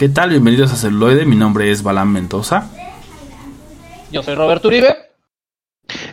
¿Qué 0.00 0.08
tal? 0.08 0.30
Bienvenidos 0.30 0.72
a 0.72 0.76
Celuloide. 0.76 1.26
Mi 1.26 1.36
nombre 1.36 1.70
es 1.70 1.82
Balán 1.82 2.10
Mendoza. 2.10 2.70
Yo 4.10 4.22
soy 4.22 4.34
Roberto 4.34 4.68
Uribe. 4.68 4.96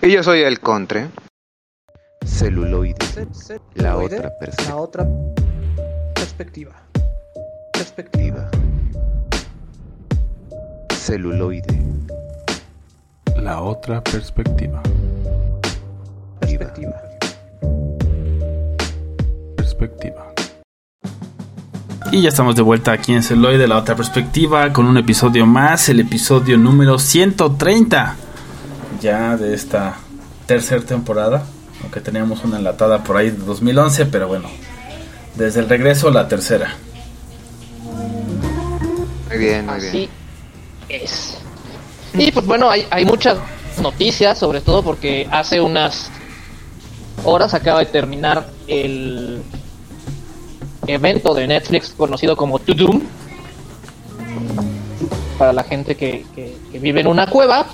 Y 0.01 0.11
yo 0.11 0.23
soy 0.23 0.41
el 0.41 0.59
Contre. 0.59 1.07
Celuloide. 2.25 2.97
La 3.75 3.95
otra 3.95 4.29
perspectiva. 4.41 4.67
La 4.67 4.75
otra 4.75 5.07
perspectiva. 6.13 6.75
Perspectiva. 7.71 8.49
Celuloide. 10.89 11.81
La 13.37 13.61
otra 13.61 14.03
perspectiva. 14.03 14.83
Perspectiva. 16.41 17.01
Perspectiva. 19.55 20.26
Y 22.11 22.21
ya 22.21 22.29
estamos 22.29 22.55
de 22.55 22.61
vuelta 22.61 22.93
aquí 22.93 23.13
en 23.13 23.21
Celuloide, 23.21 23.67
la 23.67 23.77
otra 23.77 23.95
perspectiva, 23.95 24.71
con 24.71 24.85
un 24.85 24.97
episodio 24.97 25.45
más, 25.45 25.89
el 25.89 25.99
episodio 25.99 26.57
número 26.57 26.97
130 26.99 28.15
ya 29.01 29.37
de 29.37 29.53
esta 29.53 29.95
tercera 30.45 30.81
temporada, 30.81 31.45
aunque 31.81 32.01
teníamos 32.01 32.43
una 32.43 32.57
enlatada 32.57 33.03
por 33.03 33.17
ahí 33.17 33.29
de 33.29 33.37
2011, 33.37 34.07
pero 34.07 34.27
bueno, 34.27 34.49
desde 35.35 35.59
el 35.59 35.69
regreso 35.69 36.09
la 36.09 36.27
tercera. 36.27 36.75
Muy 39.29 39.37
bien, 39.37 39.65
muy 39.65 39.75
Así 39.75 40.09
bien. 40.87 41.01
es. 41.03 41.37
Y 42.13 42.31
pues 42.31 42.45
bueno, 42.45 42.69
hay, 42.69 42.87
hay 42.89 43.05
muchas 43.05 43.37
noticias, 43.81 44.37
sobre 44.37 44.61
todo 44.61 44.81
porque 44.81 45.27
hace 45.31 45.61
unas 45.61 46.09
horas 47.23 47.53
acaba 47.53 47.79
de 47.79 47.87
terminar 47.87 48.47
el 48.67 49.41
evento 50.87 51.33
de 51.33 51.47
Netflix 51.47 51.93
conocido 51.97 52.35
como 52.35 52.59
To 52.59 52.73
Doom. 52.73 53.01
Para 55.37 55.53
la 55.53 55.63
gente 55.63 55.95
que, 55.95 56.25
que- 56.33 56.57
que 56.71 56.79
vive 56.79 57.01
en 57.01 57.07
una 57.07 57.27
cueva, 57.27 57.67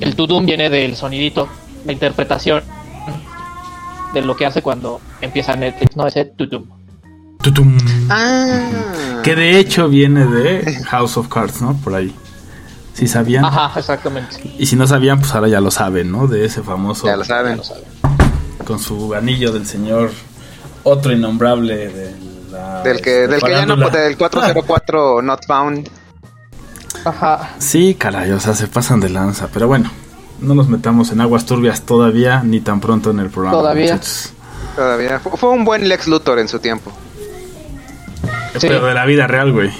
el 0.00 0.16
To 0.16 0.26
Doom 0.26 0.46
viene 0.46 0.68
del 0.70 0.96
sonidito, 0.96 1.48
la 1.84 1.92
interpretación 1.92 2.62
de 4.12 4.22
lo 4.22 4.36
que 4.36 4.44
hace 4.46 4.60
cuando 4.62 5.00
empieza 5.20 5.54
Netflix, 5.56 5.96
¿no? 5.96 6.06
Ese 6.06 6.24
To 6.24 6.46
Doom. 6.46 6.64
Tutum. 7.42 7.76
Ah, 8.08 9.20
Que 9.24 9.34
de 9.34 9.58
hecho 9.58 9.88
viene 9.88 10.26
de 10.26 10.80
House 10.84 11.16
of 11.16 11.28
Cards, 11.28 11.60
¿no? 11.60 11.74
Por 11.76 11.94
ahí. 11.94 12.14
Si 12.94 13.08
sabían. 13.08 13.44
Ajá, 13.44 13.78
exactamente. 13.80 14.36
Y 14.58 14.66
si 14.66 14.76
no 14.76 14.86
sabían, 14.86 15.18
pues 15.18 15.34
ahora 15.34 15.48
ya 15.48 15.60
lo 15.60 15.70
saben, 15.72 16.12
¿no? 16.12 16.26
De 16.28 16.44
ese 16.44 16.62
famoso. 16.62 17.06
ya 17.06 17.16
lo 17.16 17.24
saben. 17.24 17.52
Ya 17.52 17.56
lo 17.56 17.64
saben. 17.64 17.84
Con 18.66 18.78
su 18.78 19.14
anillo 19.14 19.50
del 19.50 19.66
señor. 19.66 20.10
Otro 20.84 21.12
innombrable 21.12 21.88
de 21.88 22.14
la. 22.50 22.82
Del 22.82 23.00
que, 23.00 23.26
del 23.28 23.40
que 23.42 23.50
ya 23.50 23.66
no, 23.66 23.76
del 23.90 24.16
404 24.16 25.22
Not 25.22 25.46
Found. 25.46 25.88
Ajá. 27.04 27.50
Sí, 27.58 27.94
caray, 27.98 28.30
o 28.32 28.40
sea, 28.40 28.54
se 28.54 28.66
pasan 28.68 29.00
de 29.00 29.08
lanza. 29.08 29.48
Pero 29.52 29.66
bueno, 29.68 29.90
no 30.40 30.54
nos 30.54 30.68
metamos 30.68 31.10
en 31.12 31.20
aguas 31.20 31.46
turbias 31.46 31.82
todavía, 31.82 32.42
ni 32.44 32.60
tan 32.60 32.80
pronto 32.80 33.10
en 33.10 33.20
el 33.20 33.30
programa. 33.30 33.56
Todavía. 33.58 33.92
muchachos. 33.94 34.32
Todavía. 34.76 35.18
Fu- 35.20 35.36
Fue 35.36 35.50
un 35.50 35.64
buen 35.64 35.88
Lex 35.88 36.06
Luthor 36.08 36.38
en 36.38 36.48
su 36.48 36.58
tiempo. 36.58 36.92
Sí. 38.58 38.66
Pero 38.68 38.84
de 38.84 38.94
la 38.94 39.04
vida 39.06 39.26
real, 39.26 39.52
güey. 39.52 39.70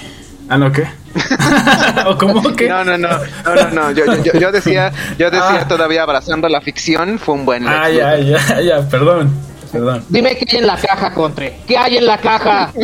Ah, 0.49 0.57
¿no 0.57 0.71
qué? 0.71 0.87
¿O 2.07 2.17
cómo 2.17 2.41
que? 2.55 2.67
No, 2.67 2.83
no, 2.83 2.97
no, 2.97 3.07
no, 3.09 3.55
no, 3.55 3.69
no. 3.69 3.91
Yo, 3.91 4.03
yo, 4.23 4.33
yo 4.33 4.51
decía, 4.51 4.91
yo 5.17 5.29
decía 5.29 5.61
Ah. 5.61 5.67
todavía 5.67 6.03
abrazando 6.03 6.49
la 6.49 6.59
ficción, 6.61 7.19
fue 7.19 7.35
un 7.35 7.45
buen 7.45 7.63
Lex 7.63 7.75
Ah, 7.75 7.89
ya, 7.89 8.17
Luthor. 8.17 8.39
ya, 8.47 8.61
ya, 8.61 8.89
perdón. 8.89 9.31
Perdón. 9.73 10.05
Dime 10.07 10.37
qué 10.37 10.45
hay 10.49 10.57
en 10.59 10.67
la 10.67 10.77
caja, 10.77 11.13
Contre. 11.13 11.57
¿Qué 11.67 11.75
hay 11.77 11.97
en 11.97 12.05
la 12.05 12.17
caja? 12.19 12.71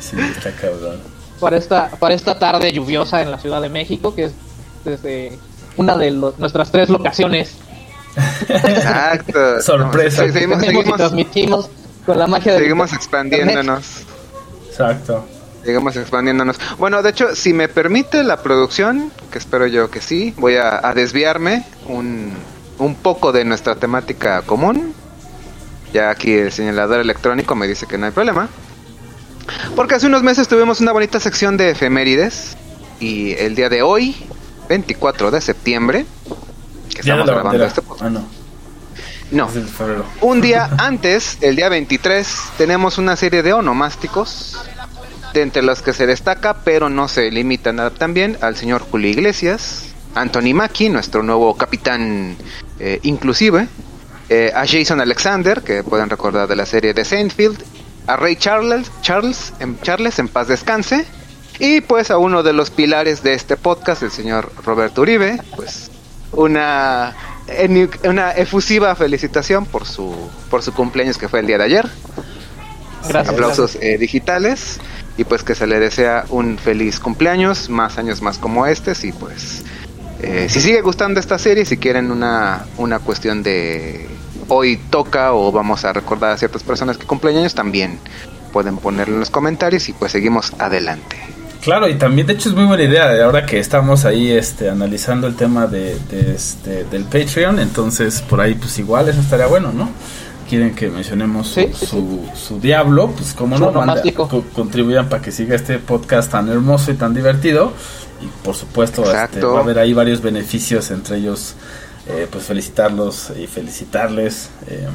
Sí, 0.00 0.16
está 0.18 0.50
cabrón. 0.52 0.98
para 1.40 1.56
esta, 1.56 1.90
para 1.90 2.14
esta 2.14 2.36
tarde 2.38 2.72
lluviosa 2.72 3.22
en 3.22 3.30
la 3.30 3.38
Ciudad 3.38 3.62
de 3.62 3.68
México, 3.68 4.14
que 4.14 4.24
es 4.24 4.32
desde 4.84 5.38
una 5.76 5.96
de 5.96 6.10
lo- 6.10 6.34
nuestras 6.38 6.72
tres 6.72 6.88
locaciones. 6.88 7.54
Exacto. 8.48 9.60
Sorpresa. 9.62 10.24
Sí, 10.26 10.32
seguimos, 10.32 10.60
seguimos, 10.60 10.96
transmitimos 10.96 11.70
con 12.04 12.18
la 12.18 12.26
magia 12.26 12.52
de 12.54 12.58
seguimos 12.58 12.92
expandiéndonos. 12.92 14.02
Exacto. 14.68 15.24
Seguimos 15.64 15.94
expandiéndonos. 15.94 16.58
Bueno, 16.78 17.00
de 17.02 17.10
hecho, 17.10 17.36
si 17.36 17.52
me 17.52 17.68
permite 17.68 18.24
la 18.24 18.38
producción, 18.42 19.12
que 19.30 19.38
espero 19.38 19.68
yo 19.68 19.88
que 19.88 20.00
sí, 20.00 20.34
voy 20.36 20.56
a, 20.56 20.84
a 20.86 20.94
desviarme 20.94 21.64
un, 21.86 22.32
un 22.78 22.94
poco 22.94 23.32
de 23.32 23.44
nuestra 23.44 23.74
temática 23.76 24.42
común. 24.42 24.94
Ya 25.92 26.10
aquí 26.10 26.32
el 26.32 26.52
señalador 26.52 27.00
electrónico 27.00 27.54
me 27.54 27.66
dice 27.68 27.86
que 27.86 27.98
no 27.98 28.06
hay 28.06 28.12
problema. 28.12 28.48
Porque 29.76 29.94
hace 29.96 30.06
unos 30.06 30.22
meses 30.22 30.48
tuvimos 30.48 30.80
una 30.80 30.92
bonita 30.92 31.20
sección 31.20 31.56
de 31.56 31.70
efemérides. 31.70 32.56
Y 33.00 33.32
el 33.32 33.54
día 33.54 33.68
de 33.68 33.82
hoy, 33.82 34.14
24 34.68 35.30
de 35.30 35.40
septiembre, 35.40 36.06
que 36.94 37.00
estamos 37.00 37.26
grabando 37.26 37.48
bandera. 37.48 37.66
este 37.66 37.82
podcast. 37.82 38.02
Ah, 38.06 38.10
no. 38.10 38.24
No, 39.32 39.48
Es 39.48 39.64
un 40.20 40.40
día 40.42 40.68
antes, 40.78 41.38
el 41.40 41.56
día 41.56 41.68
23, 41.70 42.28
tenemos 42.58 42.98
una 42.98 43.16
serie 43.16 43.42
de 43.42 43.52
onomásticos, 43.54 44.58
de 45.32 45.40
entre 45.42 45.62
los 45.62 45.80
que 45.80 45.94
se 45.94 46.06
destaca, 46.06 46.58
pero 46.64 46.90
no 46.90 47.08
se 47.08 47.30
limitan 47.30 47.80
a- 47.80 47.90
también 47.90 48.36
al 48.42 48.56
señor 48.56 48.82
Julio 48.82 49.08
Iglesias, 49.08 49.84
Anthony 50.14 50.54
Mackie, 50.54 50.88
nuestro 50.88 51.22
nuevo 51.22 51.56
capitán 51.56 52.36
eh, 52.78 53.00
inclusive, 53.02 53.68
eh, 54.28 54.52
a 54.54 54.66
Jason 54.66 55.00
Alexander, 55.00 55.62
que 55.62 55.82
pueden 55.82 56.10
recordar 56.10 56.48
de 56.48 56.56
la 56.56 56.66
serie 56.66 56.94
de 56.94 57.04
Seinfeld, 57.04 57.62
a 58.06 58.16
Ray 58.16 58.36
Charles, 58.36 58.90
Charles, 59.02 59.52
en, 59.60 59.80
Charles 59.80 60.18
en 60.18 60.28
paz 60.28 60.48
descanse, 60.48 61.06
y 61.58 61.80
pues 61.80 62.10
a 62.10 62.18
uno 62.18 62.42
de 62.42 62.52
los 62.52 62.70
pilares 62.70 63.22
de 63.22 63.34
este 63.34 63.56
podcast, 63.56 64.02
el 64.02 64.10
señor 64.10 64.50
Roberto 64.64 65.02
Uribe, 65.02 65.40
pues 65.56 65.90
una 66.32 67.14
una 68.04 68.30
efusiva 68.32 68.94
felicitación 68.94 69.66
por 69.66 69.86
su 69.86 70.14
por 70.48 70.62
su 70.62 70.72
cumpleaños 70.72 71.18
que 71.18 71.28
fue 71.28 71.40
el 71.40 71.46
día 71.46 71.58
de 71.58 71.64
ayer. 71.64 71.88
Gracias. 73.08 73.34
Aplausos 73.34 73.78
eh, 73.80 73.98
digitales 73.98 74.78
y 75.16 75.24
pues 75.24 75.42
que 75.42 75.54
se 75.54 75.66
le 75.66 75.78
desea 75.80 76.24
un 76.30 76.56
feliz 76.56 77.00
cumpleaños, 77.00 77.68
más 77.68 77.98
años 77.98 78.22
más 78.22 78.38
como 78.38 78.66
este 78.66 78.92
y 79.02 79.12
pues 79.12 79.64
eh, 80.22 80.46
si 80.48 80.60
sigue 80.60 80.80
gustando 80.82 81.20
esta 81.20 81.38
serie, 81.38 81.64
si 81.64 81.76
quieren 81.76 82.10
una 82.10 82.66
una 82.78 82.98
cuestión 82.98 83.42
de 83.42 84.06
hoy 84.48 84.76
toca 84.90 85.32
o 85.32 85.52
vamos 85.52 85.84
a 85.84 85.92
recordar 85.92 86.32
a 86.32 86.36
ciertas 86.38 86.62
personas 86.62 86.96
que 86.98 87.06
cumplen 87.06 87.36
años 87.38 87.54
también 87.54 87.98
pueden 88.52 88.76
ponerlo 88.76 89.14
en 89.14 89.20
los 89.20 89.30
comentarios 89.30 89.88
y 89.88 89.92
pues 89.94 90.12
seguimos 90.12 90.52
adelante. 90.58 91.16
Claro, 91.62 91.88
y 91.88 91.94
también 91.94 92.26
de 92.26 92.32
hecho 92.34 92.48
es 92.48 92.54
muy 92.56 92.64
buena 92.64 92.82
idea, 92.82 93.14
eh, 93.16 93.22
ahora 93.22 93.46
que 93.46 93.58
estamos 93.60 94.04
ahí 94.04 94.30
este, 94.32 94.68
analizando 94.68 95.26
el 95.28 95.36
tema 95.36 95.66
de, 95.68 95.96
de, 96.10 96.34
este, 96.34 96.84
del 96.84 97.04
Patreon, 97.04 97.60
entonces 97.60 98.20
por 98.20 98.40
ahí 98.40 98.54
pues 98.54 98.78
igual 98.80 99.08
eso 99.08 99.20
estaría 99.20 99.46
bueno, 99.46 99.72
¿no? 99.72 99.88
Quieren 100.48 100.74
que 100.74 100.90
mencionemos 100.90 101.46
su, 101.48 101.60
Sí, 101.60 101.68
sí, 101.72 101.86
su, 101.86 102.28
su 102.34 102.60
diablo, 102.60 103.12
pues 103.16 103.32
como 103.32 103.56
no, 103.58 103.70
manda- 103.72 104.02
co- 104.14 104.44
contribuyan 104.52 105.08
para 105.08 105.22
que 105.22 105.30
siga 105.30 105.54
este 105.54 105.78
podcast 105.78 106.30
tan 106.32 106.48
hermoso 106.50 106.90
y 106.90 106.94
tan 106.94 107.14
divertido. 107.14 107.72
Y 108.22 108.26
por 108.44 108.54
supuesto 108.54 109.02
este, 109.24 109.40
va 109.52 109.58
a 109.58 109.62
haber 109.62 109.78
ahí 109.78 109.92
varios 109.92 110.20
beneficios, 110.22 110.90
entre 110.90 111.16
ellos 111.18 111.54
eh, 112.08 112.26
pues 112.30 112.44
felicitarlos 112.44 113.32
y 113.38 113.46
felicitarles. 113.46 114.50
eh, 114.68 114.86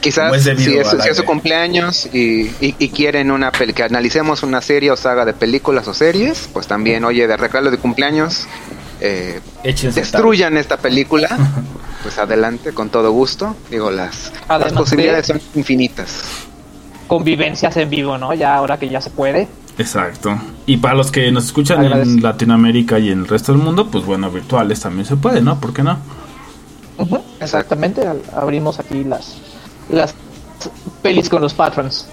Quizás 0.00 0.30
es 0.38 0.44
si 0.64 0.78
es, 0.78 0.86
si 1.02 1.08
su 1.14 1.24
cumpleaños 1.26 2.06
y, 2.12 2.42
y- 2.60 2.74
y 2.78 2.88
quieren 2.88 3.30
una 3.30 3.52
pel- 3.52 3.74
que 3.74 3.82
analicemos 3.82 4.42
una 4.42 4.62
serie 4.62 4.90
o 4.90 4.96
saga 4.96 5.26
de 5.26 5.34
películas 5.34 5.86
o 5.88 5.92
series, 5.94 6.48
pues 6.54 6.66
también, 6.66 7.04
oye, 7.04 7.26
de 7.26 7.36
regalo 7.36 7.70
de 7.70 7.76
cumpleaños, 7.76 8.46
eh, 9.02 9.40
destruyan 10.00 10.56
esta 10.56 10.78
película, 10.78 11.28
pues 12.02 12.16
adelante, 12.16 12.72
con 12.72 12.88
todo 12.88 13.10
gusto. 13.12 13.54
Digo, 13.70 13.90
las, 13.90 14.32
las 14.48 14.72
posibilidades 14.84 15.26
de- 15.28 15.34
son 15.34 15.42
infinitas. 15.54 16.22
Convivencias 17.06 17.76
en 17.76 17.90
vivo, 17.90 18.16
¿no? 18.18 18.32
Ya 18.34 18.54
ahora 18.54 18.78
que 18.78 18.88
ya 18.88 19.00
se 19.02 19.10
puede. 19.10 19.48
Exacto. 19.78 20.38
Y 20.66 20.76
para 20.76 20.94
los 20.94 21.10
que 21.10 21.30
nos 21.32 21.46
escuchan 21.46 21.84
en. 21.84 22.22
Latinoamérica 22.22 22.98
y 22.98 23.10
en 23.10 23.20
el 23.20 23.28
resto 23.28 23.52
del 23.52 23.62
mundo, 23.62 23.86
pues 23.90 24.04
bueno, 24.04 24.30
virtuales 24.30 24.80
también 24.80 25.06
se 25.06 25.16
puede, 25.16 25.40
¿no? 25.40 25.58
¿Por 25.60 25.72
qué 25.72 25.82
no? 25.82 25.98
Exactamente. 27.40 28.02
abrimos 28.34 28.78
aquí 28.78 29.04
las, 29.04 29.36
las 29.88 30.14
pelis 31.02 31.28
con 31.28 31.40
los 31.40 31.54
patrons. 31.54 32.06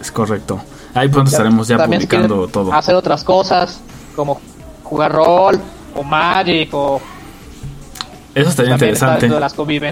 Es 0.00 0.10
correcto. 0.10 0.60
Ahí 0.94 1.08
pronto 1.08 1.30
estaremos 1.30 1.68
ya 1.68 1.76
También 1.76 2.00
publicando 2.02 2.48
todo. 2.48 2.72
Hacer 2.72 2.94
otras 2.96 3.22
cosas, 3.22 3.80
como 4.16 4.40
jugar 4.82 5.12
rol, 5.12 5.60
o 5.94 6.02
Magic, 6.02 6.70
o 6.72 7.00
Eso 8.34 8.50
estaría 8.50 8.72
también 8.72 8.94
interesante. 8.94 9.28
las. 9.28 9.30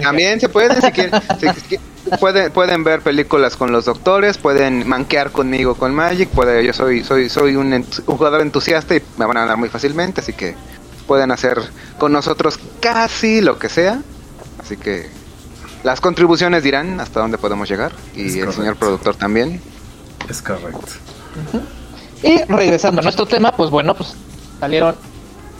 También 0.03 0.39
se 0.39 0.49
pueden, 0.49 0.81
si 0.81 0.91
quieren, 0.91 1.21
si- 1.39 1.47
si- 1.69 1.79
pueden, 2.19 2.51
pueden 2.51 2.83
ver 2.83 3.01
películas 3.01 3.55
con 3.55 3.71
los 3.71 3.85
doctores, 3.85 4.37
pueden 4.37 4.87
manquear 4.87 5.31
conmigo 5.31 5.75
con 5.75 5.93
Magic, 5.93 6.29
puede, 6.29 6.65
yo 6.65 6.73
soy, 6.73 7.03
soy, 7.03 7.29
soy 7.29 7.55
un, 7.55 7.85
jugador 8.05 8.41
entusiasta 8.41 8.95
y 8.95 9.01
me 9.17 9.25
van 9.25 9.37
a 9.37 9.41
ganar 9.41 9.57
muy 9.57 9.69
fácilmente, 9.69 10.21
así 10.21 10.33
que 10.33 10.55
pueden 11.07 11.31
hacer 11.31 11.59
con 11.97 12.11
nosotros 12.11 12.59
casi 12.79 13.41
lo 13.41 13.57
que 13.57 13.69
sea. 13.69 14.01
Así 14.59 14.77
que 14.77 15.09
las 15.83 16.01
contribuciones 16.01 16.63
dirán 16.63 16.99
hasta 16.99 17.19
dónde 17.19 17.37
podemos 17.37 17.69
llegar 17.69 17.91
y 18.15 18.27
Es 18.27 18.33
el 18.33 18.39
correcto. 18.39 18.61
señor 18.61 18.75
productor 18.75 19.15
también. 19.15 19.61
Es 20.29 20.41
correcto. 20.41 20.81
Y 22.23 22.43
regresando 22.43 23.01
a 23.01 23.03
nuestro 23.03 23.25
tema, 23.25 23.51
pues 23.51 23.69
bueno, 23.69 23.93
pues 23.93 24.15
salieron 24.59 24.95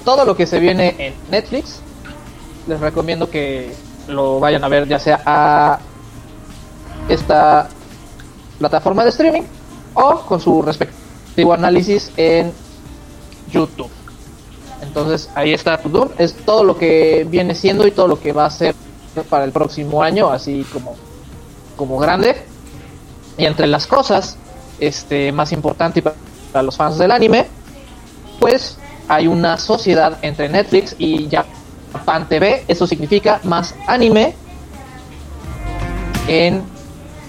todo 0.03 0.25
lo 0.25 0.35
que 0.35 0.45
se 0.45 0.59
viene 0.59 0.95
en 0.97 1.13
Netflix. 1.29 1.79
Les 2.67 2.79
recomiendo 2.79 3.29
que 3.29 3.73
lo 4.07 4.39
vayan 4.39 4.63
a 4.63 4.67
ver 4.67 4.87
ya 4.87 4.99
sea 4.99 5.21
a 5.25 5.79
esta 7.09 7.69
plataforma 8.59 9.03
de 9.03 9.09
streaming 9.09 9.43
o 9.93 10.19
con 10.21 10.39
su 10.39 10.61
respectivo 10.61 11.53
análisis 11.53 12.11
en 12.17 12.51
YouTube. 13.51 13.89
Entonces 14.81 15.29
ahí 15.35 15.53
está 15.53 15.77
Doom, 15.77 16.09
es 16.17 16.33
todo 16.33 16.63
lo 16.63 16.77
que 16.77 17.25
viene 17.29 17.55
siendo 17.55 17.87
y 17.87 17.91
todo 17.91 18.07
lo 18.07 18.19
que 18.19 18.31
va 18.31 18.45
a 18.45 18.49
ser 18.49 18.75
para 19.29 19.45
el 19.45 19.51
próximo 19.51 20.03
año, 20.03 20.29
así 20.29 20.65
como, 20.71 20.95
como 21.75 21.97
grande. 21.97 22.35
Y 23.37 23.45
entre 23.45 23.67
las 23.67 23.87
cosas 23.87 24.37
este, 24.79 25.31
más 25.31 25.51
importantes 25.51 26.03
para 26.51 26.63
los 26.63 26.77
fans 26.77 26.97
del 26.97 27.11
anime, 27.11 27.47
pues 28.39 28.77
hay 29.07 29.27
una 29.27 29.57
sociedad 29.57 30.17
entre 30.21 30.49
Netflix 30.49 30.95
y 30.99 31.27
Japan 31.29 32.27
TV. 32.27 32.63
Eso 32.67 32.85
significa 32.85 33.39
más 33.43 33.73
anime 33.87 34.35
en 36.27 36.63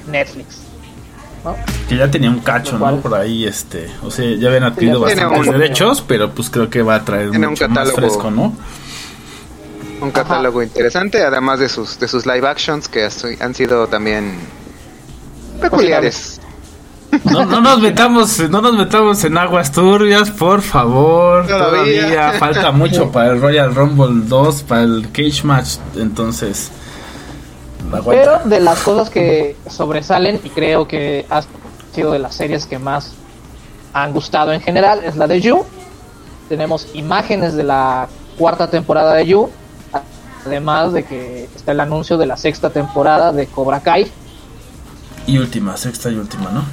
Netflix. 0.09 0.59
¿no? 1.45 1.55
Que 1.89 1.97
ya 1.97 2.11
tenía 2.11 2.31
un 2.31 2.41
cacho, 2.41 2.79
¿no? 2.79 2.97
Por 3.01 3.15
ahí, 3.15 3.45
este. 3.45 3.89
O 4.03 4.11
sea, 4.11 4.25
ya 4.37 4.49
habían 4.49 4.65
adquirido 4.65 5.01
bastantes 5.01 5.47
un- 5.47 5.53
derechos, 5.53 6.03
pero 6.07 6.31
pues 6.33 6.51
creo 6.51 6.69
que 6.69 6.83
va 6.83 6.97
a 6.97 7.05
traer 7.05 7.31
un 7.31 7.41
más 7.41 7.59
catálogo. 7.59 7.97
fresco, 7.97 8.31
¿no? 8.31 8.57
Un 10.01 10.11
catálogo 10.11 10.63
interesante, 10.63 11.23
además 11.25 11.59
de 11.61 11.69
sus 11.69 11.99
de 11.99 12.07
sus 12.09 12.25
live 12.27 12.47
actions 12.47 12.89
que 12.89 13.09
han 13.41 13.55
sido 13.55 13.87
también 13.89 14.35
peculiares. 15.61 16.41
No, 17.25 17.45
no 17.47 17.61
nos 17.61 17.81
metamos, 17.81 18.39
no 18.51 18.61
nos 18.61 18.77
metamos 18.77 19.25
en 19.25 19.39
aguas 19.39 19.73
turbias, 19.73 20.31
por 20.31 20.61
favor. 20.61 21.47
Todavía. 21.47 22.03
Todavía, 22.03 22.33
falta 22.39 22.71
mucho 22.71 23.11
para 23.11 23.31
el 23.33 23.41
Royal 23.41 23.75
Rumble 23.75 24.27
2, 24.29 24.63
para 24.65 24.83
el 24.83 25.09
Cage 25.11 25.43
Match, 25.45 25.77
entonces. 25.97 26.71
Pero 28.07 28.41
de 28.45 28.61
las 28.61 28.81
cosas 28.81 29.11
que 29.11 29.57
sobresalen 29.69 30.41
y 30.45 30.51
creo 30.51 30.87
que 30.87 31.27
ha 31.31 31.43
sido 31.95 32.13
de 32.13 32.19
las 32.19 32.35
series 32.35 32.67
que 32.67 32.79
más 32.79 33.13
han 33.93 34.13
gustado 34.13 34.53
en 34.53 34.61
general 34.61 35.03
es 35.05 35.17
la 35.17 35.27
de 35.27 35.41
You. 35.41 35.65
Tenemos 36.49 36.89
imágenes 36.95 37.55
de 37.55 37.65
la 37.65 38.09
cuarta 38.39 38.69
temporada 38.71 39.15
de 39.15 39.27
You, 39.27 39.51
además 40.47 40.93
de 40.93 41.05
que 41.05 41.49
está 41.55 41.73
el 41.73 41.81
anuncio 41.81 42.17
de 42.17 42.27
la 42.27 42.37
sexta 42.37 42.71
temporada 42.71 43.33
de 43.33 43.47
Cobra 43.47 43.81
Kai, 43.81 44.11
Y 45.27 45.39
última, 45.39 45.77
sexta 45.77 46.11
y 46.11 46.17
última, 46.17 46.51
¿no? 46.51 46.65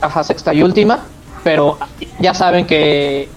ajá, 0.00 0.22
sexta 0.22 0.54
y 0.54 0.62
última, 0.62 1.00
pero 1.42 1.76
ya 2.20 2.34
saben 2.34 2.66
que 2.66 3.28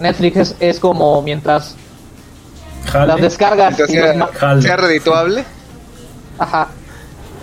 Netflix 0.00 0.36
es, 0.36 0.56
es 0.58 0.80
como 0.80 1.22
mientras 1.22 1.76
Jale. 2.86 3.06
las 3.06 3.20
descargas 3.20 3.78
Entonces, 3.78 4.16
y 4.58 4.62
sea, 4.62 4.76
redituable. 4.76 5.44
Ajá. 6.38 6.68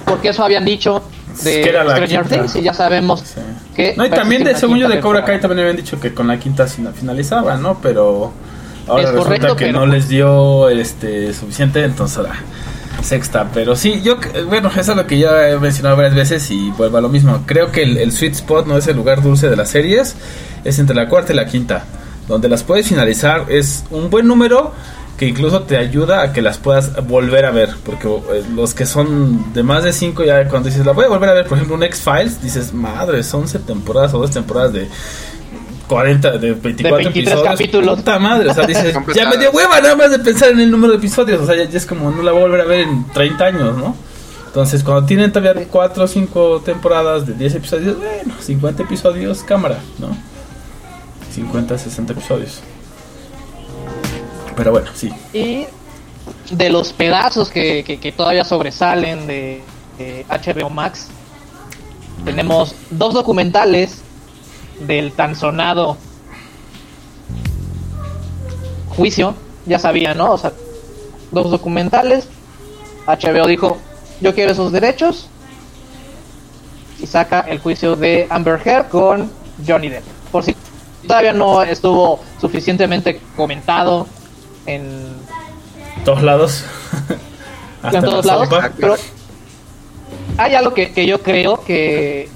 Porque 0.05 0.29
eso 0.29 0.43
habían 0.43 0.65
dicho 0.65 1.01
de 1.43 1.63
Stranger. 1.63 2.27
Things 2.27 2.55
y 2.57 2.61
ya 2.63 2.73
sabemos 2.73 3.21
Sí. 3.21 3.39
que... 3.75 3.93
No, 3.95 4.05
y 4.05 4.09
también 4.09 4.43
de 4.43 4.55
según 4.55 4.77
yo 4.79 4.89
de 4.89 4.99
Cobra 4.99 5.23
Kai 5.23 5.39
también 5.39 5.59
habían 5.61 5.77
dicho 5.77 5.99
que 5.99 6.13
con 6.13 6.27
la 6.27 6.37
quinta 6.37 6.67
fina- 6.67 6.91
finalizaba, 6.91 7.55
¿no? 7.55 7.77
Pero 7.81 8.31
ahora 8.87 9.03
Es 9.03 9.09
resulta 9.09 9.23
correcto, 9.23 9.55
que 9.55 9.65
pero- 9.67 9.79
no 9.79 9.85
les 9.85 10.09
dio 10.09 10.67
este 10.69 11.33
suficiente, 11.33 11.83
entonces 11.83 12.17
ahora 12.17 12.33
sexta. 13.01 13.47
Pero 13.53 13.75
sí, 13.75 14.01
yo, 14.03 14.17
bueno, 14.47 14.69
eso 14.77 14.91
es 14.91 14.97
lo 14.97 15.07
que 15.07 15.17
ya 15.17 15.49
he 15.49 15.57
mencionado 15.57 15.95
varias 15.95 16.15
veces 16.15 16.51
y 16.51 16.69
vuelvo 16.71 16.97
a 16.97 17.01
lo 17.01 17.09
mismo. 17.09 17.43
Creo 17.45 17.71
que 17.71 17.83
el, 17.83 17.97
el 17.97 18.11
sweet 18.11 18.33
spot 18.33 18.67
no 18.67 18.77
es 18.77 18.87
el 18.87 18.95
lugar 18.97 19.21
dulce 19.21 19.49
de 19.49 19.55
las 19.55 19.69
series, 19.69 20.15
es 20.65 20.77
entre 20.79 20.95
la 20.95 21.07
cuarta 21.07 21.31
y 21.33 21.35
la 21.35 21.45
quinta. 21.45 21.85
Donde 22.27 22.47
las 22.49 22.63
puedes 22.63 22.87
finalizar 22.87 23.45
es 23.49 23.83
un 23.89 24.09
buen 24.09 24.27
número 24.27 24.73
que 25.21 25.27
incluso 25.27 25.61
te 25.61 25.77
ayuda 25.77 26.23
a 26.23 26.33
que 26.33 26.41
las 26.41 26.57
puedas 26.57 27.05
volver 27.05 27.45
a 27.45 27.51
ver. 27.51 27.69
Porque 27.85 28.07
eh, 28.07 28.43
los 28.55 28.73
que 28.73 28.87
son 28.87 29.53
de 29.53 29.61
más 29.61 29.83
de 29.83 29.93
5, 29.93 30.23
ya 30.23 30.47
cuando 30.47 30.67
dices 30.67 30.83
la 30.83 30.93
voy 30.93 31.05
a 31.05 31.09
volver 31.09 31.29
a 31.29 31.33
ver, 31.33 31.45
por 31.45 31.59
ejemplo, 31.59 31.75
un 31.75 31.83
X-Files, 31.83 32.41
dices, 32.41 32.73
madre, 32.73 33.21
son 33.21 33.41
11 33.41 33.59
temporadas 33.59 34.15
o 34.15 34.17
dos 34.17 34.31
temporadas 34.31 34.73
de 34.73 34.87
40, 35.87 36.39
de 36.39 36.53
24 36.53 36.95
23 36.97 37.27
episodios. 37.27 37.43
capítulos. 37.43 37.97
Puta 37.99 38.17
madre, 38.17 38.49
o 38.49 38.53
sea, 38.55 38.65
dices, 38.67 38.95
ya 39.13 39.29
me 39.29 39.37
dio 39.37 39.51
hueva 39.51 39.79
nada 39.79 39.95
más 39.95 40.09
de 40.09 40.17
pensar 40.17 40.49
en 40.49 40.59
el 40.59 40.71
número 40.71 40.93
de 40.93 40.97
episodios. 40.97 41.39
O 41.39 41.45
sea, 41.45 41.55
ya, 41.55 41.65
ya 41.65 41.77
es 41.77 41.85
como 41.85 42.09
no 42.09 42.23
la 42.23 42.31
voy 42.31 42.41
a 42.41 42.45
volver 42.45 42.61
a 42.61 42.65
ver 42.65 42.79
en 42.79 43.05
30 43.09 43.45
años, 43.45 43.77
¿no? 43.77 43.95
Entonces, 44.47 44.83
cuando 44.83 45.05
tienen 45.05 45.31
todavía 45.31 45.67
4 45.69 46.03
o 46.03 46.07
5 46.07 46.61
temporadas 46.65 47.27
de 47.27 47.35
10 47.35 47.55
episodios, 47.55 47.95
bueno, 47.99 48.33
50 48.39 48.81
episodios, 48.81 49.43
cámara, 49.43 49.77
¿no? 49.99 50.17
50, 51.31 51.77
60 51.77 52.11
episodios. 52.11 52.61
Pero 54.55 54.71
bueno, 54.71 54.89
sí. 54.93 55.11
Y 55.33 55.65
de 56.51 56.69
los 56.69 56.93
pedazos 56.93 57.49
que, 57.49 57.83
que- 57.83 58.11
todavía 58.11 58.43
sobresalen 58.43 59.27
de, 59.27 59.61
de 59.97 60.25
HBO 60.29 60.69
Max, 60.69 61.07
tenemos 62.25 62.75
dos 62.89 63.13
documentales 63.13 64.01
del 64.85 65.11
tan 65.13 65.35
sonado 65.35 65.97
juicio. 68.95 69.35
Ya 69.65 69.79
sabía, 69.79 70.13
¿no? 70.13 70.31
O 70.33 70.37
sea, 70.37 70.51
dos 71.31 71.51
documentales. 71.51 72.27
HBO 73.07 73.47
dijo, 73.47 73.77
yo 74.21 74.33
quiero 74.35 74.51
esos 74.51 74.71
derechos. 74.71 75.27
Y 76.99 77.07
saca 77.07 77.41
el 77.41 77.59
juicio 77.59 77.95
de 77.95 78.27
Amber 78.29 78.59
Heard 78.63 78.89
con 78.89 79.31
Johnny 79.67 79.89
Depp. 79.89 80.03
Por 80.31 80.43
si 80.43 80.55
todavía 81.07 81.33
no 81.33 81.63
estuvo 81.63 82.19
suficientemente 82.39 83.19
comentado 83.35 84.07
en 84.65 85.13
Todos 86.05 86.23
lados. 86.23 86.63
Hasta 87.83 87.97
en 87.97 88.03
todos 88.03 88.25
la 88.25 88.33
lados, 88.33 88.49
sopa. 88.49 88.71
pero 88.77 88.95
hay 90.37 90.53
algo 90.55 90.73
que, 90.73 90.91
que 90.91 91.05
yo 91.07 91.21
creo 91.21 91.63
que 91.63 92.29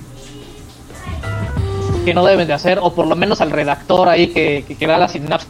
que 2.04 2.14
no 2.14 2.24
deben 2.26 2.48
de 2.48 2.54
hacer, 2.54 2.78
o 2.82 2.94
por 2.94 3.08
lo 3.08 3.16
menos 3.16 3.42
al 3.42 3.50
redactor 3.52 4.10
ahí 4.10 4.28
que, 4.28 4.64
que, 4.68 4.76
que 4.76 4.86
da 4.88 4.98
la 5.00 5.08
sinapsis, 5.08 5.48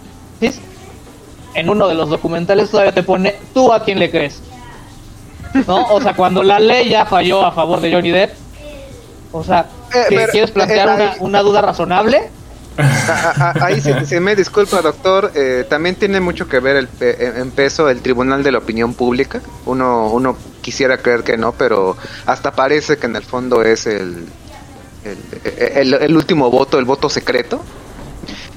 en 1.54 1.69
uno 1.69 1.88
de 1.89 1.95
los 1.95 2.10
documentales 2.10 2.72
todavía 2.72 2.94
te 2.94 3.04
pone, 3.04 3.36
¿tú 3.54 3.74
a 3.74 3.83
quién 3.83 4.00
le 4.00 4.10
crees? 4.10 4.42
¿No? 5.68 5.86
O 5.94 6.01
sea, 6.01 6.13
cuando 6.13 6.44
la 6.44 6.60
ley 6.60 6.89
ya 6.89 7.06
falló 7.06 7.45
a 7.45 7.51
favor 7.51 7.81
de 7.81 7.92
Johnny 7.94 8.12
Depp, 8.12 8.33
o 9.33 9.44
sea, 9.44 9.66
Eh, 9.94 10.06
¿que 10.10 10.16
pero, 10.16 10.31
¿quieres 10.31 10.51
plantear 10.51 11.02
eh, 11.02 11.09
una 11.19 11.42
duda 11.42 11.61
razonable? 11.61 12.30
Ahí 13.61 13.81
sí 13.81 14.19
me 14.19 14.35
disculpa, 14.35 14.81
doctor. 14.81 15.31
eh, 15.35 15.65
también 15.69 15.95
tiene 15.95 16.19
mucho 16.19 16.47
que 16.47 16.59
ver 16.59 16.75
el 16.75 16.87
pe- 16.87 17.39
en 17.39 17.51
peso 17.51 17.89
el 17.89 18.01
Tribunal 18.01 18.44
de 18.44 18.51
la 18.51 18.57
Opinión 18.59 18.94
Pública. 18.94 19.41
Uno, 19.65 20.09
uno 20.11 20.37
quisiera 20.61 20.97
creer 20.97 21.23
que 21.23 21.37
no, 21.37 21.53
pero 21.53 21.95
hasta 22.25 22.51
parece 22.51 22.97
que 22.97 23.05
en 23.05 23.15
el 23.15 23.23
fondo 23.23 23.63
es 23.63 23.85
el, 23.85 24.25
el, 25.03 25.17
el- 25.77 25.94
el 25.94 26.15
último 26.17 26.49
voto, 26.51 26.77
el 26.79 26.85
voto 26.85 27.09
secreto. 27.09 27.61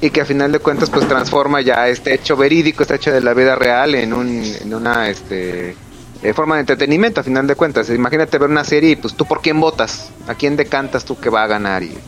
Y 0.01 0.11
que 0.11 0.21
a 0.21 0.25
final 0.25 0.53
de 0.53 0.61
cuentas 0.61 0.91
pues 0.91 1.07
transforma 1.09 1.61
ya 1.61 1.89
este 1.89 2.15
hecho 2.15 2.37
verídico, 2.37 2.83
este 2.83 2.95
hecho 2.95 3.13
de 3.13 3.21
la 3.21 3.35
vida 3.35 3.57
real 3.57 3.95
en, 3.97 4.13
un, 4.13 4.29
en 4.61 4.73
una 4.73 5.09
este, 5.11 5.77
eh, 6.23 6.33
forma 6.35 6.55
de 6.55 6.61
entretenimiento 6.61 7.21
a 7.21 7.25
final 7.25 7.47
de 7.49 7.57
cuentas. 7.57 7.91
Imagínate 7.91 8.39
ver 8.39 8.49
una 8.49 8.65
serie 8.65 8.91
y 8.91 8.97
pues 8.97 9.15
tú 9.15 9.27
por 9.27 9.41
quién 9.43 9.61
votas, 9.61 10.11
a 10.27 10.35
quién 10.37 10.57
decantas 10.57 11.05
tú 11.05 11.19
que 11.19 11.31
va 11.31 11.43
a 11.43 11.47
ganar 11.49 11.83
y 11.83 11.99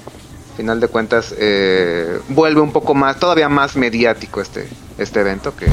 final 0.61 0.81
de 0.81 0.89
cuentas 0.89 1.35
eh, 1.39 2.21
vuelve 2.29 2.61
un 2.61 2.73
poco 2.73 2.95
más, 2.95 3.19
todavía 3.19 3.49
más 3.49 3.77
mediático 3.77 4.41
este, 4.41 4.69
este 4.99 5.21
evento 5.21 5.55
que, 5.57 5.67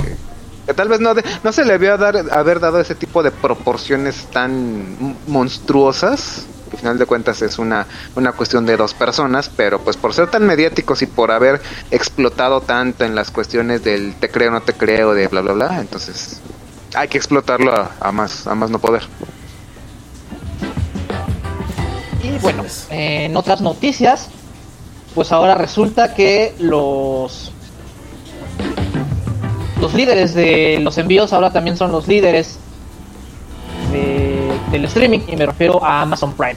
tal 0.73 0.87
vez 0.87 0.99
no, 1.01 1.13
de- 1.13 1.23
no 1.43 1.51
se 1.51 1.65
le 1.65 1.73
debió 1.73 1.97
dar, 1.97 2.15
haber 2.31 2.59
dado 2.59 2.79
ese 2.79 2.95
tipo 2.95 3.21
de 3.23 3.31
proporciones 3.31 4.27
tan 4.31 5.15
monstruosas. 5.27 6.45
que 6.69 6.75
al 6.75 6.79
final 6.79 6.97
de 6.99 7.05
cuentas 7.05 7.41
es 7.41 7.59
una, 7.59 7.85
una 8.15 8.31
cuestión 8.33 8.65
de 8.65 8.75
dos 8.77 8.93
personas, 8.93 9.49
pero 9.55 9.79
pues 9.79 9.97
por 9.97 10.13
ser 10.13 10.29
tan 10.29 10.45
mediáticos 10.45 11.01
y 11.01 11.05
por 11.05 11.31
haber 11.31 11.61
explotado 11.91 12.61
tanto 12.61 13.03
en 13.05 13.13
las 13.15 13.29
cuestiones 13.31 13.83
del 13.83 14.15
te 14.15 14.29
creo, 14.29 14.51
no 14.51 14.61
te 14.61 14.73
creo, 14.73 15.13
de 15.13 15.27
bla, 15.27 15.41
bla, 15.41 15.53
bla, 15.53 15.79
entonces 15.81 16.39
hay 16.93 17.07
que 17.09 17.17
explotarlo 17.17 17.73
a, 17.73 17.91
a 17.99 18.11
más, 18.13 18.47
a 18.47 18.55
más 18.55 18.69
no 18.69 18.79
poder. 18.79 19.03
Y 22.23 22.37
bueno, 22.39 22.65
en 22.89 23.35
otras 23.37 23.61
noticias, 23.61 24.29
pues 25.17 25.31
ahora 25.31 25.55
resulta 25.55 26.13
que 26.13 26.53
los 26.59 27.51
los 29.81 29.93
líderes 29.95 30.35
de 30.35 30.77
los 30.79 30.95
envíos 30.99 31.33
ahora 31.33 31.49
también 31.51 31.75
son 31.75 31.91
los 31.91 32.07
líderes 32.07 32.59
de- 33.91 34.51
del 34.69 34.85
streaming 34.85 35.21
y 35.27 35.35
me 35.35 35.47
refiero 35.47 35.83
a 35.83 36.01
Amazon 36.03 36.33
Prime. 36.33 36.55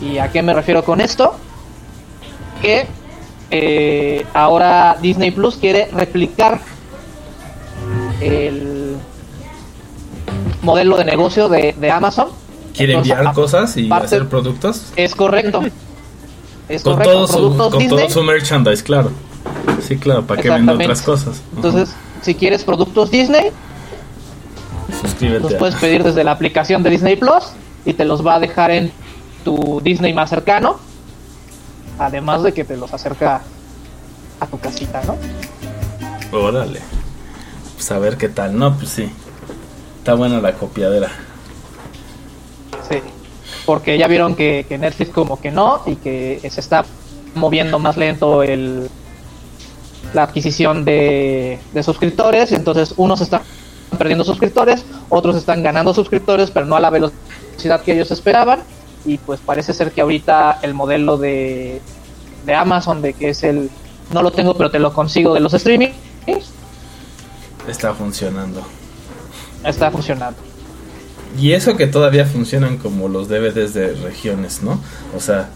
¿Y 0.00 0.18
a 0.18 0.30
qué 0.30 0.42
me 0.42 0.54
refiero 0.54 0.84
con 0.84 1.00
esto? 1.00 1.34
Que 2.62 2.86
eh, 3.50 4.24
ahora 4.32 4.96
Disney 5.02 5.32
Plus 5.32 5.56
quiere 5.56 5.88
replicar 5.92 6.60
el 8.20 8.94
modelo 10.62 10.96
de 10.98 11.04
negocio 11.04 11.48
de, 11.48 11.74
de 11.76 11.90
Amazon. 11.90 12.28
Quiere 12.76 12.92
Entonces, 12.92 13.16
enviar 13.16 13.34
cosas 13.34 13.76
y 13.76 13.90
hacer 13.90 14.28
productos. 14.28 14.92
Es 14.94 15.16
correcto. 15.16 15.62
Es 16.70 16.82
Con 16.84 16.92
correcto, 16.94 17.26
todo, 17.26 17.26
su, 17.26 17.56
con 17.56 17.78
Disney. 17.78 17.98
todo 18.06 18.10
su 18.10 18.22
merchandise, 18.22 18.82
claro. 18.82 19.10
Sí, 19.86 19.96
claro, 19.96 20.24
para 20.26 20.40
que 20.40 20.48
venda 20.50 20.72
otras 20.74 21.02
cosas. 21.02 21.42
Entonces, 21.56 21.90
si 22.22 22.34
quieres 22.36 22.62
productos 22.62 23.10
Disney, 23.10 23.50
suscríbete. 25.02 25.40
los 25.40 25.54
puedes 25.54 25.74
pedir 25.74 26.04
desde 26.04 26.22
la 26.22 26.30
aplicación 26.30 26.82
de 26.84 26.90
Disney 26.90 27.16
Plus 27.16 27.44
y 27.84 27.94
te 27.94 28.04
los 28.04 28.24
va 28.24 28.36
a 28.36 28.38
dejar 28.38 28.70
en 28.70 28.92
tu 29.44 29.80
Disney 29.82 30.12
más 30.12 30.30
cercano. 30.30 30.78
Además 31.98 32.42
de 32.44 32.54
que 32.54 32.64
te 32.64 32.76
los 32.76 32.94
acerca 32.94 33.42
a 34.38 34.46
tu 34.46 34.58
casita, 34.58 35.02
¿no? 35.06 35.16
Órale. 36.38 36.80
Pues 37.74 37.90
a 37.90 37.98
ver 37.98 38.16
qué 38.16 38.28
tal. 38.28 38.56
No, 38.56 38.76
pues 38.76 38.90
sí. 38.90 39.10
Está 39.98 40.14
buena 40.14 40.40
la 40.40 40.52
copiadera. 40.54 41.10
Porque 43.70 43.96
ya 43.96 44.08
vieron 44.08 44.34
que, 44.34 44.66
que 44.68 44.78
Netflix 44.78 45.12
como 45.12 45.40
que 45.40 45.52
no 45.52 45.80
y 45.86 45.94
que 45.94 46.40
se 46.50 46.58
está 46.58 46.84
moviendo 47.36 47.78
más 47.78 47.96
lento 47.96 48.42
el 48.42 48.90
la 50.12 50.24
adquisición 50.24 50.84
de, 50.84 51.60
de 51.72 51.82
suscriptores. 51.84 52.50
Entonces 52.50 52.94
unos 52.96 53.20
están 53.20 53.42
perdiendo 53.96 54.24
suscriptores, 54.24 54.84
otros 55.08 55.36
están 55.36 55.62
ganando 55.62 55.94
suscriptores, 55.94 56.50
pero 56.50 56.66
no 56.66 56.74
a 56.74 56.80
la 56.80 56.90
velocidad 56.90 57.80
que 57.84 57.92
ellos 57.92 58.10
esperaban. 58.10 58.64
Y 59.04 59.18
pues 59.18 59.38
parece 59.38 59.72
ser 59.72 59.92
que 59.92 60.00
ahorita 60.00 60.58
el 60.62 60.74
modelo 60.74 61.16
de, 61.16 61.80
de 62.44 62.54
Amazon, 62.56 63.00
de 63.02 63.12
que 63.12 63.28
es 63.28 63.44
el 63.44 63.70
no 64.12 64.20
lo 64.24 64.32
tengo 64.32 64.54
pero 64.54 64.72
te 64.72 64.80
lo 64.80 64.92
consigo 64.92 65.32
de 65.32 65.38
los 65.38 65.54
streaming, 65.54 65.90
Está 67.68 67.94
funcionando. 67.94 68.62
está 69.64 69.92
funcionando. 69.92 70.49
Y 71.38 71.52
eso 71.52 71.76
que 71.76 71.86
todavía 71.86 72.26
funcionan 72.26 72.76
como 72.78 73.08
los 73.08 73.28
DVDs 73.28 73.74
de 73.74 73.94
regiones, 73.94 74.62
¿no? 74.62 74.80
O 75.16 75.20
sea, 75.20 75.48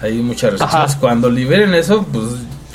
hay 0.00 0.14
muchas 0.18 0.52
restricciones. 0.52 0.90
Ajá. 0.92 1.00
Cuando 1.00 1.30
liberen 1.30 1.74
eso, 1.74 2.04
pues 2.12 2.26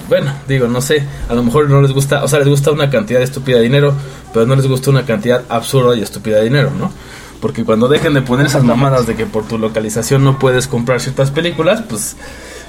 bueno, 0.09 0.33
digo, 0.47 0.67
no 0.67 0.81
sé, 0.81 1.03
a 1.29 1.33
lo 1.33 1.43
mejor 1.43 1.69
no 1.69 1.81
les 1.81 1.93
gusta, 1.93 2.23
o 2.23 2.27
sea, 2.27 2.39
les 2.39 2.49
gusta 2.49 2.71
una 2.71 2.89
cantidad 2.89 3.21
estúpida 3.21 3.57
de 3.57 3.63
dinero, 3.63 3.93
pero 4.33 4.45
no 4.45 4.55
les 4.57 4.67
gusta 4.67 4.89
una 4.89 5.05
cantidad 5.05 5.43
absurda 5.47 5.95
y 5.95 6.01
estúpida 6.01 6.37
de 6.37 6.43
dinero, 6.43 6.71
¿no? 6.77 6.91
Porque 7.39 7.63
cuando 7.63 7.87
dejen 7.87 8.13
de 8.13 8.21
poner 8.21 8.45
esas 8.45 8.63
mamadas 8.63 9.07
de 9.07 9.15
que 9.15 9.25
por 9.25 9.47
tu 9.47 9.57
localización 9.57 10.23
no 10.23 10.37
puedes 10.37 10.67
comprar 10.67 10.99
ciertas 10.99 11.31
películas, 11.31 11.83
pues 11.87 12.17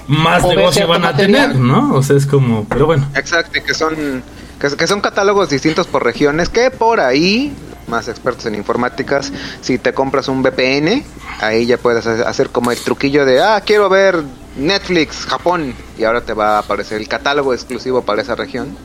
más 0.07 0.43
O 0.45 0.55
negocio 0.55 0.87
van 0.87 1.05
a 1.05 1.11
material. 1.13 1.53
tener, 1.53 1.65
¿no? 1.65 1.95
O 1.95 2.03
sea, 2.03 2.17
es 2.17 2.27
como, 2.27 2.65
pero 2.69 2.87
bueno. 2.87 3.09
Exacto, 3.15 3.59
y 3.59 3.63
que 3.63 3.75
son 3.75 4.23
que, 4.61 4.77
que 4.77 4.87
son 4.87 5.01
catálogos 5.01 5.51
distintos 5.51 5.89
por 5.89 6.05
regiones 6.05 6.49
que 6.49 6.71
por 6.71 7.01
ahí 7.01 7.53
más 7.93 8.09
expertos 8.09 8.47
en 8.47 8.55
informáticas 8.55 9.31
si 9.61 9.79
te 9.79 9.93
compras 9.93 10.29
un 10.29 10.43
VPN 10.43 11.05
ahí 11.41 11.67
ya 11.67 11.77
puedes 11.77 12.07
hacer 12.07 12.49
como 12.49 12.73
el 12.73 12.79
truquillo 12.79 13.25
de 13.25 13.43
ah 13.43 13.61
quiero 13.65 13.89
ver 13.89 14.23
Netflix 14.57 15.27
Japón 15.27 15.75
y 15.99 16.05
ahora 16.05 16.23
te 16.23 16.33
va 16.33 16.57
a 16.57 16.59
aparecer 16.61 17.01
el 17.01 17.07
catálogo 17.07 17.53
exclusivo 17.53 18.03
para 18.03 18.23
esa 18.23 18.35
región 18.35 18.77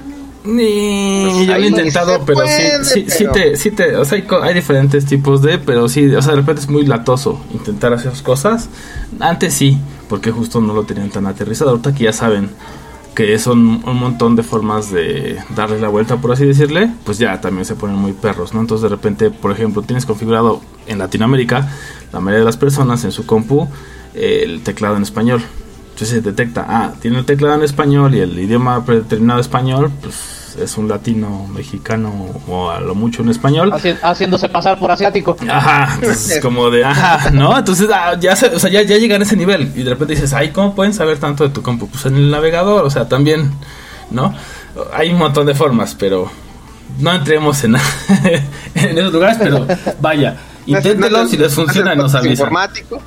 Ni, 0.43 1.45
yo 1.45 1.57
lo 1.57 1.63
he 1.63 1.67
intentado, 1.67 2.23
pero 2.25 2.39
puede, 2.39 2.83
sí, 2.83 3.05
sí, 3.09 3.25
te, 3.33 3.55
sí 3.55 3.71
te, 3.71 3.95
o 3.95 4.05
sea, 4.05 4.21
hay 4.43 4.53
diferentes 4.53 5.05
tipos 5.05 5.41
de, 5.41 5.57
pero 5.57 5.89
sí, 5.89 6.13
o 6.13 6.21
sea, 6.21 6.31
de 6.31 6.37
repente 6.37 6.61
es 6.61 6.69
muy 6.69 6.85
latoso 6.85 7.41
intentar 7.51 7.91
hacer 7.91 8.13
esas 8.13 8.21
cosas. 8.21 8.69
Antes 9.19 9.53
sí, 9.53 9.77
porque 10.07 10.31
justo 10.31 10.61
no 10.61 10.73
lo 10.73 10.83
tenían 10.85 11.09
tan 11.09 11.25
aterrizado. 11.25 11.71
Ahorita 11.71 11.93
que 11.93 12.05
ya 12.05 12.13
saben 12.13 12.49
que 13.17 13.39
son 13.39 13.81
un 13.83 13.99
montón 13.99 14.35
de 14.35 14.43
formas 14.43 14.91
de 14.91 15.39
darle 15.55 15.81
la 15.81 15.87
vuelta, 15.87 16.17
por 16.17 16.31
así 16.31 16.45
decirle, 16.45 16.91
pues 17.03 17.17
ya 17.17 17.41
también 17.41 17.65
se 17.65 17.73
ponen 17.73 17.95
muy 17.95 18.13
perros, 18.13 18.53
¿no? 18.53 18.61
Entonces 18.61 18.83
de 18.83 18.89
repente, 18.89 19.31
por 19.31 19.51
ejemplo, 19.51 19.81
tienes 19.81 20.05
configurado 20.05 20.61
en 20.85 20.99
Latinoamérica, 20.99 21.67
la 22.13 22.19
mayoría 22.19 22.41
de 22.41 22.45
las 22.45 22.57
personas 22.57 23.03
en 23.05 23.11
su 23.11 23.25
compu, 23.25 23.67
el 24.13 24.61
teclado 24.61 24.97
en 24.97 25.01
español. 25.01 25.41
Entonces 25.85 26.09
se 26.09 26.21
detecta, 26.21 26.67
ah, 26.69 26.93
tiene 27.01 27.17
el 27.17 27.25
teclado 27.25 27.55
en 27.55 27.63
español 27.63 28.13
y 28.13 28.19
el 28.19 28.37
idioma 28.37 28.85
predeterminado 28.85 29.39
español, 29.39 29.91
pues 29.99 30.46
es 30.61 30.77
un 30.77 30.87
latino 30.87 31.47
mexicano 31.53 32.11
o 32.47 32.69
a 32.69 32.79
lo 32.79 32.95
mucho 32.95 33.21
un 33.23 33.29
español. 33.29 33.71
Haci- 33.71 33.97
haciéndose 34.01 34.49
pasar 34.49 34.77
por 34.79 34.91
asiático. 34.91 35.35
Ajá, 35.49 35.95
entonces 35.95 36.39
como 36.41 36.69
de, 36.69 36.83
ajá, 36.85 37.29
¿no? 37.31 37.57
Entonces 37.57 37.89
ah, 37.93 38.15
ya, 38.19 38.35
se- 38.35 38.47
o 38.47 38.59
sea, 38.59 38.69
ya, 38.69 38.81
ya 38.81 38.97
llegan 38.97 39.21
a 39.21 39.25
ese 39.25 39.35
nivel 39.35 39.71
y 39.75 39.83
de 39.83 39.89
repente 39.91 40.13
dices, 40.15 40.33
ay, 40.33 40.49
¿cómo 40.51 40.73
pueden 40.75 40.93
saber 40.93 41.17
tanto 41.19 41.43
de 41.43 41.49
tu 41.51 41.61
compu? 41.61 41.87
Pues 41.87 42.05
en 42.05 42.15
el 42.15 42.31
navegador, 42.31 42.85
o 42.85 42.89
sea, 42.89 43.07
también, 43.07 43.51
¿no? 44.11 44.33
Hay 44.93 45.09
un 45.11 45.17
montón 45.17 45.45
de 45.47 45.55
formas, 45.55 45.95
pero 45.97 46.29
no 46.99 47.13
entremos 47.13 47.63
en, 47.63 47.75
en 48.75 48.97
esos 48.97 49.13
lugares, 49.13 49.37
pero 49.39 49.65
vaya, 50.01 50.37
inténtelo, 50.65 51.17
No 51.19 51.23
es- 51.25 51.29
si 51.31 51.37
les 51.37 51.53
funciona 51.53 51.95
nos 51.95 52.13
avisan. 52.15 52.31
informático 52.31 53.01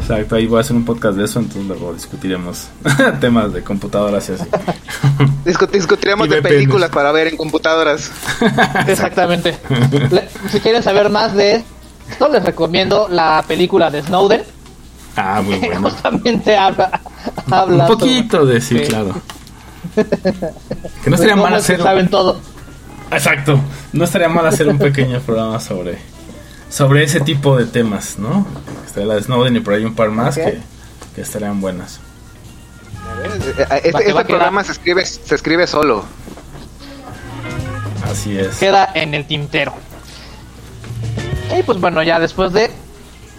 Exacto, 0.00 0.36
ahí 0.36 0.46
voy 0.46 0.58
a 0.58 0.60
hacer 0.60 0.76
un 0.76 0.84
podcast 0.84 1.16
de 1.16 1.24
eso, 1.24 1.38
entonces 1.40 1.66
luego 1.66 1.92
discutiremos 1.94 2.68
temas 3.20 3.52
de 3.52 3.62
computadoras 3.62 4.28
y 4.28 4.32
así. 4.32 4.44
Discu- 5.44 5.70
discutiremos 5.70 6.26
Y 6.28 6.30
de 6.30 6.42
películas 6.42 6.90
para 6.90 7.10
ver 7.12 7.28
en 7.28 7.36
computadoras 7.36 8.10
Exactamente. 8.86 9.56
Le- 10.10 10.28
si 10.50 10.60
quieren 10.60 10.82
saber 10.82 11.10
más 11.10 11.34
de 11.34 11.64
esto, 12.10 12.28
les 12.28 12.44
recomiendo 12.44 13.08
la 13.10 13.44
película 13.46 13.90
de 13.90 14.02
Snowden. 14.02 14.42
Ah, 15.16 15.40
muy 15.42 15.58
que 15.58 15.66
bueno. 15.70 15.90
justamente 15.90 16.56
habla, 16.56 17.00
Un 17.46 17.54
habla 17.54 17.86
poquito 17.86 18.44
de 18.46 18.60
sí, 18.60 18.78
Sí. 18.78 18.84
claro. 18.86 19.14
Que 19.94 21.10
no 21.10 21.14
estaría 21.16 21.36
mal 21.36 21.54
hacer 21.54 21.80
saben 21.82 22.08
todo. 22.08 22.38
Exacto. 23.10 23.58
No 23.92 24.04
estaría 24.04 24.28
mal 24.28 24.46
hacer 24.46 24.68
un 24.68 24.78
pequeño 24.78 25.20
programa 25.20 25.58
sobre 25.58 25.98
sobre 26.68 27.04
ese 27.04 27.20
tipo 27.20 27.56
de 27.56 27.66
temas, 27.66 28.18
¿no? 28.18 28.46
Estaría 28.86 29.08
la 29.08 29.14
de 29.14 29.22
Snowden 29.22 29.56
y 29.56 29.60
por 29.60 29.74
ahí 29.74 29.84
un 29.84 29.94
par 29.94 30.10
más 30.10 30.34
que, 30.34 30.60
que 31.14 31.20
estarían 31.20 31.60
buenas. 31.60 32.00
Eh, 33.58 33.66
este, 33.84 33.88
este 33.88 34.12
va 34.12 34.24
programa 34.24 34.64
se 34.64 34.72
escribe 34.72 35.04
se 35.04 35.34
escribe 35.34 35.66
solo 35.66 36.04
Así 38.10 38.38
es. 38.38 38.56
Queda 38.58 38.90
en 38.94 39.14
el 39.14 39.26
tintero. 39.26 39.74
Y 41.58 41.62
pues 41.62 41.80
bueno, 41.80 42.02
ya 42.02 42.18
después 42.18 42.52
de 42.52 42.70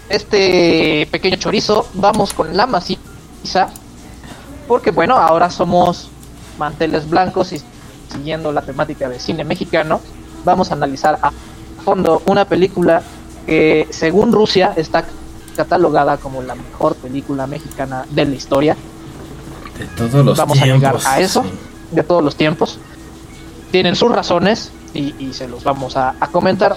este 0.08 1.06
pequeño 1.10 1.36
chorizo, 1.36 1.88
vamos 1.94 2.34
con 2.34 2.56
la 2.56 2.66
maciza. 2.66 3.68
Porque 4.66 4.90
bueno, 4.90 5.16
ahora 5.16 5.50
somos 5.50 6.10
manteles 6.58 7.08
blancos 7.08 7.52
y 7.52 7.62
siguiendo 8.12 8.52
la 8.52 8.62
temática 8.62 9.08
de 9.08 9.18
cine 9.18 9.44
mexicano, 9.44 10.00
vamos 10.44 10.70
a 10.70 10.74
analizar 10.74 11.18
a 11.22 11.32
fondo 11.84 12.22
una 12.26 12.44
película 12.44 13.02
que 13.48 13.86
según 13.90 14.30
Rusia 14.30 14.74
está 14.76 15.06
catalogada 15.56 16.18
como 16.18 16.42
la 16.42 16.54
mejor 16.54 16.94
película 16.96 17.46
mexicana 17.46 18.04
de 18.10 18.26
la 18.26 18.34
historia. 18.34 18.76
De 19.78 19.86
todos 19.86 20.24
los 20.24 20.36
vamos 20.36 20.58
tiempos. 20.58 20.72
a 20.72 20.76
llegar 20.76 20.98
a 21.06 21.20
eso 21.20 21.42
sí. 21.42 21.50
de 21.92 22.02
todos 22.02 22.22
los 22.22 22.36
tiempos. 22.36 22.78
Tienen 23.70 23.96
sus 23.96 24.12
razones 24.12 24.70
y, 24.92 25.14
y 25.18 25.32
se 25.32 25.48
los 25.48 25.64
vamos 25.64 25.96
a, 25.96 26.14
a 26.20 26.26
comentar 26.28 26.76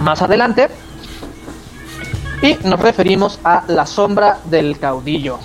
más 0.00 0.22
adelante. 0.22 0.68
Y 2.40 2.56
nos 2.66 2.80
referimos 2.80 3.40
a 3.44 3.64
La 3.66 3.84
sombra 3.84 4.38
del 4.44 4.78
caudillo. 4.78 5.38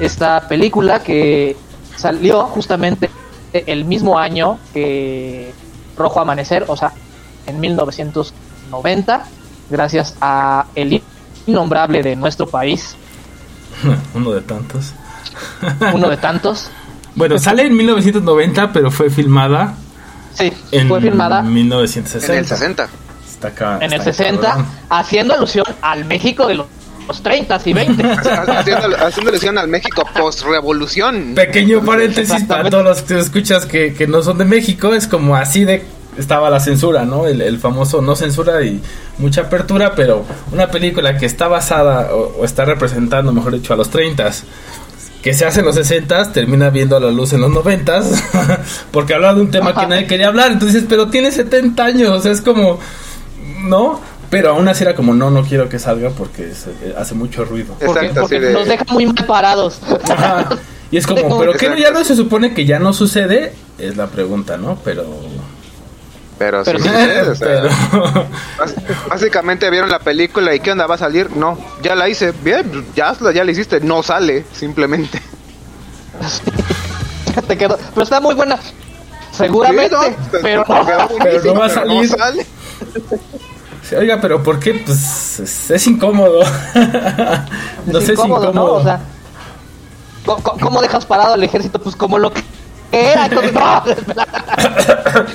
Esta 0.00 0.48
película 0.48 1.00
que 1.00 1.56
salió 1.96 2.44
justamente 2.46 3.08
el 3.52 3.84
mismo 3.84 4.18
año 4.18 4.58
que 4.72 5.52
Rojo 5.96 6.20
Amanecer, 6.20 6.64
o 6.68 6.76
sea, 6.76 6.92
en 7.48 7.60
1990, 7.60 9.24
gracias 9.70 10.14
a 10.20 10.66
el 10.74 11.02
innombrable 11.46 12.02
de 12.02 12.16
nuestro 12.16 12.46
país, 12.46 12.96
Uno 14.14 14.32
de 14.32 14.40
tantos. 14.42 14.92
uno 15.94 16.08
de 16.08 16.16
tantos. 16.16 16.70
Bueno, 17.14 17.38
sale 17.38 17.66
en 17.66 17.76
1990, 17.76 18.72
pero 18.72 18.90
fue 18.90 19.10
filmada 19.10 19.74
Sí, 20.34 20.52
en 20.72 20.88
fue 20.88 21.00
filmada 21.00 21.42
1960. 21.42 22.32
en 22.32 22.38
el 22.38 22.46
60 22.46 22.88
Está 23.28 23.48
acá, 23.48 23.76
en 23.80 23.92
el 23.92 24.00
está 24.00 24.12
60, 24.12 24.40
cabrón. 24.40 24.66
haciendo 24.88 25.34
alusión 25.34 25.66
al 25.80 26.04
México 26.04 26.46
de 26.46 26.54
los, 26.56 26.66
los 27.06 27.22
30 27.22 27.60
y 27.64 27.72
20. 27.72 28.02
haciendo, 28.12 28.96
haciendo 29.04 29.30
alusión 29.30 29.58
al 29.58 29.68
México 29.68 30.04
post 30.16 30.42
revolución 30.42 31.32
Pequeño 31.34 31.84
paréntesis 31.84 32.44
para 32.44 32.68
todos 32.70 32.84
los 32.84 33.02
que 33.02 33.18
escuchas 33.18 33.66
que, 33.66 33.94
que 33.94 34.06
no 34.06 34.22
son 34.22 34.38
de 34.38 34.44
México, 34.44 34.94
es 34.94 35.06
como 35.06 35.36
así 35.36 35.64
de 35.64 35.84
estaba 36.18 36.50
la 36.50 36.60
censura, 36.60 37.04
¿no? 37.04 37.26
El, 37.26 37.40
el 37.40 37.58
famoso 37.58 38.02
no 38.02 38.16
censura 38.16 38.62
y 38.62 38.80
mucha 39.18 39.42
apertura, 39.42 39.94
pero 39.94 40.24
una 40.52 40.70
película 40.70 41.16
que 41.16 41.26
está 41.26 41.48
basada 41.48 42.14
o, 42.14 42.40
o 42.40 42.44
está 42.44 42.64
representando, 42.64 43.32
mejor 43.32 43.52
dicho, 43.54 43.72
a 43.72 43.76
los 43.76 43.88
30 43.90 44.30
que 45.22 45.34
se 45.34 45.44
hace 45.44 45.60
en 45.60 45.66
los 45.66 45.74
60 45.74 46.32
termina 46.32 46.70
viendo 46.70 46.96
a 46.96 47.00
la 47.00 47.10
luz 47.10 47.32
en 47.32 47.40
los 47.40 47.50
90 47.50 48.02
porque 48.92 49.14
hablaba 49.14 49.34
de 49.34 49.40
un 49.40 49.50
tema 49.50 49.74
que 49.74 49.86
nadie 49.86 50.06
quería 50.06 50.28
hablar, 50.28 50.52
entonces, 50.52 50.84
pero 50.88 51.08
tiene 51.08 51.32
70 51.32 51.84
años, 51.84 52.10
o 52.10 52.20
sea, 52.20 52.30
es 52.32 52.40
como, 52.40 52.78
¿no? 53.64 54.00
Pero 54.30 54.50
aún 54.50 54.68
así 54.68 54.84
era 54.84 54.94
como, 54.94 55.14
no, 55.14 55.30
no 55.30 55.42
quiero 55.42 55.68
que 55.68 55.78
salga 55.78 56.10
porque 56.10 56.52
se- 56.54 56.94
hace 56.96 57.14
mucho 57.14 57.44
ruido. 57.44 57.74
Exacto, 57.80 58.20
porque 58.20 58.38
de- 58.40 58.52
nos 58.52 58.66
deja 58.68 58.84
muy 58.92 59.06
mal 59.06 59.24
parados. 59.26 59.80
Ajá. 60.08 60.50
Y 60.90 60.98
es 60.98 61.06
como, 61.08 61.38
pero 61.38 61.52
que 61.52 61.58
que 61.58 61.66
exacto. 61.66 61.82
ya 61.82 61.90
no 61.92 62.04
se 62.04 62.14
supone 62.14 62.52
que 62.54 62.64
ya 62.66 62.78
no 62.78 62.92
sucede, 62.92 63.54
es 63.78 63.96
la 63.96 64.06
pregunta, 64.08 64.56
¿no? 64.58 64.78
Pero 64.84 65.04
Pero, 66.38 66.62
Pero 66.64 66.78
sí, 66.78 66.84
sí. 66.84 66.90
sucede, 66.90 67.20
o 67.30 67.34
sea, 67.34 67.48
Pero- 67.48 67.68
bás- 68.58 69.08
básicamente 69.08 69.68
vieron 69.70 69.90
la 69.90 69.98
película 69.98 70.54
y 70.54 70.60
¿qué 70.60 70.70
onda? 70.72 70.86
¿Va 70.86 70.94
a 70.94 70.98
salir? 70.98 71.34
No, 71.36 71.58
ya 71.82 71.94
la 71.96 72.08
hice. 72.08 72.32
Bien, 72.32 72.86
ya, 72.94 73.12
ya 73.34 73.44
la 73.44 73.50
hiciste. 73.50 73.80
No 73.80 74.02
sale, 74.02 74.44
simplemente. 74.52 75.20
Te 77.48 77.56
quedó. 77.56 77.78
Pero 77.94 78.02
está 78.02 78.20
muy 78.20 78.34
buena. 78.34 78.58
Seguramente. 79.32 79.94
Sí, 79.96 80.12
no, 80.32 80.42
pero 80.42 80.64
no. 80.66 81.08
Pero 81.22 81.44
no 81.44 81.60
va 81.60 81.66
a 81.66 81.68
salir. 81.70 82.08
sale. 82.08 82.46
Sí, 83.88 83.94
Oiga, 83.94 84.20
pero 84.20 84.42
¿por 84.42 84.58
qué? 84.60 84.74
Pues 84.84 85.38
es, 85.40 85.70
es 85.70 85.86
incómodo. 85.86 86.42
no 87.86 87.98
Es 87.98 88.04
sé 88.04 88.06
si 88.06 88.12
incómodo, 88.12 88.50
incómodo. 88.50 88.52
¿no? 88.52 88.72
O 88.74 88.82
sea, 88.82 89.00
¿cómo, 90.26 90.42
cómo- 90.42 90.60
cómo 90.60 90.82
dejas 90.82 91.06
parado 91.06 91.34
al 91.34 91.42
ejército? 91.42 91.80
Pues 91.80 91.96
como 91.96 92.18
lo 92.18 92.32
que 92.32 92.42
era. 92.92 93.28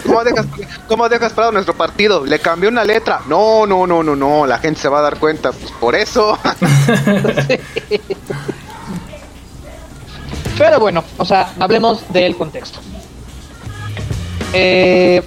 ¿Cómo 0.06 0.24
dejas, 0.24 0.46
¿Cómo 0.88 1.10
dejas 1.10 1.34
parado 1.34 1.52
nuestro 1.52 1.76
partido? 1.76 2.26
Le 2.26 2.40
cambió 2.40 2.70
una 2.70 2.84
letra. 2.84 3.22
No, 3.28 3.66
no, 3.66 3.86
no, 3.88 4.04
no, 4.04 4.16
no. 4.16 4.46
La 4.46 4.58
gente 4.60 4.82
se 4.82 4.90
va 4.90 5.00
a 5.00 5.04
dar 5.04 5.18
cuenta. 5.18 5.52
Pues 5.52 5.72
por 5.74 5.96
eso. 5.96 6.38
Pero 10.58 10.80
bueno, 10.80 11.04
o 11.18 11.26
sea, 11.26 11.54
hablemos 11.60 12.12
del 12.14 12.36
contexto. 12.38 12.80
Eh, 14.54 15.24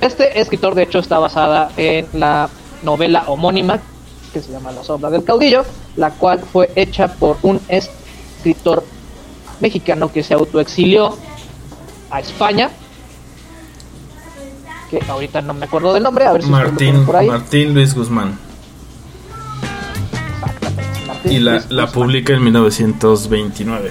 este 0.00 0.40
escritor, 0.40 0.74
de 0.74 0.84
hecho, 0.84 1.00
está 1.00 1.18
basada 1.18 1.70
en 1.76 2.06
la 2.12 2.48
novela 2.82 3.24
homónima 3.26 3.80
que 4.32 4.40
se 4.40 4.50
llama 4.50 4.72
La 4.72 4.82
sombra 4.82 5.10
del 5.10 5.24
caudillo, 5.24 5.64
la 5.96 6.10
cual 6.10 6.40
fue 6.40 6.70
hecha 6.74 7.08
por 7.08 7.36
un 7.42 7.60
escritor 7.68 8.84
mexicano 9.60 10.10
que 10.10 10.22
se 10.22 10.34
autoexilió 10.34 11.16
a 12.12 12.20
España. 12.20 12.70
Que 14.90 15.00
ahorita 15.08 15.40
no 15.40 15.54
me 15.54 15.64
acuerdo 15.64 15.94
del 15.94 16.02
nombre, 16.02 16.26
a 16.26 16.32
ver 16.32 16.42
si 16.42 16.50
Martín, 16.50 17.04
por 17.06 17.16
ahí. 17.16 17.26
Martín 17.26 17.72
Luis 17.74 17.94
Guzmán. 17.94 18.38
Exactamente, 20.34 21.06
Martín 21.06 21.32
Y 21.32 21.38
la, 21.40 21.52
Luis 21.52 21.70
la 21.70 21.82
Guzmán. 21.86 21.92
publica 21.92 22.32
en 22.34 22.44
1929, 22.44 23.90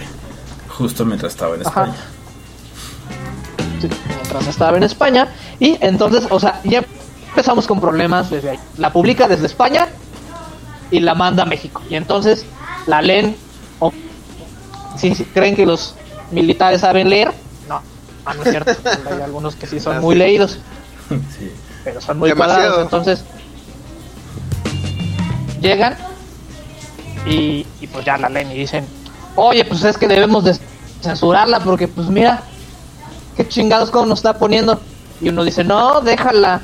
justo 0.70 1.06
mientras 1.06 1.34
estaba 1.34 1.56
en 1.56 1.62
Ajá. 1.62 1.70
España. 1.70 1.96
Sí, 3.82 3.90
mientras 4.08 4.48
estaba 4.48 4.78
en 4.78 4.84
España. 4.84 5.28
Y 5.60 5.78
entonces, 5.82 6.28
o 6.30 6.40
sea, 6.40 6.62
ya 6.64 6.84
empezamos 7.30 7.66
con 7.66 7.82
problemas 7.82 8.30
desde 8.30 8.52
ahí. 8.52 8.60
La 8.78 8.94
publica 8.94 9.28
desde 9.28 9.48
España 9.48 9.88
y 10.92 11.00
la 11.00 11.16
manda 11.16 11.44
a 11.44 11.46
México. 11.48 11.82
Y 11.90 11.96
entonces 11.96 12.46
la 12.86 13.02
leen. 13.02 13.36
O, 13.80 13.92
si 14.98 15.16
creen 15.16 15.56
que 15.56 15.66
los 15.66 15.96
militares 16.30 16.82
saben 16.82 17.10
leer, 17.10 17.34
ah, 18.26 18.34
no 18.34 18.44
es 18.44 18.50
cierto. 18.50 18.72
Hay 19.10 19.22
algunos 19.22 19.56
que 19.56 19.68
sí 19.68 19.80
son 19.80 20.00
muy 20.02 20.16
leídos, 20.16 20.58
Sí. 21.10 21.52
pero 21.84 22.00
son 22.02 22.20
muy 22.20 22.30
Demasiado. 22.30 22.60
cuadrados. 22.62 22.84
Entonces 22.84 23.24
llegan 25.62 25.96
y, 27.28 27.66
y 27.80 27.88
pues 27.88 28.06
ya 28.06 28.18
la 28.18 28.30
leen 28.30 28.52
y 28.52 28.56
dicen, 28.56 28.86
oye, 29.36 29.64
pues 29.66 29.84
es 29.84 29.98
que 29.98 30.08
debemos 30.08 30.44
de 30.44 30.58
censurarla 31.02 31.60
porque 31.60 31.88
pues 31.88 32.08
mira, 32.08 32.44
qué 33.38 33.48
chingados 33.48 33.92
como 33.92 34.06
nos 34.08 34.20
está 34.20 34.38
poniendo. 34.38 34.80
Y 35.22 35.30
uno 35.30 35.44
dice, 35.44 35.64
no, 35.64 36.02
déjala, 36.02 36.62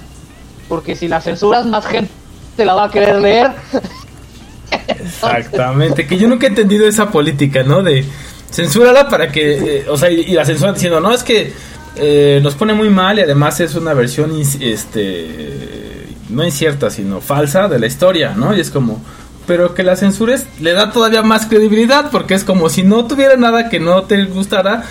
porque 0.67 0.95
si 0.95 1.07
la 1.07 1.21
censuras 1.21 1.65
más 1.65 1.85
gente 1.85 2.09
la 2.57 2.73
va 2.73 2.85
a 2.85 2.91
querer 2.91 3.21
leer. 3.21 3.51
Exactamente, 4.87 6.07
que 6.07 6.17
yo 6.17 6.27
nunca 6.27 6.47
he 6.47 6.49
entendido 6.49 6.87
esa 6.87 7.09
política, 7.11 7.63
¿no? 7.63 7.83
De 7.83 8.03
censúrala 8.51 9.09
para 9.09 9.31
que, 9.31 9.79
eh, 9.79 9.85
o 9.89 9.97
sea, 9.97 10.09
y, 10.09 10.31
la 10.33 10.45
censura 10.45 10.73
diciendo, 10.73 10.99
no, 10.99 11.13
es 11.13 11.23
que 11.23 11.53
eh, 11.95 12.39
nos 12.41 12.55
pone 12.55 12.73
muy 12.73 12.89
mal 12.89 13.19
y 13.19 13.21
además 13.21 13.59
es 13.59 13.75
una 13.75 13.93
versión, 13.93 14.31
este, 14.59 16.07
no 16.29 16.45
incierta, 16.45 16.89
sino 16.89 17.21
falsa 17.21 17.67
de 17.67 17.79
la 17.79 17.87
historia, 17.87 18.33
¿no? 18.35 18.55
Y 18.55 18.59
es 18.59 18.69
como, 18.69 19.01
pero 19.45 19.73
que 19.73 19.83
la 19.83 19.95
censures 19.95 20.45
le 20.59 20.73
da 20.73 20.91
todavía 20.91 21.23
más 21.23 21.45
credibilidad 21.45 22.11
porque 22.11 22.35
es 22.35 22.43
como 22.43 22.69
si 22.69 22.83
no 22.83 23.05
tuviera 23.05 23.37
nada 23.37 23.69
que 23.69 23.79
no 23.79 24.03
te 24.03 24.25
gustara 24.25 24.83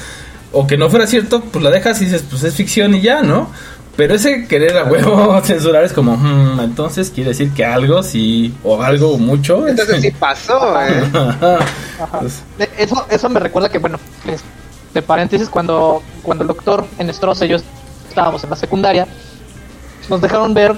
o 0.52 0.66
que 0.66 0.76
no 0.76 0.88
fuera 0.88 1.06
cierto, 1.06 1.42
pues 1.42 1.62
la 1.62 1.70
dejas 1.70 2.00
y 2.00 2.06
dices, 2.06 2.24
pues 2.28 2.42
es 2.42 2.54
ficción 2.54 2.94
y 2.94 3.00
ya, 3.00 3.22
¿no? 3.22 3.50
Pero 3.96 4.14
ese 4.14 4.46
querer 4.46 4.76
a 4.76 4.84
huevo 4.84 5.40
censurar 5.44 5.82
es 5.84 5.92
como, 5.92 6.16
"Hmm, 6.16 6.60
entonces 6.60 7.10
quiere 7.10 7.30
decir 7.30 7.52
que 7.54 7.64
algo 7.64 8.02
sí, 8.02 8.54
o 8.62 8.82
algo 8.82 9.16
mucho. 9.18 9.66
Entonces 9.66 10.02
sí 10.02 10.10
pasó, 10.18 10.78
¿eh? 10.82 11.02
Ajá. 11.14 12.20
Eso, 12.76 13.06
eso 13.08 13.28
me 13.30 13.40
recuerda 13.40 13.68
que, 13.70 13.78
bueno, 13.78 13.98
es- 14.26 14.42
de 14.92 15.02
paréntesis, 15.02 15.48
cuando, 15.48 16.02
cuando 16.22 16.42
el 16.42 16.48
doctor 16.48 16.86
en 16.98 17.08
y 17.10 17.48
yo 17.48 17.56
estábamos 18.08 18.42
en 18.44 18.50
la 18.50 18.56
secundaria, 18.56 19.06
nos 20.08 20.20
dejaron 20.20 20.54
ver, 20.54 20.74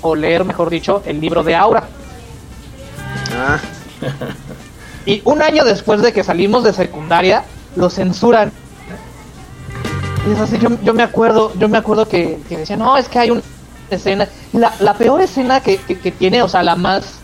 o 0.00 0.14
leer, 0.14 0.44
mejor 0.44 0.70
dicho, 0.70 1.02
el 1.06 1.20
libro 1.20 1.42
de 1.42 1.54
Aura. 1.54 1.84
Ah, 3.34 3.58
Y 5.06 5.20
un 5.24 5.42
año 5.42 5.64
después 5.64 6.00
de 6.02 6.12
que 6.12 6.22
salimos 6.22 6.64
de 6.64 6.72
secundaria, 6.72 7.44
lo 7.76 7.88
censuran. 7.90 8.52
Es 10.32 10.38
así, 10.40 10.58
yo, 10.58 10.68
yo 10.82 10.94
me 10.94 11.02
acuerdo, 11.02 11.52
yo 11.58 11.68
me 11.68 11.78
acuerdo 11.78 12.06
que, 12.08 12.38
que 12.48 12.58
decían, 12.58 12.80
no, 12.80 12.96
es 12.96 13.08
que 13.08 13.18
hay 13.18 13.30
una 13.30 13.42
escena. 13.90 14.28
La, 14.52 14.72
la 14.80 14.94
peor 14.94 15.20
escena 15.20 15.60
que, 15.60 15.76
que- 15.78 15.98
que 15.98 16.10
tiene, 16.12 16.42
o 16.42 16.48
sea, 16.48 16.62
la 16.62 16.76
más 16.76 17.14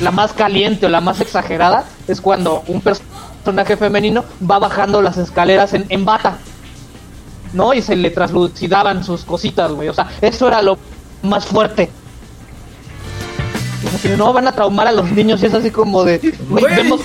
la 0.00 0.10
más 0.10 0.32
caliente 0.32 0.86
o 0.86 0.88
la 0.88 1.00
más 1.00 1.20
exagerada 1.20 1.84
es 2.08 2.20
cuando 2.20 2.64
un 2.66 2.80
personaje 2.80 3.76
femenino 3.76 4.24
va 4.50 4.58
bajando 4.58 5.00
las 5.00 5.16
escaleras 5.16 5.74
en, 5.74 5.86
en 5.90 6.04
bata. 6.04 6.38
¿No? 7.52 7.72
Y 7.74 7.82
se 7.82 7.94
le 7.94 8.10
traslucidaban 8.10 9.04
sus 9.04 9.24
cositas, 9.24 9.70
güey. 9.70 9.88
O 9.88 9.94
sea, 9.94 10.08
eso 10.22 10.48
era 10.48 10.60
lo 10.62 10.76
más 11.22 11.44
fuerte. 11.44 11.88
Como 13.84 14.00
que 14.00 14.16
no 14.16 14.32
van 14.32 14.48
a 14.48 14.52
traumar 14.52 14.88
a 14.88 14.92
los 14.92 15.10
niños 15.12 15.42
y 15.42 15.46
es 15.46 15.54
así 15.54 15.70
como 15.70 16.02
de 16.02 16.18
vemos 16.76 17.02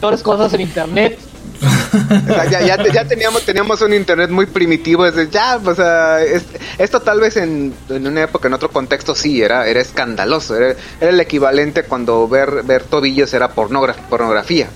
peores 0.00 0.22
cosas 0.22 0.52
en 0.54 0.62
internet. 0.62 1.18
ya, 2.50 2.60
ya, 2.60 2.82
teníamos, 3.06 3.44
teníamos 3.44 3.80
un 3.82 3.94
internet 3.94 4.30
muy 4.30 4.46
primitivo. 4.46 5.06
Es 5.06 5.14
de, 5.14 5.28
ya, 5.30 5.58
o 5.64 5.74
sea, 5.74 6.22
es- 6.22 6.44
esto 6.78 7.00
tal 7.00 7.20
vez 7.20 7.36
en, 7.36 7.72
en 7.88 8.06
una 8.06 8.22
época, 8.24 8.48
en 8.48 8.54
otro 8.54 8.70
contexto, 8.70 9.14
sí, 9.14 9.42
era, 9.42 9.66
era 9.66 9.80
escandaloso. 9.80 10.56
Era, 10.56 10.74
era 11.00 11.10
el 11.10 11.20
equivalente 11.20 11.84
cuando 11.84 12.26
ver, 12.28 12.62
ver 12.64 12.82
tobillos 12.84 13.32
era 13.34 13.54
pornogra- 13.54 13.96
pornografía. 14.08 14.68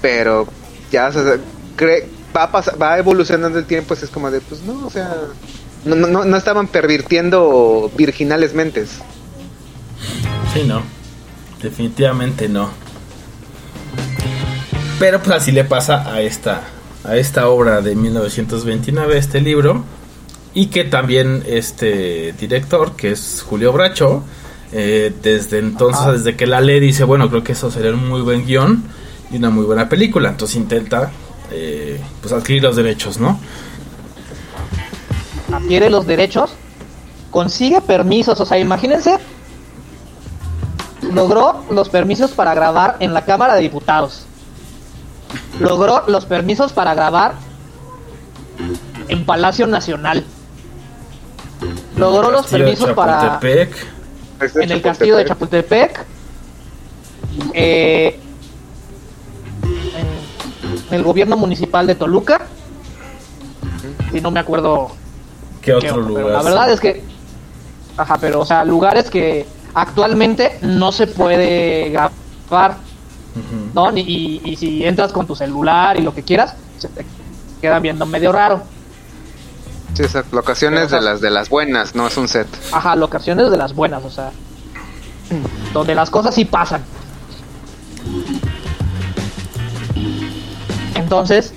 Pero 0.00 0.46
ya 0.90 1.08
o 1.08 1.12
va, 2.36 2.46
va 2.46 2.98
evolucionando 2.98 3.58
el 3.58 3.66
tiempo, 3.66 3.94
es 3.94 4.10
como 4.10 4.30
de, 4.30 4.40
pues 4.40 4.62
no, 4.62 4.86
o 4.86 4.90
sea, 4.90 5.14
no, 5.84 5.94
no- 5.94 6.24
no 6.24 6.36
estaban 6.36 6.66
pervirtiendo 6.68 7.90
virginales 7.96 8.54
mentes. 8.54 8.90
Sí, 10.54 10.64
no. 10.64 10.82
Definitivamente 11.62 12.48
no. 12.48 12.70
Pero 15.02 15.18
pues 15.18 15.36
así 15.36 15.50
le 15.50 15.64
pasa 15.64 16.08
a 16.08 16.20
esta 16.20 16.62
a 17.02 17.16
esta 17.16 17.48
obra 17.48 17.80
de 17.80 17.96
1929, 17.96 19.18
este 19.18 19.40
libro, 19.40 19.82
y 20.54 20.66
que 20.66 20.84
también 20.84 21.42
este 21.44 22.32
director, 22.38 22.94
que 22.94 23.10
es 23.10 23.44
Julio 23.44 23.72
Bracho, 23.72 24.22
eh, 24.70 25.12
desde 25.20 25.58
entonces, 25.58 26.02
Ajá. 26.02 26.12
desde 26.12 26.36
que 26.36 26.46
la 26.46 26.60
lee, 26.60 26.78
dice, 26.78 27.02
bueno, 27.02 27.28
creo 27.28 27.42
que 27.42 27.50
eso 27.50 27.68
sería 27.72 27.90
un 27.90 28.08
muy 28.08 28.20
buen 28.20 28.46
guion 28.46 28.84
y 29.32 29.38
una 29.38 29.50
muy 29.50 29.64
buena 29.64 29.88
película. 29.88 30.28
Entonces 30.28 30.54
intenta 30.54 31.10
eh, 31.50 32.00
pues 32.20 32.32
adquirir 32.32 32.62
los 32.62 32.76
derechos, 32.76 33.18
¿no? 33.18 33.40
adquiere 35.52 35.90
los 35.90 36.06
derechos, 36.06 36.52
consigue 37.32 37.80
permisos, 37.80 38.40
o 38.40 38.46
sea, 38.46 38.56
imagínense, 38.56 39.18
logró 41.12 41.64
los 41.72 41.88
permisos 41.88 42.30
para 42.30 42.54
grabar 42.54 42.98
en 43.00 43.12
la 43.12 43.24
Cámara 43.24 43.56
de 43.56 43.62
Diputados, 43.62 44.26
logró 45.62 46.04
los 46.08 46.26
permisos 46.26 46.72
para 46.72 46.94
grabar 46.94 47.34
en 49.08 49.24
Palacio 49.24 49.66
Nacional, 49.66 50.24
logró 51.96 52.30
los 52.30 52.46
permisos 52.46 52.90
para 52.92 53.20
Chapultepec. 53.20 53.86
en 54.56 54.70
el 54.70 54.82
castillo 54.82 55.16
de 55.16 55.24
Chapultepec, 55.24 56.06
eh, 57.54 58.18
en 60.90 60.94
el 60.94 61.02
gobierno 61.02 61.36
municipal 61.36 61.86
de 61.86 61.94
Toluca, 61.94 62.46
y 64.12 64.20
no 64.20 64.30
me 64.30 64.40
acuerdo 64.40 64.92
¿Qué 65.62 65.72
otro 65.72 65.96
lugar? 65.98 66.26
La 66.26 66.42
verdad 66.42 66.70
es 66.70 66.80
que. 66.80 67.02
Ajá, 67.96 68.18
pero, 68.20 68.40
o 68.40 68.44
sea, 68.46 68.64
lugares 68.64 69.08
que 69.08 69.46
actualmente 69.74 70.58
no 70.62 70.92
se 70.92 71.06
puede 71.06 71.90
grabar, 71.90 72.76
¿no? 73.74 73.96
Y, 73.96 74.40
y 74.44 74.56
si 74.56 74.84
entras 74.84 75.12
con 75.12 75.26
tu 75.26 75.34
celular 75.34 75.98
y 75.98 76.02
lo 76.02 76.14
que 76.14 76.22
quieras, 76.22 76.54
se 76.78 76.88
te 76.88 77.04
queda 77.60 77.78
viendo 77.78 78.04
medio 78.06 78.32
raro. 78.32 78.62
Sí, 79.94 80.02
esas 80.04 80.24
locaciones 80.32 80.80
Pero, 80.80 80.86
o 80.86 80.90
sea- 80.90 80.98
de 81.00 81.04
las 81.04 81.20
de 81.20 81.30
las 81.30 81.48
buenas, 81.48 81.94
no 81.94 82.06
es 82.06 82.16
un 82.16 82.28
set. 82.28 82.46
Ajá, 82.72 82.96
locaciones 82.96 83.50
de 83.50 83.56
las 83.56 83.74
buenas, 83.74 84.04
o 84.04 84.10
sea. 84.10 84.30
Donde 85.72 85.94
las 85.94 86.10
cosas 86.10 86.34
sí 86.34 86.44
pasan. 86.44 86.82
Entonces, 90.94 91.52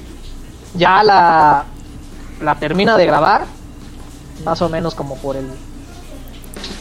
ya 0.76 1.04
la, 1.04 1.66
la 2.42 2.56
termina 2.56 2.98
de 2.98 3.06
grabar 3.06 3.46
más 4.44 4.62
o 4.62 4.70
menos 4.70 4.96
como 4.96 5.16
por 5.18 5.36
el 5.36 5.48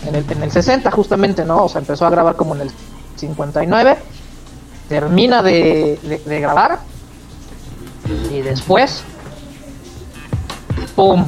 en 0.06 0.14
el, 0.14 0.24
en 0.30 0.42
el 0.42 0.50
60 0.50 0.90
justamente, 0.90 1.44
¿no? 1.44 1.64
O 1.64 1.68
sea, 1.68 1.80
empezó 1.80 2.04
a 2.06 2.10
grabar 2.10 2.36
como 2.36 2.54
en 2.54 2.62
el 2.62 2.70
59, 3.16 3.96
termina 4.88 5.42
de, 5.42 5.98
de- 6.02 6.18
de 6.24 6.40
grabar 6.40 6.80
y 8.30 8.40
después, 8.42 9.02
¡pum! 10.94 11.24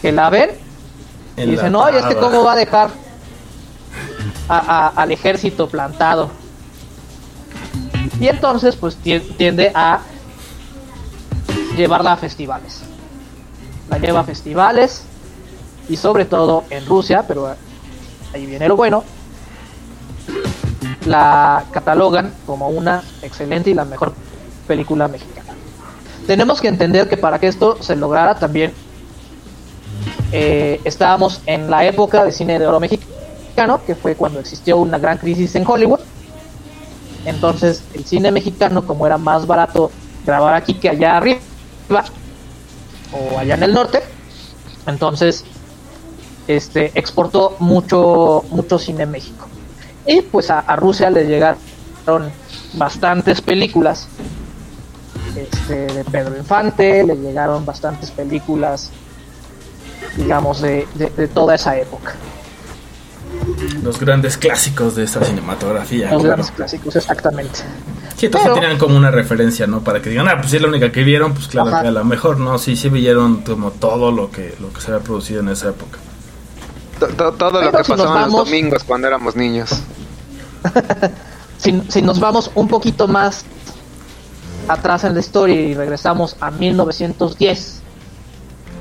Que 0.00 0.12
la 0.12 0.30
ven 0.30 0.50
y 1.36 1.50
dicen, 1.52 1.72
no, 1.72 1.90
y 1.90 1.96
es 1.96 2.04
que 2.04 2.14
cómo 2.20 2.44
va 2.44 2.52
a 2.52 2.56
dejar 2.56 2.90
a- 4.48 4.58
a- 4.58 4.88
al 4.88 5.12
ejército 5.12 5.68
plantado. 5.68 6.30
Y 8.20 8.28
entonces, 8.28 8.76
pues 8.76 8.96
tie- 9.02 9.36
tiende 9.36 9.70
a 9.74 10.00
llevarla 11.76 12.12
a 12.12 12.16
festivales. 12.16 12.82
La 13.90 13.98
lleva 13.98 14.20
a 14.20 14.24
festivales 14.24 15.02
y 15.88 15.96
sobre 15.96 16.24
todo 16.24 16.64
en 16.70 16.86
Rusia, 16.86 17.24
pero 17.26 17.54
ahí 18.34 18.46
viene 18.46 18.68
lo 18.68 18.76
bueno, 18.76 19.04
la 21.06 21.64
catalogan 21.70 22.32
como 22.46 22.68
una 22.68 23.02
excelente 23.22 23.70
y 23.70 23.74
la 23.74 23.84
mejor 23.84 24.12
película 24.66 25.08
mexicana. 25.08 25.54
Tenemos 26.26 26.60
que 26.60 26.68
entender 26.68 27.08
que 27.08 27.16
para 27.16 27.38
que 27.38 27.48
esto 27.48 27.82
se 27.82 27.96
lograra 27.96 28.36
también 28.36 28.72
eh, 30.30 30.80
estábamos 30.84 31.40
en 31.46 31.70
la 31.70 31.84
época 31.84 32.24
de 32.24 32.32
cine 32.32 32.58
de 32.58 32.66
oro 32.66 32.80
mexicano, 32.80 33.80
que 33.86 33.94
fue 33.94 34.14
cuando 34.14 34.40
existió 34.40 34.78
una 34.78 34.98
gran 34.98 35.18
crisis 35.18 35.54
en 35.56 35.66
Hollywood. 35.66 36.00
Entonces 37.24 37.84
el 37.94 38.04
cine 38.04 38.30
mexicano, 38.30 38.86
como 38.86 39.06
era 39.06 39.18
más 39.18 39.46
barato 39.46 39.90
grabar 40.24 40.54
aquí 40.54 40.74
que 40.74 40.88
allá 40.88 41.16
arriba, 41.16 41.40
o 43.12 43.38
allá 43.38 43.54
en 43.54 43.62
el 43.64 43.74
norte, 43.74 44.00
entonces 44.86 45.44
este 46.48 46.90
exportó 46.98 47.56
mucho 47.58 48.44
mucho 48.50 48.78
cine 48.78 49.04
en 49.04 49.10
México 49.10 49.46
y 50.06 50.22
pues 50.22 50.50
a, 50.50 50.60
a 50.60 50.76
Rusia 50.76 51.10
le 51.10 51.24
llegaron 51.24 51.58
bastantes 52.74 53.40
películas 53.40 54.08
este, 55.36 55.86
de 55.86 56.04
Pedro 56.04 56.36
Infante 56.36 57.04
le 57.04 57.16
llegaron 57.16 57.64
bastantes 57.64 58.10
películas 58.10 58.90
digamos 60.16 60.60
de, 60.60 60.86
de- 60.94 61.10
de 61.10 61.28
toda 61.28 61.54
esa 61.54 61.76
época 61.78 62.12
Los 63.82 63.98
grandes 63.98 64.36
clásicos 64.36 64.94
de 64.94 65.04
esta 65.04 65.24
cinematografía. 65.24 66.10
los 66.10 66.22
claro. 66.22 66.22
grandes 66.36 66.50
clásicos 66.50 66.96
exactamente 66.96 67.60
Sí, 68.16 68.26
entonces 68.26 68.50
Pero- 68.50 68.60
tenían 68.60 68.78
como 68.78 68.96
una 68.96 69.10
referencia, 69.10 69.66
¿no? 69.66 69.80
Para 69.80 70.00
que 70.00 70.10
digan, 70.10 70.28
ah, 70.28 70.36
pues 70.38 70.50
sí 70.50 70.56
es 70.56 70.62
la 70.62 70.68
única 70.68 70.92
que 70.92 71.02
vieron, 71.02 71.34
pues 71.34 71.48
claro 71.48 71.70
Ajá. 71.70 71.82
que 71.82 71.88
a 71.88 71.90
lo 71.90 72.04
mejor, 72.04 72.38
¿no? 72.38 72.56
Sí, 72.58 72.76
sí 72.76 72.88
vieron 72.88 73.38
como 73.42 73.72
todo 73.72 74.12
lo 74.12 74.30
que, 74.30 74.54
lo 74.60 74.72
que 74.72 74.80
se 74.80 74.92
había 74.92 75.02
producido 75.02 75.40
en 75.40 75.48
esa 75.48 75.70
época. 75.70 75.98
To- 77.02 77.14
to- 77.16 77.32
todo 77.32 77.62
lo 77.62 77.72
que 77.72 77.84
si 77.84 77.92
pasaba 77.92 78.26
los 78.26 78.32
domingos 78.32 78.84
cuando 78.84 79.08
éramos 79.08 79.34
niños. 79.34 79.70
si, 81.58 81.82
si 81.88 82.02
nos 82.02 82.20
vamos 82.20 82.50
un 82.54 82.68
poquito 82.68 83.08
más 83.08 83.44
atrás 84.68 85.02
en 85.04 85.14
la 85.14 85.20
historia 85.20 85.60
y 85.60 85.74
regresamos 85.74 86.36
a 86.40 86.50
1910, 86.52 87.80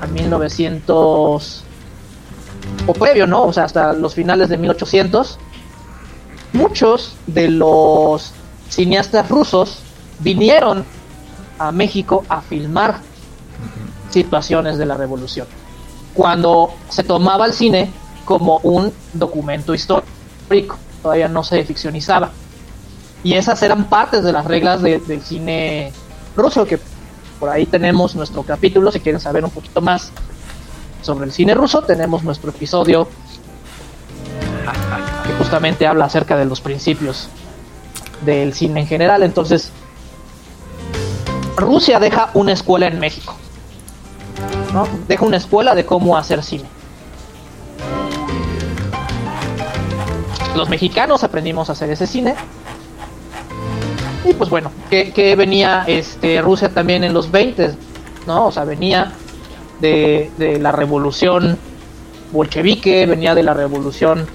a 0.01 0.05
1900 0.07 1.63
o 2.85 2.93
previo, 2.93 3.25
¿no? 3.25 3.43
O 3.45 3.53
sea, 3.53 3.63
hasta 3.63 3.93
los 3.93 4.13
finales 4.13 4.49
de 4.49 4.57
1800, 4.57 5.39
muchos 6.53 7.13
de 7.25 7.49
los 7.49 8.31
cineastas 8.69 9.29
rusos 9.29 9.79
vinieron 10.19 10.85
a 11.57 11.71
México 11.71 12.23
a 12.29 12.41
filmar 12.41 12.99
situaciones 14.11 14.77
de 14.77 14.85
la 14.85 14.95
revolución. 14.95 15.47
Cuando 16.13 16.73
se 16.89 17.03
tomaba 17.03 17.45
el 17.45 17.53
cine 17.53 17.89
como 18.37 18.59
un 18.63 18.93
documento 19.13 19.73
histórico, 19.73 20.77
todavía 21.01 21.27
no 21.27 21.43
se 21.43 21.63
ficcionizaba. 21.65 22.31
Y 23.23 23.33
esas 23.33 23.61
eran 23.61 23.85
partes 23.85 24.23
de 24.23 24.31
las 24.31 24.45
reglas 24.45 24.81
de- 24.81 24.99
del 24.99 25.21
cine 25.21 25.91
ruso, 26.35 26.65
que 26.65 26.79
por 27.39 27.49
ahí 27.49 27.65
tenemos 27.65 28.15
nuestro 28.15 28.43
capítulo, 28.43 28.89
si 28.91 29.01
quieren 29.01 29.19
saber 29.19 29.43
un 29.43 29.51
poquito 29.51 29.81
más 29.81 30.11
sobre 31.01 31.25
el 31.25 31.33
cine 31.33 31.53
ruso, 31.53 31.81
tenemos 31.81 32.23
nuestro 32.23 32.51
episodio 32.51 33.07
que 35.25 35.33
justamente 35.33 35.85
habla 35.87 36.05
acerca 36.05 36.37
de 36.37 36.45
los 36.45 36.61
principios 36.61 37.27
del 38.25 38.53
cine 38.53 38.79
en 38.81 38.87
general. 38.87 39.23
Entonces, 39.23 39.71
Rusia 41.57 41.99
deja 41.99 42.29
una 42.33 42.53
escuela 42.53 42.87
en 42.87 42.97
México. 42.99 43.35
Deja 45.07 45.25
una 45.25 45.37
escuela 45.37 45.75
de 45.75 45.85
cómo 45.85 46.15
hacer 46.17 46.41
cine. 46.43 46.65
Los 50.55 50.69
mexicanos 50.69 51.23
aprendimos 51.23 51.69
a 51.69 51.73
hacer 51.73 51.89
ese 51.91 52.07
cine. 52.07 52.35
Y 54.25 54.33
pues 54.33 54.49
bueno, 54.49 54.71
que, 54.89 55.35
venía 55.35 55.83
este 55.87 56.41
Rusia 56.41 56.69
también 56.69 57.03
en 57.03 57.13
los 57.13 57.31
20, 57.31 57.75
¿no? 58.27 58.47
O 58.47 58.51
sea, 58.51 58.65
venía 58.65 59.13
de, 59.79 60.29
de 60.37 60.59
la 60.59 60.71
revolución 60.71 61.57
bolchevique, 62.31 63.05
venía 63.07 63.33
de 63.33 63.43
la 63.43 63.53
revolución 63.53 64.27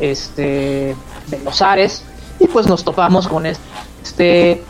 este 0.00 0.96
de 1.28 1.38
los 1.44 1.62
Ares 1.62 2.02
y 2.40 2.46
pues 2.48 2.66
nos 2.66 2.82
topamos 2.82 3.28
con 3.28 3.46
es- 3.46 3.60
este 4.02 4.62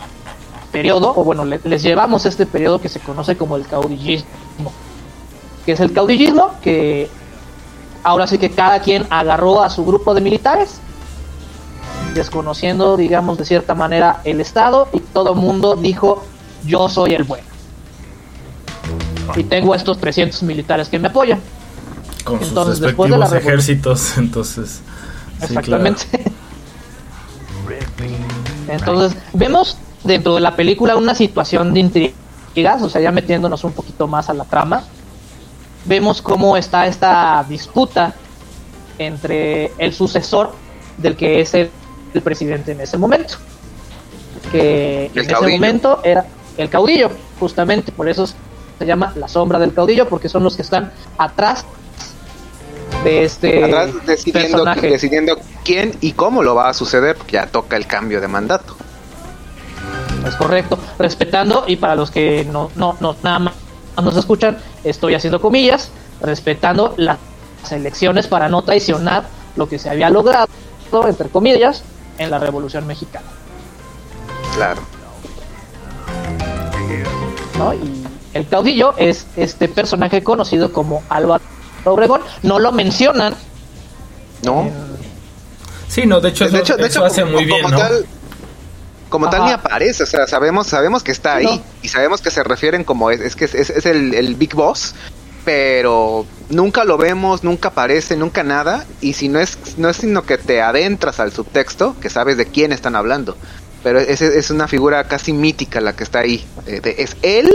periodo 0.71 1.13
o 1.17 1.25
bueno 1.25 1.45
le- 1.47 1.61
les 1.65 1.83
llevamos 1.83 2.27
este 2.27 2.45
periodo 2.45 2.81
que 2.81 2.91
se 2.91 3.01
conoce 3.01 3.37
como 3.37 3.57
el 3.57 3.67
caudillismo 3.67 4.71
que 5.65 5.73
es 5.73 5.81
el 5.81 5.93
caudillismo 5.95 6.51
que 6.63 7.09
ahora 8.05 8.27
sí 8.27 8.39
que 8.39 8.51
cada 8.51 8.81
quien 8.81 9.07
agarró 9.11 9.63
a 9.63 9.71
su 9.71 9.85
grupo 9.85 10.15
de 10.15 10.21
militares 10.21 10.79
desconociendo 12.15 12.97
digamos 12.97 13.39
de 13.39 13.45
cierta 13.45 13.75
manera 13.75 14.21
el 14.25 14.41
estado 14.41 14.89
y 14.93 15.01
todo 15.01 15.33
el 15.33 15.41
mundo 15.41 15.75
dijo 15.75 16.25
yo 16.65 16.89
soy 16.89 17.15
el 17.15 17.25
bueno 17.25 17.45
y 19.37 19.43
tengo 19.45 19.75
estos 19.75 19.99
300 19.99 20.43
militares 20.45 20.89
que 20.89 20.99
me 20.99 21.09
apoyan 21.09 21.41
Con 22.25 22.39
sus 22.39 22.49
Entonces, 22.49 22.81
después 22.81 23.11
de 23.11 23.19
la 23.19 23.27
ejércitos, 23.27 24.17
entonces... 24.19 24.81
sí, 25.41 25.47
Exactamente. 25.47 26.07
Entonces, 28.69 29.17
vemos 29.33 29.77
dentro 30.03 30.35
de 30.35 30.41
la 30.41 30.55
película 30.57 30.97
una 30.97 31.15
situación 31.15 31.73
de 31.75 31.81
intrigas, 31.81 32.83
o 32.83 32.89
sea, 32.89 33.01
ya 33.01 33.11
metiéndonos 33.11 33.65
un 33.65 33.73
poquito 33.73 34.07
más 34.07 34.29
a 34.31 34.35
la 34.35 34.45
trama. 34.45 34.85
Vemos 35.85 36.23
cómo 36.23 36.57
está 36.57 36.87
esta 36.87 37.45
disputa 37.49 38.15
entre 38.99 39.73
el 39.79 39.93
sucesor 39.93 40.53
del 40.99 41.17
que 41.17 41.41
es 41.41 41.53
el, 41.55 41.71
el 42.15 42.23
presidente 42.23 42.73
en 42.73 42.81
ese 42.81 42.97
momento. 42.97 43.35
Que 44.51 45.07
El 45.07 45.13
en 45.13 45.19
ese 45.25 45.33
caudillo. 45.33 45.53
momento 45.57 46.01
era 46.05 46.25
el 46.57 46.69
caudillo, 46.71 47.11
justamente, 47.41 47.93
por 47.93 48.09
eso 48.09 48.27
se 48.27 48.87
llama 48.87 49.13
la 49.17 49.29
sombra 49.29 49.59
del 49.59 49.75
caudillo, 49.75 50.09
porque 50.09 50.29
son 50.29 50.43
los 50.45 50.57
que 50.57 50.63
están 50.63 50.93
atrás 51.19 51.65
de 53.03 53.25
este 53.25 53.65
Atrás 53.65 53.91
decidiendo, 54.07 54.51
personaje. 54.65 54.89
decidiendo 54.89 55.39
quién 55.65 55.93
y 56.01 56.13
cómo 56.13 56.43
lo 56.43 56.55
va 56.55 56.69
a 56.69 56.75
suceder, 56.75 57.17
porque 57.17 57.33
ya 57.33 57.47
toca 57.47 57.77
el 57.77 57.87
cambio 57.87 58.21
de 58.21 58.29
mandato. 58.29 58.77
Es 60.27 60.35
correcto, 60.37 60.79
respetando 60.99 61.65
y 61.67 61.77
para 61.77 61.97
los 61.97 62.11
que 62.11 62.47
no, 62.51 62.71
no, 62.77 62.97
no 63.01 63.15
nada 63.23 63.39
más 63.41 63.55
nos 64.03 64.17
escuchan, 64.17 64.57
estoy 64.85 65.15
haciendo 65.15 65.41
comillas, 65.41 65.91
respetando 66.21 66.95
las 66.97 67.19
elecciones 67.71 68.27
para 68.27 68.49
no 68.49 68.63
traicionar 68.63 69.25
lo 69.57 69.69
que 69.69 69.79
se 69.79 69.91
había 69.91 70.11
logrado, 70.11 70.49
entre 71.09 71.29
comillas, 71.29 71.83
en 72.19 72.31
la 72.31 72.39
Revolución 72.39 72.87
Mexicana. 72.87 73.27
Claro. 74.55 74.81
¿no? 77.59 77.75
Y 77.75 78.05
el 78.35 78.47
caudillo 78.49 78.95
es 78.97 79.27
este 79.37 79.69
personaje 79.69 80.23
conocido 80.23 80.73
como 80.73 81.03
Álvaro 81.09 81.43
Obregón. 81.85 82.21
No 82.43 82.59
lo 82.59 82.73
mencionan. 82.73 83.35
¿No? 84.43 84.63
en- 84.63 84.95
Sí, 85.89 86.07
no, 86.07 86.21
de 86.21 86.31
hecho, 86.31 86.45
de 86.45 86.51
eso, 86.51 86.59
hecho, 86.59 86.77
de 86.77 86.87
eso 86.89 86.99
hecho, 87.01 87.05
hace 87.07 87.21
como, 87.23 87.35
muy 87.35 87.45
bien, 87.45 87.63
como 87.63 87.77
¿no? 87.77 87.79
tal, 87.79 88.05
como 89.15 89.31
tal 89.31 89.45
ni 89.45 89.51
aparece, 89.53 90.03
o 90.03 90.07
sea, 90.07 90.27
sabemos, 90.27 90.67
sabemos 90.67 91.03
que 91.03 91.13
está 91.13 91.37
ahí 91.37 91.45
no. 91.47 91.63
y 91.83 91.89
sabemos 91.89 92.21
que 92.21 92.31
se 92.31 92.43
refieren 92.43 92.85
como 92.85 93.11
es, 93.11 93.21
es 93.21 93.37
que 93.37 93.45
es, 93.45 93.87
el, 93.87 94.15
el 94.15 94.35
Big 94.35 94.55
Boss, 94.55 94.95
pero 95.45 96.27
nunca 96.49 96.85
lo 96.85 96.97
vemos, 96.97 97.45
nunca 97.45 97.69
aparece, 97.69 98.17
nunca 98.17 98.43
nada, 98.43 98.85
y 99.01 99.13
si 99.13 99.29
no 99.29 99.39
es, 99.41 99.59
no 99.77 99.89
es 99.91 99.97
sino 99.99 100.23
que 100.25 100.39
te 100.39 100.63
adentras 100.63 101.21
al 101.21 101.33
subtexto, 101.33 101.97
que 102.01 102.11
sabes 102.11 102.37
de 102.37 102.47
quién 102.47 102.73
están 102.73 102.97
hablando, 102.97 103.37
pero 103.83 104.01
es, 104.01 104.21
es 104.23 104.51
una 104.51 104.67
figura 104.69 105.05
casi 105.05 105.33
mítica 105.33 105.81
la 105.81 105.95
que 105.95 106.05
está 106.05 106.21
ahí, 106.21 106.45
Eh, 106.67 106.81
de- 106.81 106.97
es 106.99 107.17
él 107.23 107.51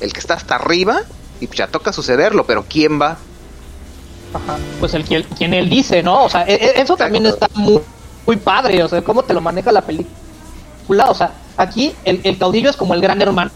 el 0.00 0.12
que 0.12 0.20
está 0.20 0.34
hasta 0.34 0.54
arriba 0.54 1.00
y 1.40 1.48
ya 1.48 1.66
toca 1.66 1.92
sucederlo, 1.92 2.44
pero 2.46 2.64
quién 2.68 3.00
va, 3.00 3.18
Ajá, 4.32 4.56
pues 4.78 4.92
el 4.94 5.04
quien, 5.04 5.22
quien 5.36 5.54
él 5.54 5.68
dice, 5.70 6.02
¿no? 6.02 6.24
O 6.24 6.28
sea, 6.28 6.42
e- 6.46 6.54
e- 6.54 6.80
eso 6.82 6.96
también 6.96 7.24
está 7.26 7.48
muy, 7.54 7.80
muy 8.26 8.36
padre, 8.36 8.82
o 8.82 8.88
sea, 8.88 9.02
cómo 9.02 9.22
te 9.22 9.32
lo 9.34 9.40
maneja 9.40 9.72
la 9.72 9.80
película, 9.82 10.14
o 10.88 11.14
sea, 11.14 11.32
aquí 11.56 11.94
el, 12.04 12.20
el 12.24 12.38
caudillo 12.38 12.70
es 12.70 12.76
como 12.76 12.94
el 12.94 13.00
gran 13.00 13.20
hermano, 13.22 13.50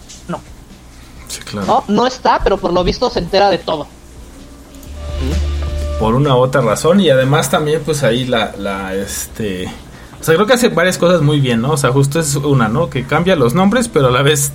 Sí, 1.28 1.40
claro. 1.40 1.66
¿no? 1.66 1.84
No 1.88 2.06
está, 2.06 2.40
pero 2.44 2.58
por 2.58 2.72
lo 2.74 2.84
visto 2.84 3.08
se 3.08 3.18
entera 3.20 3.48
de 3.48 3.56
todo. 3.58 3.86
por 5.98 6.14
una 6.14 6.34
u 6.34 6.38
otra 6.40 6.60
razón 6.60 7.00
y 7.00 7.10
además 7.10 7.48
también 7.50 7.80
pues 7.84 8.02
ahí 8.02 8.24
la, 8.26 8.52
la 8.58 8.94
este 8.94 9.66
o 10.20 10.24
sea 10.24 10.34
creo 10.34 10.46
que 10.46 10.54
hace 10.54 10.68
varias 10.68 10.98
cosas 10.98 11.22
muy 11.22 11.40
bien 11.40 11.62
no 11.62 11.70
o 11.72 11.76
sea 11.76 11.90
justo 11.92 12.18
es 12.18 12.34
una 12.36 12.68
no 12.68 12.90
que 12.90 13.06
cambia 13.06 13.36
los 13.36 13.54
nombres 13.54 13.88
pero 13.88 14.08
a 14.08 14.10
la 14.10 14.22
vez 14.22 14.50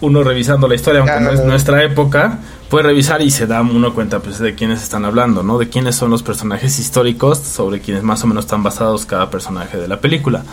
uno 0.00 0.22
revisando 0.22 0.68
la 0.68 0.74
historia 0.76 1.00
aunque 1.00 1.20
no 1.20 1.30
es 1.32 1.44
nuestra 1.44 1.82
época 1.82 2.38
puede 2.70 2.84
revisar 2.84 3.20
y 3.20 3.30
se 3.30 3.46
da 3.48 3.60
uno 3.62 3.94
cuenta 3.94 4.20
pues 4.20 4.38
de 4.38 4.54
quiénes 4.54 4.80
están 4.82 5.04
hablando 5.04 5.42
no 5.42 5.58
de 5.58 5.68
quiénes 5.68 5.96
son 5.96 6.10
los 6.10 6.22
personajes 6.22 6.78
históricos 6.78 7.38
sobre 7.38 7.80
quienes 7.80 8.02
más 8.04 8.22
o 8.22 8.28
menos 8.28 8.44
están 8.44 8.62
basados 8.62 9.06
cada 9.06 9.28
personaje 9.28 9.76
de 9.78 9.88
la 9.88 10.00
película 10.00 10.44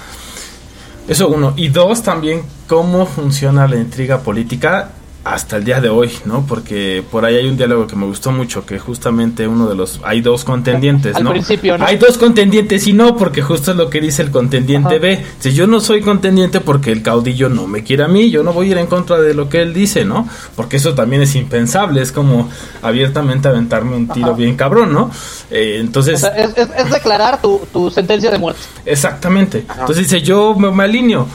eso 1.08 1.30
uno. 1.30 1.54
Y 1.56 1.70
dos 1.70 2.04
también 2.04 2.44
cómo 2.68 3.06
funciona 3.06 3.68
la 3.68 3.78
intriga 3.78 4.20
política 4.20 4.92
hasta 5.26 5.56
el 5.56 5.64
día 5.64 5.80
de 5.80 5.88
hoy, 5.88 6.12
¿no? 6.26 6.46
Porque 6.46 7.02
por 7.10 7.24
ahí 7.24 7.36
hay 7.38 7.48
un 7.48 7.56
diálogo 7.56 7.88
que 7.88 7.96
me 7.96 8.06
gustó 8.06 8.32
mucho, 8.34 8.66
que 8.66 8.78
justamente 8.78 9.48
uno 9.48 9.68
de 9.70 9.76
los... 9.76 10.02
Hay 10.04 10.20
dos 10.20 10.44
contendientes, 10.44 11.16
Al 11.16 11.24
¿no? 11.24 11.30
principio, 11.32 11.78
¿no? 11.78 11.86
Hay 11.86 11.98
dos 11.98 12.18
contendientes 12.18 12.86
y 12.88 12.94
no, 12.94 13.16
porque 13.16 13.42
justo 13.42 13.72
es 13.72 13.78
lo 13.78 13.90
que 13.90 14.02
dice 14.02 14.22
el 14.22 14.32
contendiente 14.32 14.90
Ajá. 14.96 15.00
B. 15.00 15.26
Si 15.40 15.54
yo 15.54 15.66
no 15.66 15.80
soy 15.80 16.02
contendiente 16.02 16.60
porque 16.60 16.92
el 16.92 17.02
caudillo 17.02 17.48
no 17.48 17.68
me 17.68 17.84
quiere 17.84 18.04
a 18.04 18.10
mí, 18.10 18.30
yo 18.32 18.44
no 18.44 18.52
voy 18.52 18.68
a 18.68 18.72
ir 18.72 18.78
en 18.80 18.88
contra 18.88 19.18
de 19.22 19.34
lo 19.34 19.48
que 19.48 19.62
él 19.62 19.74
dice, 19.74 20.04
¿no? 20.04 20.28
Porque 20.58 20.76
eso 20.76 20.94
también 20.94 21.22
es 21.22 21.36
impensable, 21.36 22.02
es 22.02 22.12
como 22.12 22.50
abiertamente 22.82 23.48
aventarme 23.48 23.96
un 23.96 24.10
tiro 24.10 24.28
Ajá. 24.28 24.36
bien 24.36 24.56
cabrón, 24.58 24.92
¿no? 24.94 25.10
Eh, 25.50 25.78
entonces... 25.80 26.16
O 26.16 26.28
sea, 26.28 26.36
es, 26.36 26.58
es- 26.58 26.70
es 26.78 26.92
declarar 26.92 27.42
tu, 27.42 27.62
tu 27.72 27.90
sentencia 27.90 28.30
de 28.30 28.38
muerte. 28.40 28.60
Exactamente. 28.86 29.66
Entonces 29.80 30.00
dice, 30.10 30.22
yo 30.22 30.54
me, 30.56 30.70
me 30.72 30.84
alineo. 30.84 31.28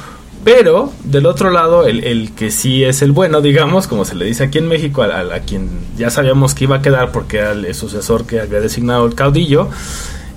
Pero 0.44 0.92
del 1.05 1.27
otro 1.27 1.51
lado, 1.51 1.87
el, 1.87 2.05
el 2.05 2.33
que 2.33 2.51
sí 2.51 2.85
es 2.85 3.03
el 3.03 3.12
bueno, 3.12 3.40
digamos, 3.40 3.87
como 3.87 4.05
se 4.05 4.14
le 4.14 4.24
dice 4.24 4.44
aquí 4.44 4.59
en 4.59 4.68
México, 4.68 5.03
a, 5.03 5.07
a- 5.07 5.35
a 5.35 5.40
quien 5.40 5.68
ya 5.96 6.11
sabíamos 6.11 6.55
que 6.55 6.64
iba 6.64 6.77
a 6.77 6.83
quedar 6.83 7.12
porque 7.12 7.38
era 7.38 7.53
el 7.53 7.74
sucesor 7.74 8.24
que 8.27 8.40
había 8.40 8.61
designado 8.61 9.05
el 9.07 9.14
caudillo, 9.14 9.68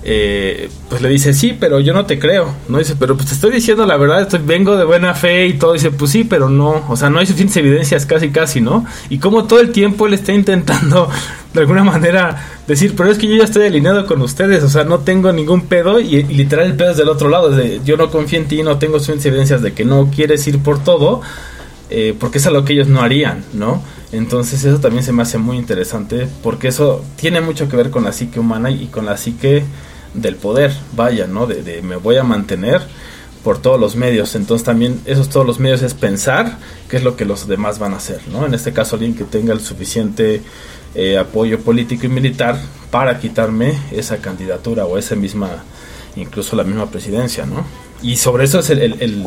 eh, 0.04 0.68
pues 0.88 1.00
le 1.00 1.08
dice, 1.08 1.32
sí, 1.32 1.56
pero 1.58 1.78
yo 1.78 1.92
no 1.92 2.06
te 2.06 2.18
creo. 2.18 2.52
No 2.68 2.78
dice, 2.78 2.96
pero 2.98 3.16
pues 3.16 3.28
te 3.28 3.34
estoy 3.34 3.52
diciendo 3.52 3.86
la 3.86 3.96
verdad, 3.96 4.22
estoy, 4.22 4.40
vengo 4.44 4.76
de 4.76 4.84
buena 4.84 5.14
fe 5.14 5.46
y 5.46 5.54
todo. 5.54 5.74
Dice, 5.74 5.90
pues 5.90 6.10
sí, 6.10 6.24
pero 6.24 6.48
no. 6.48 6.84
O 6.88 6.96
sea, 6.96 7.08
no 7.10 7.20
hay 7.20 7.26
suficientes 7.26 7.56
evidencias, 7.56 8.04
casi, 8.06 8.30
casi, 8.30 8.60
¿no? 8.60 8.84
Y 9.10 9.18
como 9.18 9.44
todo 9.44 9.60
el 9.60 9.70
tiempo 9.70 10.06
él 10.06 10.14
está 10.14 10.32
intentando, 10.32 11.08
de 11.54 11.60
alguna 11.60 11.84
manera, 11.84 12.48
decir, 12.66 12.94
pero 12.96 13.10
es 13.10 13.18
que 13.18 13.28
yo 13.28 13.36
ya 13.36 13.44
estoy 13.44 13.66
alineado 13.66 14.06
con 14.06 14.20
ustedes. 14.22 14.64
O 14.64 14.68
sea, 14.68 14.84
no 14.84 15.00
tengo 15.00 15.32
ningún 15.32 15.66
pedo. 15.66 16.00
Y, 16.00 16.24
literal 16.24 16.66
el 16.66 16.76
pedo 16.76 16.90
es 16.90 16.96
del 16.96 17.08
otro 17.08 17.28
lado. 17.28 17.56
yo 17.84 17.96
no 17.96 18.10
confío 18.10 18.40
en 18.40 18.48
ti, 18.48 18.62
no 18.62 18.78
tengo 18.78 18.98
suficientes 18.98 19.26
evidencias 19.26 19.62
de 19.62 19.72
que 19.72 19.84
no 19.84 20.10
quieres 20.14 20.46
ir 20.48 20.58
por 20.58 20.82
todo. 20.82 21.22
eh, 21.90 22.14
porque 22.18 22.38
es 22.38 22.46
algo 22.46 22.64
que 22.64 22.72
ellos 22.72 22.88
no 22.88 23.02
harían, 23.02 23.44
¿no? 23.52 23.82
Entonces 24.12 24.64
eso 24.64 24.78
también 24.78 25.04
se 25.04 25.12
me 25.12 25.22
hace 25.22 25.38
muy 25.38 25.56
interesante 25.56 26.28
porque 26.42 26.68
eso 26.68 27.04
tiene 27.16 27.40
mucho 27.40 27.68
que 27.68 27.76
ver 27.76 27.90
con 27.90 28.04
la 28.04 28.12
psique 28.12 28.40
humana 28.40 28.70
y 28.70 28.86
con 28.86 29.06
la 29.06 29.16
psique 29.16 29.64
del 30.14 30.36
poder, 30.36 30.72
vaya, 30.94 31.26
¿no? 31.26 31.46
De, 31.46 31.62
de 31.62 31.82
me 31.82 31.96
voy 31.96 32.16
a 32.16 32.22
mantener 32.24 32.82
por 33.44 33.60
todos 33.60 33.80
los 33.80 33.96
medios. 33.96 34.34
Entonces 34.34 34.64
también 34.64 35.00
esos 35.04 35.28
todos 35.28 35.46
los 35.46 35.58
medios 35.58 35.82
es 35.82 35.94
pensar 35.94 36.58
qué 36.88 36.98
es 36.98 37.02
lo 37.04 37.16
que 37.16 37.24
los 37.24 37.48
demás 37.48 37.78
van 37.78 37.94
a 37.94 37.96
hacer, 37.96 38.20
¿no? 38.30 38.46
En 38.46 38.54
este 38.54 38.72
caso 38.72 38.96
alguien 38.96 39.14
que 39.14 39.24
tenga 39.24 39.52
el 39.52 39.60
suficiente 39.60 40.42
eh, 40.94 41.18
apoyo 41.18 41.58
político 41.60 42.06
y 42.06 42.08
militar 42.08 42.58
para 42.90 43.18
quitarme 43.18 43.72
esa 43.90 44.18
candidatura 44.18 44.84
o 44.84 44.98
esa 44.98 45.16
misma, 45.16 45.48
incluso 46.16 46.54
la 46.56 46.64
misma 46.64 46.90
presidencia, 46.90 47.46
¿no? 47.46 47.64
Y 48.02 48.16
sobre 48.16 48.44
eso 48.44 48.58
es 48.60 48.70
el, 48.70 48.80
el- 48.82 48.96
el- 49.02 49.26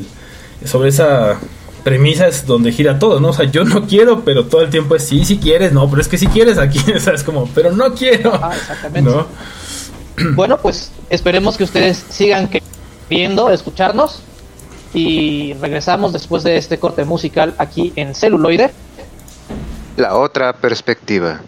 sobre 0.68 0.90
esa 0.90 1.38
premisa 1.84 2.28
es 2.28 2.46
donde 2.46 2.72
gira 2.72 2.98
todo, 2.98 3.20
¿no? 3.20 3.30
O 3.30 3.34
sea, 3.34 3.46
yo 3.46 3.64
no 3.66 3.86
quiero, 3.88 4.24
pero 4.24 4.46
todo 4.46 4.62
el 4.62 4.70
tiempo 4.70 4.96
es 4.96 5.04
sí, 5.04 5.24
sí 5.26 5.38
quieres, 5.38 5.72
no, 5.74 5.88
pero 5.90 6.02
es 6.02 6.08
que 6.08 6.18
si 6.18 6.28
quieres 6.28 6.58
aquí, 6.58 6.80
o 6.96 7.00
sea, 7.00 7.14
es 7.14 7.24
como, 7.24 7.48
pero 7.54 7.72
no 7.72 7.94
quiero, 7.94 8.34
Ah, 8.34 8.54
exactamente. 8.56 9.10
¿no? 9.10 9.28
Bueno, 10.36 10.58
pues 10.58 10.92
esperemos 11.10 11.58
que 11.58 11.64
ustedes 11.64 12.06
sigan 12.10 12.50
queriendo 13.10 13.50
escucharnos 13.50 14.22
y 14.94 15.54
regresamos 15.56 16.14
después 16.14 16.44
de 16.44 16.58
este 16.58 16.80
corte 16.80 17.04
musical 17.04 17.54
aquí 17.58 17.92
en 17.96 18.16
celuloide. 18.16 18.72
La 19.98 20.16
otra 20.16 20.54
perspectiva. 20.54 21.42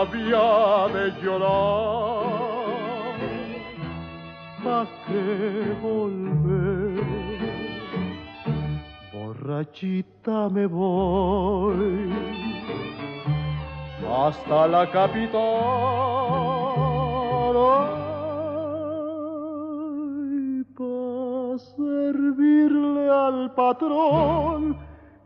Había 0.00 0.88
de 0.94 1.04
llorar, 1.22 2.24
¿pa' 4.64 4.86
qué 5.06 5.76
volver? 5.82 7.04
Borrachita 9.12 10.48
me 10.48 10.66
voy 10.66 12.12
hasta 14.26 14.66
la 14.68 14.90
capital. 14.90 15.40
Ay, 20.16 20.64
pa' 20.78 21.58
servirle 21.76 23.10
al 23.10 23.52
patrón 23.54 24.78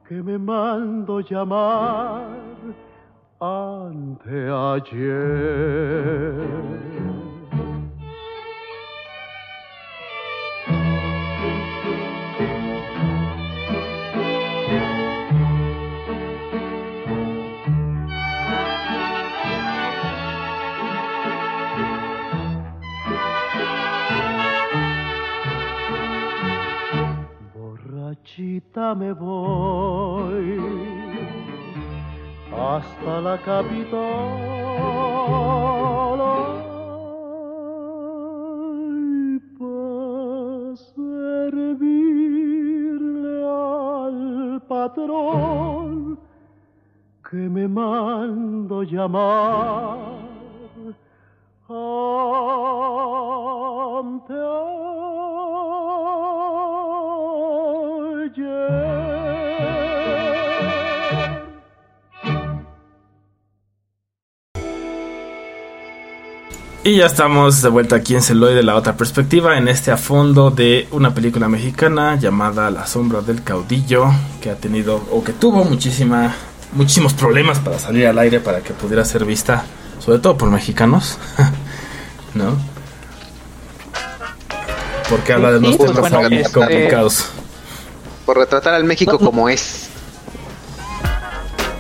que 0.09 0.17
me 0.23 0.37
mando 0.37 1.21
llamar 1.21 2.44
anteayer. 3.45 5.05
Borrachita 27.53 28.95
me 28.95 29.13
voy 29.13 30.94
hasta 32.59 33.21
la 33.21 33.39
capital. 33.39 34.55
Servirle 40.95 41.77
al 43.47 44.61
patrón 44.67 46.19
que 47.31 47.37
me 47.37 47.69
mando 47.69 48.83
llamar 48.83 49.99
anteayer. 58.45 59.04
Y 66.87 66.99
ya 66.99 67.07
estamos 67.07 67.63
de 67.63 67.71
vuelta 67.71 67.97
aquí 67.97 68.15
en 68.15 68.21
Celoy 68.21 68.55
de 68.55 68.63
la 68.63 68.75
otra 68.77 68.95
perspectiva, 68.95 69.57
en 69.57 69.69
este 69.69 69.91
a 69.91 69.97
fondo 69.97 70.51
de 70.51 70.87
una 70.91 71.15
película 71.15 71.49
mexicana 71.49 72.17
llamada 72.17 72.71
La 72.71 72.87
sombra 72.87 73.23
del 73.23 73.43
caudillo, 73.43 74.13
que 74.43 74.51
ha 74.51 74.57
tenido 74.57 75.03
o 75.11 75.25
que 75.25 75.33
tuvo 75.33 75.65
muchísima, 75.65 76.35
muchísimos 76.73 77.15
problemas 77.15 77.59
para 77.59 77.79
salir 77.79 78.07
al 78.07 78.19
aire 78.19 78.39
para 78.39 78.61
que 78.61 78.75
pudiera 78.75 79.03
ser 79.07 79.25
vista, 79.25 79.65
sobre 79.99 80.19
todo 80.19 80.37
por 80.37 80.51
mexicanos, 80.51 81.17
¿no? 82.35 82.55
Porque 85.09 85.33
habla 85.33 85.53
de 85.53 85.59
unos 85.61 85.79
temas 85.79 86.01
bueno, 86.01 86.21
muy 86.29 86.37
este- 86.37 86.53
complicados. 86.53 87.31
Por 88.27 88.37
retratar 88.37 88.75
al 88.75 88.85
México 88.85 89.19
como 89.19 89.49
es. 89.49 89.89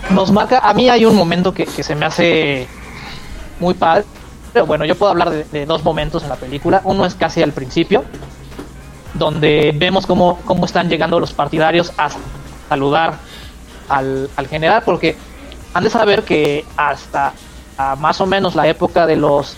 nos 0.08 0.32
marca, 0.32 0.60
a 0.60 0.72
mí 0.72 0.88
hay 0.88 1.04
un 1.04 1.14
momento 1.14 1.52
que, 1.52 1.66
que 1.66 1.82
se 1.82 1.94
me 1.94 2.06
hace 2.06 2.66
muy 3.60 3.74
padre, 3.74 4.06
pero 4.54 4.66
bueno, 4.66 4.86
yo 4.86 4.94
puedo 4.94 5.10
hablar 5.10 5.30
de, 5.30 5.44
de 5.44 5.66
dos 5.66 5.84
momentos 5.84 6.22
en 6.22 6.30
la 6.30 6.36
película, 6.36 6.80
uno 6.84 7.04
es 7.04 7.14
casi 7.14 7.42
al 7.42 7.52
principio, 7.52 8.04
donde 9.12 9.72
vemos 9.74 10.06
cómo, 10.06 10.38
cómo 10.44 10.64
están 10.64 10.88
llegando 10.88 11.20
los 11.20 11.32
partidarios 11.32 11.92
a 11.98 12.08
saludar 12.68 13.18
al, 13.88 14.30
al 14.36 14.48
general, 14.48 14.82
porque 14.84 15.16
han 15.74 15.84
de 15.84 15.90
saber 15.90 16.22
que 16.22 16.64
hasta 16.76 17.32
a 17.76 17.96
más 17.96 18.20
o 18.20 18.26
menos 18.26 18.54
la 18.54 18.68
época 18.68 19.06
de 19.06 19.16
los 19.16 19.56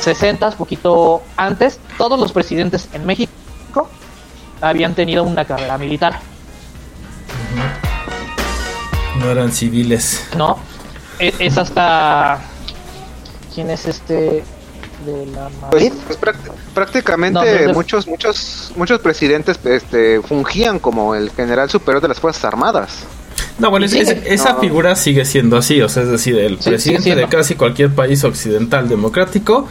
60, 0.00 0.52
poquito 0.52 1.22
antes, 1.36 1.78
todos 1.98 2.18
los 2.18 2.32
presidentes 2.32 2.88
en 2.94 3.04
México 3.04 3.30
habían 4.62 4.94
tenido 4.94 5.24
una 5.24 5.44
carrera 5.44 5.76
militar. 5.76 6.20
No 9.18 9.30
eran 9.30 9.52
civiles. 9.52 10.26
¿no? 10.36 10.58
Es, 11.18 11.34
es 11.38 11.58
hasta. 11.58 12.38
¿Quién 13.58 13.70
es 13.70 13.86
este? 13.86 14.44
De 15.04 15.26
la 15.34 15.48
Madrid. 15.60 15.90
Pues, 16.06 16.16
pues 16.16 16.20
práct- 16.20 16.52
prácticamente 16.74 17.66
No, 17.66 17.72
muchos 17.72 18.06
muchos 18.06 18.70
muchos 18.76 19.00
presidentes 19.00 19.58
este, 19.64 20.22
fungían 20.22 20.78
como 20.78 21.16
el 21.16 21.30
general 21.30 21.68
superior 21.68 22.00
de 22.00 22.06
las 22.06 22.20
Fuerzas 22.20 22.44
Armadas. 22.44 22.98
No, 23.58 23.70
bueno, 23.70 23.86
es- 23.86 23.94
es- 23.94 24.10
esa 24.26 24.52
No. 24.52 24.60
figura 24.60 24.94
sigue 24.94 25.24
siendo 25.24 25.56
así, 25.56 25.82
o 25.82 25.88
sea, 25.88 26.04
es 26.04 26.08
decir, 26.10 26.38
el 26.38 26.60
Sí, 26.60 26.70
presidente 26.70 27.16
de 27.16 27.26
casi 27.26 27.56
cualquier 27.56 27.92
país 27.92 28.22
occidental 28.22 28.88
democrático, 28.88 29.66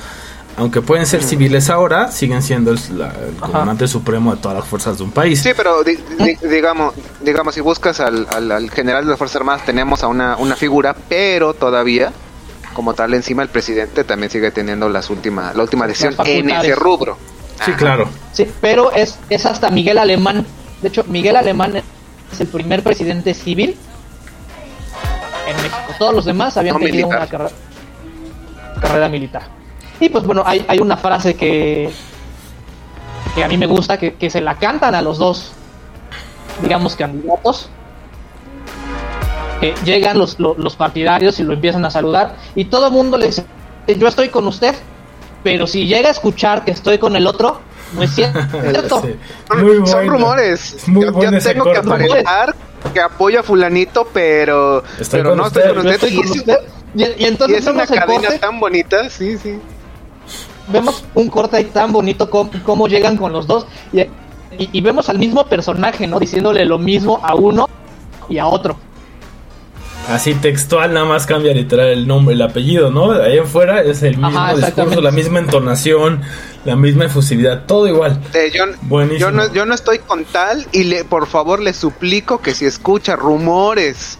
aunque 0.57 0.81
pueden 0.81 1.05
ser 1.05 1.23
civiles 1.23 1.69
ahora, 1.69 2.11
siguen 2.11 2.41
siendo 2.41 2.71
el, 2.71 2.79
la- 2.97 3.07
el 3.07 3.37
Ajá. 3.37 3.47
comandante 3.47 3.87
supremo 3.87 4.35
de 4.35 4.41
todas 4.41 4.57
las 4.57 4.67
fuerzas 4.67 4.97
de 4.97 5.05
un 5.05 5.11
país. 5.11 5.41
Sí, 5.41 5.51
pero 5.55 5.81
di- 5.85 5.95
di- 6.19 6.47
digamos, 6.49 6.93
digamos, 7.21 7.55
si 7.55 7.61
buscas 7.61 8.01
al, 8.01 8.27
al- 8.31 8.51
al 8.51 8.69
general 8.69 9.05
de 9.05 9.11
las 9.11 9.17
Fuerzas 9.17 9.37
Armadas, 9.37 9.65
tenemos 9.65 10.03
a 10.03 10.07
una, 10.09 10.35
una 10.35 10.57
figura, 10.57 10.93
pero 11.07 11.53
todavía, 11.53 12.11
como 12.77 12.93
tal, 12.93 13.11
encima 13.15 13.41
el 13.41 13.49
presidente 13.49 14.03
también 14.03 14.29
sigue 14.29 14.51
teniendo 14.51 14.87
las 14.87 15.09
última, 15.09 15.51
la 15.51 15.63
última 15.63 15.87
decisión 15.87 16.13
en 16.25 16.51
ese 16.51 16.75
rubro. 16.75 17.17
Sí, 17.65 17.71
claro. 17.71 18.07
Sí, 18.31 18.47
pero 18.61 18.91
es, 18.91 19.17
es 19.31 19.47
hasta 19.47 19.71
Miguel 19.71 19.97
Alemán. 19.97 20.45
De 20.83 20.89
hecho, 20.89 21.03
Miguel 21.07 21.37
Alemán 21.37 21.77
es 21.77 22.39
el 22.39 22.45
primer 22.45 22.83
presidente 22.83 23.33
civil 23.33 23.75
en 25.47 25.55
México. 25.55 25.77
Todos 25.97 26.13
los 26.13 26.25
demás 26.25 26.55
habían 26.55 26.75
No 26.75 26.79
tenido 26.81 27.07
militar. 27.07 27.17
una 27.17 27.27
carrera, 27.27 27.51
carrera 28.79 29.09
militar. 29.09 29.41
Y 29.99 30.09
pues 30.09 30.23
bueno, 30.23 30.43
hay, 30.45 30.63
hay 30.67 30.77
una 30.77 30.97
frase 30.97 31.33
que, 31.33 31.89
que 33.33 33.43
a 33.43 33.47
mí 33.47 33.57
me 33.57 33.65
gusta, 33.65 33.97
que, 33.97 34.13
que 34.13 34.29
se 34.29 34.39
la 34.39 34.53
cantan 34.53 34.93
a 34.93 35.01
los 35.01 35.17
dos, 35.17 35.51
digamos, 36.61 36.95
candidatos. 36.95 37.71
Que 39.59 39.73
llegan 39.83 40.17
los, 40.19 40.39
los, 40.39 40.57
los 40.57 40.75
partidarios 40.75 41.39
y 41.39 41.43
lo 41.43 41.53
empiezan 41.53 41.83
a 41.85 41.89
saludar 41.89 42.35
y 42.55 42.65
todo 42.65 42.87
el 42.87 42.93
mundo 42.93 43.17
le 43.17 43.27
dice, 43.27 43.43
yo 43.87 44.07
estoy 44.07 44.29
con 44.29 44.45
usted, 44.47 44.75
pero 45.43 45.65
si 45.65 45.87
llega 45.87 46.09
a 46.09 46.11
escuchar 46.11 46.63
que 46.63 46.71
estoy 46.71 46.97
con 46.99 47.15
el 47.15 47.25
otro, 47.25 47.59
no 47.93 48.03
es 48.03 48.13
cierto. 48.13 48.39
Sí. 49.03 49.15
Son, 49.47 49.63
Muy 49.63 49.75
son 49.77 49.85
bueno. 49.85 50.11
rumores. 50.11 50.87
Muy 50.87 51.05
yo 51.05 51.11
bueno 51.13 51.31
yo 51.31 51.37
ese 51.37 51.53
tengo 51.53 51.65
que 51.71 51.77
aparentar 51.77 52.55
que 52.93 52.99
apoyo 53.01 53.39
a 53.39 53.43
fulanito, 53.43 54.07
pero, 54.13 54.83
Estoy 54.99 55.21
pero 55.21 55.35
no 55.35 55.43
usted, 55.43 55.61
estoy 55.61 55.75
con 55.75 55.87
usted. 55.87 55.93
estoy 55.95 56.09
Y 56.13 56.15
con 56.17 56.25
es, 56.25 56.31
usted. 56.37 56.57
Y, 56.95 57.03
y 57.03 57.15
y 57.23 57.25
entonces 57.25 57.57
es 57.59 57.67
una 57.67 57.87
cadena 57.87 58.21
corte, 58.27 58.39
tan 58.39 58.59
bonita, 58.59 59.09
sí, 59.09 59.37
sí. 59.37 59.59
vemos 60.67 61.03
un 61.15 61.29
corte 61.29 61.57
ahí 61.57 61.65
tan 61.65 61.91
bonito 61.91 62.29
cómo, 62.29 62.49
cómo 62.63 62.87
llegan 62.87 63.17
con 63.17 63.31
los 63.33 63.47
dos 63.47 63.65
y, 63.91 64.01
y- 64.01 64.09
y 64.71 64.81
vemos 64.81 65.09
al 65.09 65.17
mismo 65.19 65.45
personaje, 65.45 66.05
¿no? 66.07 66.19
Diciéndole 66.19 66.65
lo 66.65 66.77
mismo 66.77 67.19
a 67.23 67.35
uno 67.35 67.67
y 68.29 68.37
a 68.37 68.45
otro. 68.47 68.77
Así 70.07 70.33
textual, 70.35 70.93
nada 70.93 71.05
más 71.05 71.25
cambia 71.25 71.53
literal 71.53 71.87
el 71.87 72.07
nombre, 72.07 72.33
el 72.35 72.41
apellido, 72.41 72.89
¿no? 72.91 73.11
De 73.13 73.25
ahí 73.25 73.37
en 73.37 73.47
fuera 73.47 73.81
es 73.81 74.03
el 74.03 74.17
mismo 74.17 74.39
Ajá, 74.39 74.55
discurso, 74.55 75.01
la 75.01 75.11
misma 75.11 75.39
entonación, 75.39 76.21
la 76.63 76.75
misma 76.77 77.05
efusividad, 77.05 77.65
todo 77.65 77.87
igual. 77.87 78.21
Eh, 78.33 78.51
yo, 78.53 78.63
Buenísimo. 78.83 79.19
yo, 79.19 79.31
no, 79.31 79.53
yo 79.53 79.65
no 79.65 79.75
estoy 79.75 79.99
con 79.99 80.23
tal 80.25 80.65
y 80.71 80.85
le, 80.85 81.03
por 81.03 81.27
favor 81.27 81.59
le 81.59 81.73
suplico 81.73 82.41
que 82.41 82.55
si 82.55 82.65
escucha 82.65 83.15
rumores 83.17 84.17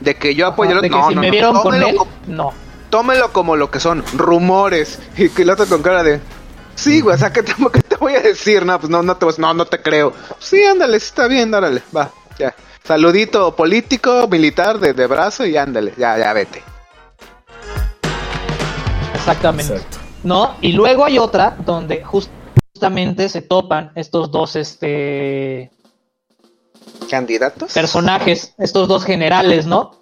de 0.00 0.14
que 0.14 0.34
yo 0.36 0.46
apoyo 0.46 0.72
Ajá, 0.72 0.80
de 0.82 0.90
que 0.90 0.96
no, 0.96 1.08
si 1.08 1.14
no, 1.16 1.20
me 1.20 1.26
no, 1.26 1.32
vieron 1.32 1.60
con 1.62 1.74
él, 1.74 1.96
no. 2.28 2.52
tómelo 2.90 3.32
como 3.32 3.56
lo 3.56 3.70
que 3.70 3.80
son, 3.80 4.04
rumores. 4.16 5.00
Y 5.16 5.30
que 5.30 5.42
el 5.42 5.50
otro 5.50 5.66
con 5.66 5.82
cara 5.82 6.04
de, 6.04 6.20
sí, 6.76 7.00
güey, 7.00 7.16
o 7.16 7.18
sea, 7.18 7.32
¿qué 7.32 7.42
te, 7.42 7.54
qué 7.72 7.80
te 7.80 7.96
voy 7.96 8.14
a 8.14 8.20
decir? 8.20 8.64
No, 8.64 8.78
pues 8.78 8.88
no, 8.90 9.02
no 9.02 9.16
te, 9.16 9.26
no, 9.38 9.52
no 9.52 9.64
te 9.64 9.82
creo. 9.82 10.12
Sí, 10.38 10.62
ándale, 10.62 11.00
sí, 11.00 11.06
está 11.06 11.26
bien, 11.26 11.52
órale, 11.52 11.82
va, 11.96 12.10
ya. 12.38 12.54
Saludito 12.84 13.56
político, 13.56 14.28
militar 14.28 14.78
de, 14.78 14.92
de 14.92 15.06
brazo 15.06 15.46
y 15.46 15.56
ándale, 15.56 15.94
ya, 15.96 16.18
ya 16.18 16.32
vete. 16.34 16.62
Exactamente. 19.14 19.74
Exacto. 19.76 19.98
¿No? 20.22 20.54
Y 20.60 20.72
luego 20.72 21.04
hay 21.06 21.18
otra 21.18 21.56
donde 21.64 22.04
just- 22.04 22.30
justamente 22.74 23.28
se 23.30 23.40
topan 23.40 23.92
estos 23.94 24.30
dos 24.30 24.56
este 24.56 25.70
¿Candidatos? 27.08 27.72
personajes, 27.72 28.54
estos 28.58 28.86
dos 28.86 29.04
generales, 29.04 29.64
¿no? 29.66 29.92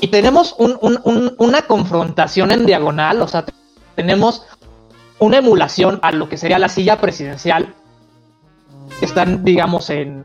Y 0.00 0.08
tenemos 0.08 0.54
un- 0.58 0.76
un- 0.80 1.00
un- 1.04 1.34
una 1.38 1.62
confrontación 1.62 2.50
en 2.50 2.66
diagonal, 2.66 3.22
o 3.22 3.28
sea, 3.28 3.44
te- 3.44 3.52
tenemos 3.94 4.44
una 5.20 5.38
emulación 5.38 6.00
a 6.02 6.10
lo 6.10 6.28
que 6.28 6.36
sería 6.36 6.58
la 6.58 6.68
silla 6.68 7.00
presidencial. 7.00 7.74
Están, 9.00 9.44
digamos, 9.44 9.90
en. 9.90 10.24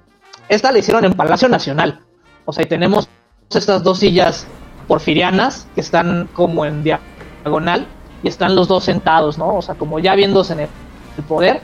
Esta 0.50 0.72
la 0.72 0.80
hicieron 0.80 1.06
en 1.06 1.14
Palacio 1.14 1.48
Nacional. 1.50 2.00
O 2.46 2.54
sea, 2.54 2.64
y 2.64 2.68
tenemos 2.68 3.08
estas 3.50 3.84
dos 3.84 4.00
sillas 4.00 4.46
porfirianas 4.88 5.68
que 5.76 5.82
están 5.82 6.28
como 6.34 6.66
en 6.66 6.84
diagonal 6.84 7.88
y 8.24 8.28
están 8.28 8.56
los 8.56 8.68
dos 8.68 8.84
sentados, 8.84 9.38
¿no? 9.38 9.56
O 9.56 9.62
sea, 9.62 9.76
como 9.76 10.00
ya 10.00 10.16
viéndose 10.16 10.54
en 10.54 10.60
el, 10.62 10.70
el 11.18 11.24
poder. 11.24 11.62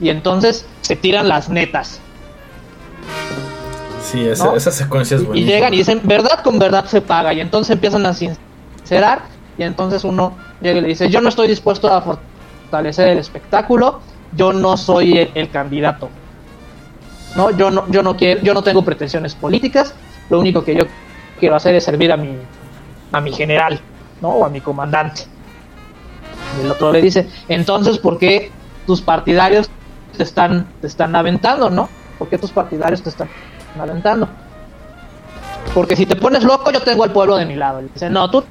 Y 0.00 0.08
entonces 0.08 0.66
se 0.80 0.96
tiran 0.96 1.28
las 1.28 1.48
netas. 1.48 2.00
Sí, 4.02 4.26
esa, 4.28 4.44
¿no? 4.46 4.56
esa 4.56 4.70
secuencia 4.70 5.16
es 5.16 5.22
Y- 5.34 5.40
y 5.40 5.44
llegan 5.44 5.72
y 5.74 5.78
dicen, 5.78 6.00
verdad 6.04 6.40
con 6.42 6.58
verdad 6.58 6.84
se 6.86 7.00
paga. 7.00 7.32
Y 7.32 7.40
entonces 7.40 7.72
empiezan 7.74 8.04
a 8.06 8.12
sincerar. 8.14 9.22
Y 9.56 9.62
entonces 9.62 10.04
uno 10.04 10.34
llega 10.60 10.78
y 10.78 10.82
le 10.82 10.88
dice, 10.88 11.08
yo 11.10 11.20
no 11.20 11.28
estoy 11.28 11.48
dispuesto 11.48 11.92
a 11.92 12.02
fortalecer 12.02 13.08
el 13.08 13.18
espectáculo. 13.18 14.00
Yo 14.36 14.52
no 14.52 14.76
soy 14.76 15.18
el, 15.18 15.30
el 15.34 15.50
candidato. 15.50 16.08
No, 17.36 17.50
yo 17.50 17.70
no, 17.70 17.88
yo 17.90 18.02
no 18.02 18.16
quiero, 18.16 18.40
yo 18.42 18.54
no 18.54 18.62
tengo 18.62 18.84
pretensiones 18.84 19.34
políticas. 19.34 19.94
Lo 20.30 20.38
único 20.38 20.64
que 20.64 20.74
yo 20.74 20.84
quiero 21.38 21.56
hacer 21.56 21.74
es 21.74 21.84
servir 21.84 22.12
a 22.12 22.16
mi, 22.16 22.36
a 23.12 23.20
mi 23.20 23.32
general, 23.32 23.80
¿no? 24.20 24.30
O 24.30 24.44
a 24.44 24.48
mi 24.48 24.60
comandante. 24.60 25.22
Y 26.58 26.64
el 26.64 26.70
otro 26.70 26.92
le 26.92 27.02
dice, 27.02 27.28
entonces, 27.48 27.98
¿por 27.98 28.18
qué 28.18 28.50
tus 28.86 29.00
partidarios 29.00 29.68
te 30.16 30.22
están, 30.22 30.66
te 30.80 30.86
están 30.86 31.14
aventando, 31.16 31.70
no? 31.70 31.88
¿Por 32.18 32.28
qué 32.28 32.38
tus 32.38 32.50
partidarios 32.50 33.02
te 33.02 33.10
están 33.10 33.28
aventando? 33.78 34.28
Porque 35.74 35.96
si 35.96 36.06
te 36.06 36.14
pones 36.14 36.44
loco, 36.44 36.70
yo 36.70 36.80
tengo 36.80 37.02
al 37.02 37.10
pueblo 37.10 37.36
de 37.36 37.46
mi 37.46 37.56
lado. 37.56 37.80
Y 37.80 37.88
dice, 37.92 38.08
no, 38.08 38.30
tú 38.30 38.44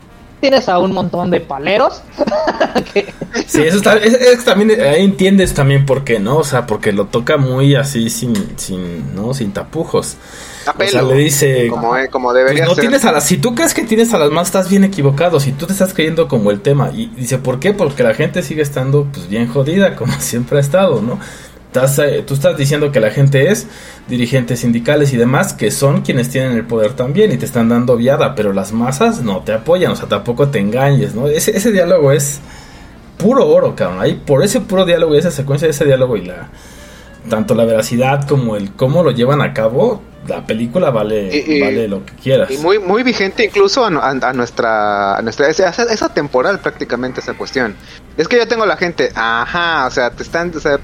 tienes 0.44 0.68
a 0.68 0.78
un 0.78 0.92
montón 0.92 1.32
de 1.32 1.40
paleros 1.40 2.02
que, 2.94 3.14
Sí, 3.48 3.62
eso 3.62 3.78
está, 3.78 3.96
es, 3.96 4.44
también 4.44 4.80
ahí 4.82 5.06
entiendes 5.06 5.54
también 5.54 5.86
por 5.86 6.04
qué, 6.04 6.20
¿no? 6.20 6.38
O 6.38 6.44
sea, 6.44 6.68
porque 6.68 6.92
lo 6.92 7.06
toca 7.06 7.38
muy 7.38 7.76
así 7.76 8.10
sin, 8.10 8.36
sin, 8.58 9.16
¿no? 9.16 9.34
Sin 9.34 9.54
tapujos. 9.54 10.18
A 10.66 10.72
O 10.82 10.88
sea, 10.88 11.04
pelo, 11.04 11.08
le 11.08 11.16
dice, 11.16 11.68
como, 11.70 11.96
eh, 11.96 12.10
como 12.10 12.34
Pues 12.44 12.44
debería 12.44 12.66
no 12.66 12.76
ser. 12.76 12.82
tienes 12.82 13.06
a 13.06 13.14
las, 13.14 13.26
si 13.26 13.38
tú 13.38 13.56
crees 13.56 13.74
que 13.74 13.84
tienes 13.84 14.14
a 14.14 14.18
las 14.18 14.32
más, 14.32 14.48
estás 14.48 14.70
bien 14.70 14.84
equivocado. 14.84 15.40
Si 15.40 15.54
tú 15.54 15.66
te 15.66 15.72
estás 15.74 15.94
creyendo 15.94 16.28
como 16.28 16.52
el 16.52 16.60
tema. 16.62 16.92
Y 16.94 17.08
dice, 17.08 17.38
¿por 17.38 17.60
qué? 17.60 17.74
Porque 17.74 18.04
la 18.04 18.14
gente 18.14 18.44
sigue 18.44 18.62
estando 18.62 19.06
pues 19.12 19.30
bien 19.30 19.48
jodida, 19.48 19.96
como 19.96 20.14
siempre 20.20 20.58
ha 20.58 20.62
estado, 20.62 21.02
¿no? 21.02 21.20
Estás, 21.74 21.98
eh, 21.98 22.24
tú 22.26 22.36
estás 22.36 22.56
diciendo 22.56 22.92
que 22.92 23.00
la 23.00 23.10
gente 23.10 23.50
es 23.50 23.66
dirigentes 24.08 24.60
sindicales 24.60 25.12
y 25.12 25.18
demás, 25.18 25.54
que 25.54 25.72
son 25.72 26.02
quienes 26.04 26.30
tienen 26.30 26.52
el 26.52 26.66
poder 26.68 26.94
también 26.94 27.32
y 27.32 27.38
te 27.38 27.46
están 27.46 27.68
dando 27.68 27.98
viada, 27.98 28.36
pero 28.36 28.54
las 28.54 28.74
masas 28.74 29.22
no 29.24 29.40
te 29.42 29.54
apoyan, 29.54 29.92
o 29.92 29.96
sea, 29.96 30.08
tampoco 30.08 30.50
te 30.50 30.60
engañes, 30.60 31.16
¿no? 31.16 31.28
Ese, 31.28 31.58
ese 31.58 31.72
diálogo 31.72 32.12
es 32.12 32.42
puro 33.18 33.48
oro, 33.48 33.76
cabrón. 33.76 34.02
Ahí 34.02 34.22
por 34.24 34.44
ese 34.44 34.60
puro 34.62 34.86
diálogo 34.86 35.16
y 35.16 35.18
esa 35.18 35.32
secuencia 35.32 35.66
de 35.68 35.72
ese 35.72 35.86
diálogo 35.86 36.16
y 36.16 36.26
la 36.26 36.50
tanto 37.28 37.56
la 37.56 37.66
veracidad 37.66 38.28
como 38.28 38.56
el 38.56 38.74
cómo 38.74 39.02
lo 39.02 39.10
llevan 39.10 39.42
a 39.42 39.54
cabo, 39.54 40.04
la 40.28 40.46
película 40.46 40.92
vale, 40.92 41.30
Y- 41.36 41.54
y- 41.56 41.62
vale 41.62 41.88
lo 41.88 42.06
que 42.06 42.14
quieras. 42.22 42.52
Y 42.52 42.58
muy, 42.58 42.78
muy 42.80 43.02
vigente 43.02 43.46
incluso 43.46 43.84
a, 43.84 43.88
a- 43.88 44.10
a 44.30 44.34
nuestra, 44.34 45.16
a 45.18 45.22
nuestra 45.24 45.48
es, 45.50 45.60
es- 45.60 45.80
es 45.80 46.04
atemporal 46.04 46.60
prácticamente 46.60 47.20
esa 47.22 47.34
cuestión. 47.34 47.76
Es 48.18 48.28
que 48.28 48.38
yo 48.38 48.48
tengo 48.48 48.66
la 48.68 48.78
gente, 48.78 49.10
ajá, 49.16 49.88
o 49.88 49.92
sea, 49.92 50.12
te 50.12 50.22
están, 50.22 50.52
o 50.56 50.60
sea, 50.60 50.78
ra- 50.78 50.82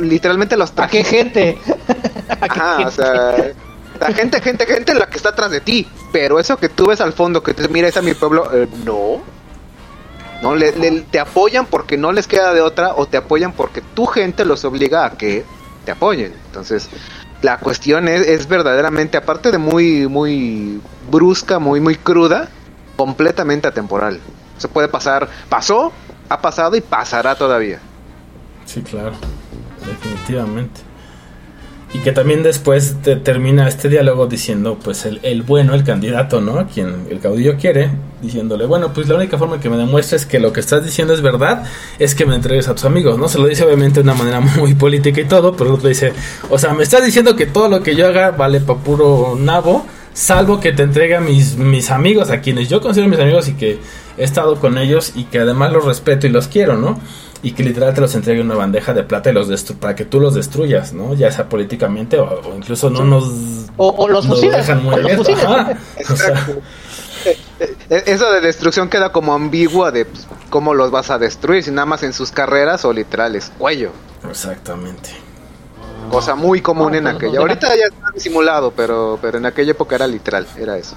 literalmente 0.00 0.56
los 0.56 0.74
¿A 0.76 0.88
qué 0.88 1.02
trajes, 1.02 1.08
gente? 1.08 1.58
¿A 2.40 2.48
qué 2.48 2.60
ajá, 2.60 2.86
o 2.88 2.90
gente? 2.90 2.92
sea, 2.92 3.52
la 4.00 4.12
gente, 4.12 4.40
gente, 4.40 4.66
gente 4.66 4.94
la 4.94 5.06
que 5.08 5.16
está 5.16 5.30
atrás 5.30 5.50
de 5.50 5.60
ti, 5.60 5.88
pero 6.12 6.38
eso 6.40 6.56
que 6.58 6.68
tú 6.68 6.86
ves 6.86 7.00
al 7.00 7.12
fondo, 7.12 7.42
que 7.42 7.54
te 7.54 7.68
mira, 7.68 7.88
es 7.88 8.02
mi 8.02 8.14
pueblo, 8.14 8.50
eh, 8.52 8.68
no. 8.84 9.22
No, 10.42 10.54
le, 10.56 10.72
le- 10.76 11.02
te 11.02 11.18
apoyan 11.20 11.66
porque 11.66 11.96
no 11.96 12.12
les 12.12 12.26
queda 12.26 12.52
de 12.52 12.60
otra 12.60 12.94
o 12.96 13.06
te 13.06 13.16
apoyan 13.16 13.52
porque 13.52 13.80
tu 13.82 14.06
gente 14.06 14.44
los 14.44 14.64
obliga 14.64 15.04
a 15.06 15.10
que 15.16 15.44
te 15.84 15.92
apoyen. 15.92 16.34
Entonces, 16.46 16.90
la 17.40 17.58
cuestión 17.58 18.08
es, 18.08 18.26
es 18.26 18.48
verdaderamente, 18.48 19.16
aparte 19.16 19.50
de 19.52 19.58
muy, 19.58 20.06
muy 20.08 20.80
brusca, 21.10 21.58
muy, 21.58 21.80
muy 21.80 21.96
cruda, 21.96 22.48
completamente 22.96 23.68
atemporal. 23.68 24.20
Se 24.58 24.68
puede 24.68 24.88
pasar, 24.88 25.28
pasó, 25.48 25.92
ha 26.28 26.40
pasado 26.40 26.76
y 26.76 26.80
pasará 26.80 27.36
todavía. 27.36 27.80
Sí, 28.66 28.82
claro, 28.82 29.12
definitivamente. 29.86 30.80
Y 31.94 31.98
que 32.00 32.10
también 32.10 32.42
después 32.42 32.96
te 33.02 33.14
termina 33.14 33.68
este 33.68 33.88
diálogo 33.88 34.26
diciendo, 34.26 34.76
pues 34.82 35.06
el, 35.06 35.20
el 35.22 35.42
bueno, 35.42 35.74
el 35.74 35.84
candidato, 35.84 36.40
¿no? 36.40 36.66
Quien 36.66 37.06
el 37.08 37.20
caudillo 37.20 37.56
quiere, 37.56 37.88
diciéndole, 38.20 38.66
bueno, 38.66 38.92
pues 38.92 39.08
la 39.08 39.14
única 39.14 39.38
forma 39.38 39.60
que 39.60 39.70
me 39.70 39.76
demuestres 39.76 40.26
que 40.26 40.40
lo 40.40 40.52
que 40.52 40.58
estás 40.58 40.84
diciendo 40.84 41.14
es 41.14 41.20
verdad 41.20 41.62
es 42.00 42.16
que 42.16 42.26
me 42.26 42.34
entregues 42.34 42.66
a 42.66 42.74
tus 42.74 42.84
amigos, 42.84 43.16
¿no? 43.16 43.28
Se 43.28 43.38
lo 43.38 43.46
dice 43.46 43.64
obviamente 43.64 44.02
de 44.02 44.10
una 44.10 44.14
manera 44.14 44.40
muy 44.58 44.74
política 44.74 45.20
y 45.20 45.26
todo, 45.26 45.56
pero 45.56 45.70
el 45.70 45.76
otro 45.76 45.88
dice, 45.88 46.12
o 46.50 46.58
sea, 46.58 46.74
me 46.74 46.82
estás 46.82 47.04
diciendo 47.04 47.36
que 47.36 47.46
todo 47.46 47.68
lo 47.68 47.80
que 47.80 47.94
yo 47.94 48.08
haga 48.08 48.32
vale 48.32 48.60
para 48.60 48.80
puro 48.80 49.36
nabo, 49.38 49.86
salvo 50.12 50.58
que 50.58 50.72
te 50.72 50.82
entregue 50.82 51.14
a 51.14 51.20
mis, 51.20 51.56
mis 51.56 51.92
amigos, 51.92 52.30
a 52.30 52.40
quienes 52.40 52.68
yo 52.68 52.80
considero 52.80 53.08
mis 53.08 53.20
amigos 53.20 53.46
y 53.46 53.52
que 53.52 53.78
he 54.18 54.24
estado 54.24 54.56
con 54.56 54.78
ellos 54.78 55.12
y 55.14 55.24
que 55.24 55.38
además 55.38 55.72
los 55.72 55.84
respeto 55.84 56.26
y 56.26 56.30
los 56.30 56.48
quiero, 56.48 56.76
¿no? 56.76 56.98
Y 57.44 57.52
que 57.52 57.62
literal 57.62 57.92
te 57.94 58.00
los 58.00 58.14
entregue 58.14 58.40
en 58.40 58.46
una 58.46 58.54
bandeja 58.56 58.94
de 58.94 59.02
plata 59.04 59.30
y 59.30 59.34
los 59.34 59.48
destru 59.48 59.76
para 59.76 59.94
que 59.94 60.04
tú 60.04 60.18
los 60.18 60.34
destruyas, 60.34 60.92
¿no? 60.94 61.12
Ya 61.14 61.30
sea 61.30 61.48
políticamente 61.48 62.18
o, 62.18 62.24
o 62.24 62.56
incluso 62.56 62.88
no 62.90 63.04
nos, 63.04 63.24
O, 63.76 63.88
o 63.90 64.08
los 64.08 64.24
nos 64.26 64.36
fusiles. 64.36 64.56
dejan 64.66 64.82
muy 64.82 64.94
o 64.94 64.98
los. 64.98 65.28
Ajá. 65.28 65.78
O 66.10 66.16
sea, 66.16 66.46
Eh, 67.90 68.02
Eso 68.06 68.30
de 68.32 68.40
destrucción 68.40 68.88
queda 68.88 69.12
como 69.12 69.34
ambigua 69.34 69.90
de 69.90 70.04
pues, 70.06 70.26
cómo 70.50 70.74
los 70.74 70.90
vas 70.90 71.10
a 71.10 71.18
destruir, 71.18 71.62
si 71.62 71.70
nada 71.70 71.86
más 71.86 72.02
en 72.02 72.12
sus 72.12 72.30
carreras 72.32 72.84
o 72.84 72.92
literales, 72.92 73.52
cuello. 73.58 73.90
exactamente. 74.28 75.10
Cosa 76.10 76.34
muy 76.34 76.60
común 76.60 76.94
en 76.94 77.06
aquella. 77.06 77.40
Ahorita 77.40 77.68
ya 77.68 77.86
está 77.86 78.10
disimulado, 78.14 78.72
pero, 78.72 79.18
pero 79.22 79.38
en 79.38 79.46
aquella 79.46 79.70
época 79.72 79.94
era 79.96 80.06
literal, 80.06 80.46
era 80.58 80.76
eso. 80.76 80.96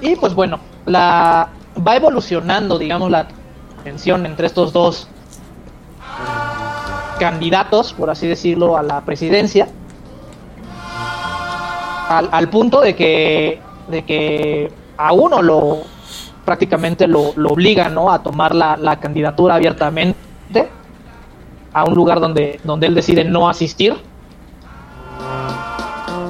Y 0.00 0.16
pues 0.16 0.34
bueno, 0.34 0.60
la 0.86 1.48
va 1.76 1.96
evolucionando, 1.96 2.78
digamos, 2.78 3.10
la 3.10 3.28
tensión 3.84 4.26
entre 4.26 4.46
estos 4.46 4.72
dos 4.72 5.08
candidatos, 7.18 7.92
por 7.92 8.10
así 8.10 8.26
decirlo, 8.26 8.76
a 8.76 8.82
la 8.82 9.02
presidencia. 9.02 9.68
Al, 12.08 12.48
punto 12.48 12.80
de 12.80 12.96
que, 12.96 13.60
de 13.88 14.04
que 14.04 14.72
a 14.96 15.12
uno 15.12 15.42
lo 15.42 15.82
prácticamente 16.44 17.06
lo, 17.06 17.32
lo 17.36 17.50
obliga 17.50 17.88
¿no? 17.88 18.10
a 18.10 18.20
tomar 18.20 18.52
la, 18.52 18.76
la 18.76 18.98
candidatura 18.98 19.54
abiertamente 19.54 20.16
a 21.72 21.84
un 21.84 21.94
lugar 21.94 22.18
donde, 22.18 22.58
donde 22.64 22.88
él 22.88 22.94
decide 22.94 23.24
no 23.24 23.48
asistir. 23.48 23.96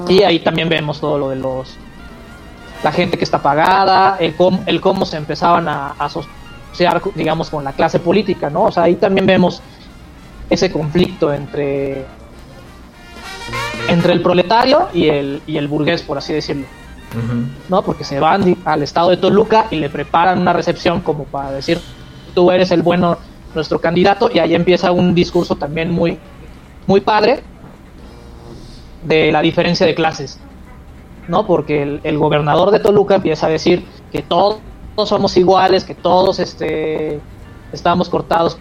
Y 0.09 0.23
ahí 0.23 0.41
también 0.41 0.69
vemos 0.69 1.01
todo 1.01 1.19
lo 1.19 1.29
de 1.31 1.37
los 1.37 1.79
la 2.83 2.93
gente 2.93 3.19
que 3.19 3.25
está 3.25 3.41
pagada, 3.41 4.17
el 4.19 4.35
cómo, 4.35 4.63
el 4.67 4.81
cómo 4.81 5.05
se 5.05 5.17
empezaban 5.17 5.69
a, 5.69 5.95
a 5.99 6.05
asociar, 6.07 7.03
digamos, 7.15 7.51
con 7.51 7.65
la 7.65 7.73
clase 7.73 7.99
política, 7.99 8.51
¿no? 8.51 8.65
O 8.65 8.73
sea, 8.73 8.85
ahí 8.85 8.95
también 8.97 9.27
vemos 9.27 9.63
ese 10.49 10.73
conflicto 10.73 11.33
entre 11.33 12.07
entre 13.89 14.13
el 14.13 14.23
proletario 14.23 14.89
y 14.93 15.09
el, 15.09 15.43
y 15.47 15.57
el 15.57 15.69
burgués, 15.69 16.03
por 16.03 16.19
así 16.19 16.33
decirlo. 16.33 16.67
¿no? 17.69 17.83
Porque 17.83 18.05
se 18.05 18.21
van 18.21 18.57
al 18.65 18.85
estado 18.85 19.11
de 19.11 19.17
Toluca 19.17 19.67
y 19.71 19.77
le 19.77 19.91
preparan 19.91 20.39
una 20.39 20.53
recepción 20.53 21.01
como 21.01 21.25
para 21.25 21.51
decir, 21.51 21.81
tú 22.35 22.53
eres 22.53 22.71
el 22.71 22.83
bueno, 22.83 23.19
nuestro 23.53 23.81
candidato, 23.81 24.31
y 24.33 24.39
ahí 24.39 24.55
empieza 24.55 24.93
un 24.93 25.13
discurso 25.13 25.57
también 25.57 25.91
muy, 25.91 26.19
muy 26.87 27.01
padre 27.01 27.43
de 29.03 29.33
la 29.33 29.43
diferencia 29.43 29.87
de 29.87 29.95
clases, 29.97 30.39
¿no? 31.29 31.47
Porque 31.47 31.83
el, 31.83 32.01
el 32.05 32.19
gobernador 32.19 32.71
de 32.71 32.81
Toluca 32.81 33.17
empieza 33.17 33.47
a 33.47 33.51
decir 33.51 33.87
que 34.11 34.23
todos, 34.23 34.59
somos 35.05 35.37
iguales, 35.37 35.85
que 35.85 35.95
todos 35.95 36.39
este, 36.39 37.21
estamos 37.73 38.09
cortados 38.09 38.59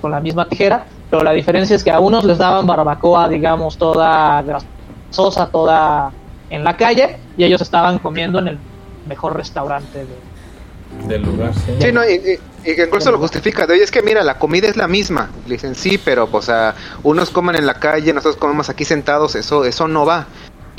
con 0.00 0.10
la 0.10 0.20
misma 0.20 0.48
tijera, 0.48 0.86
pero 1.10 1.22
la 1.22 1.32
diferencia 1.32 1.74
es 1.76 1.82
que 1.84 1.90
a 1.90 2.00
unos 2.00 2.24
les 2.24 2.38
daban 2.38 2.66
barbacoa, 2.66 3.28
digamos, 3.28 3.76
toda 3.76 4.42
grasosa, 4.42 5.46
toda 5.48 6.12
en 6.48 6.64
la 6.64 6.76
calle, 6.76 7.18
y 7.36 7.44
ellos 7.44 7.60
estaban 7.60 7.98
comiendo 7.98 8.38
en 8.38 8.48
el 8.48 8.58
mejor 9.06 9.36
restaurante 9.36 10.04
de, 10.04 11.08
Del 11.08 11.22
lugar, 11.22 11.52
sí. 11.54 11.72
Sí, 11.80 11.92
no, 11.92 12.04
y, 12.04 12.14
y- 12.14 12.38
y 12.62 12.76
que 12.76 12.84
incluso 12.84 13.10
lo 13.10 13.16
justifica. 13.18 13.66
De 13.66 13.72
oye, 13.72 13.82
es 13.84 13.90
que 13.90 14.02
mira, 14.02 14.22
la 14.22 14.38
comida 14.38 14.68
es 14.68 14.76
la 14.76 14.86
misma. 14.86 15.30
Le 15.46 15.54
dicen, 15.54 15.74
sí, 15.74 15.96
pero, 15.96 16.26
pues, 16.26 16.44
o 16.44 16.46
sea, 16.52 16.74
unos 17.02 17.30
comen 17.30 17.56
en 17.56 17.64
la 17.66 17.74
calle, 17.74 18.12
nosotros 18.12 18.36
comemos 18.36 18.68
aquí 18.68 18.84
sentados, 18.84 19.34
eso, 19.34 19.64
eso 19.64 19.88
no 19.88 20.04
va. 20.04 20.26